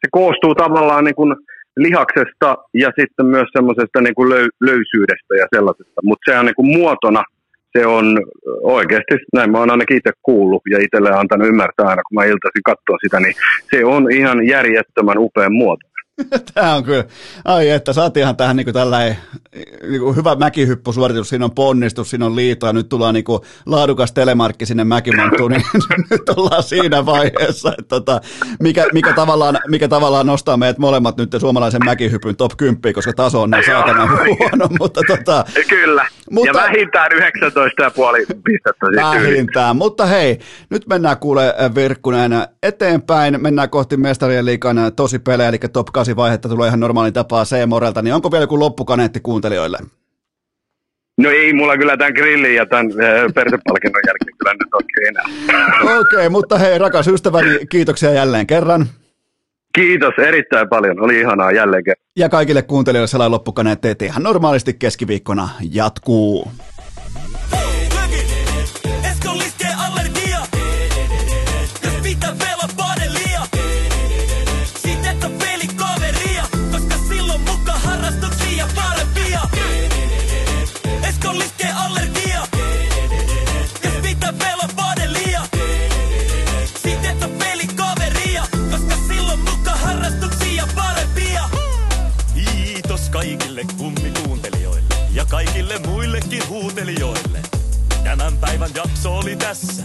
[0.00, 1.36] se koostuu tavallaan niin kuin
[1.76, 6.54] lihaksesta ja sitten myös semmoisesta niin kuin löy, löysyydestä ja sellaisesta, mutta se on niin
[6.54, 7.24] kuin muotona,
[7.72, 8.20] se on
[8.62, 12.62] oikeasti, näin mä oon ainakin itse kuullut ja itselle antanut ymmärtää aina, kun mä iltaisin
[12.64, 13.34] katsoa sitä, niin
[13.70, 15.87] se on ihan järjettömän upean muoto.
[16.54, 17.04] Tämä on kyllä,
[17.44, 19.16] ai että saatiinhan tähän niin tällainen
[19.88, 24.12] niin hyvä mäkihyppysuoritus, siinä on ponnistus, siinä on liito ja nyt tullaan niin kuin laadukas
[24.12, 25.64] telemarkki sinne mäkimontuun, niin
[26.10, 28.20] nyt ollaan siinä vaiheessa, että tota,
[28.60, 33.42] mikä, mikä, tavallaan, mikä tavallaan nostaa meidät molemmat nyt suomalaisen mäkihypyn top 10, koska taso
[33.42, 37.18] on niin saatana huono, mutta tota, Kyllä, Mutta- ja vähintään 19,5
[38.44, 39.76] pistettä vähintään.
[39.76, 40.38] Mutta hei,
[40.70, 42.32] nyt mennään kuule Virkkunen
[42.62, 43.42] eteenpäin.
[43.42, 48.02] Mennään kohti mestarien liikan tosi pelejä, eli top 8 vaihetta tulee ihan normaalin tapaa C-Morelta.
[48.02, 49.78] Niin onko vielä joku loppukaneetti kuuntelijoille?
[51.18, 55.24] No ei mulla kyllä tämän grillin ja tämän äh, persepalkinnon jälkeen kyllä nyt oikein enää.
[56.00, 58.86] Okei, okay, mutta hei rakas ystäväni, kiitoksia jälleen kerran.
[59.74, 62.04] Kiitos erittäin paljon, oli ihanaa jälleen kerran.
[62.16, 66.50] Ja kaikille kuuntelijoille sellainen loppukaneetti, että ihan normaalisti keskiviikkona jatkuu.
[95.68, 97.40] Kaikille muillekin huutelijoille.
[98.04, 99.82] Tämän päivän jakso oli tässä.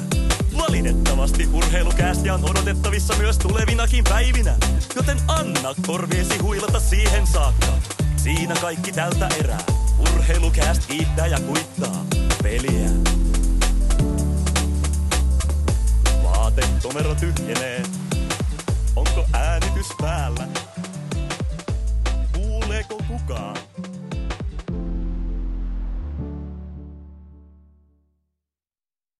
[0.57, 4.55] Valitettavasti urheilukäästi on odotettavissa myös tulevinakin päivinä,
[4.95, 7.73] joten anna korviesi huilata siihen saakka.
[8.15, 9.63] Siinä kaikki tältä erää.
[9.99, 12.05] Urheilukääst kiittää ja kuittaa
[12.43, 12.89] peliä.
[16.23, 17.83] Vaatekomero tyhjenee.
[18.95, 20.47] Onko äänitys päällä?
[22.33, 23.72] Kuuleeko kukaan?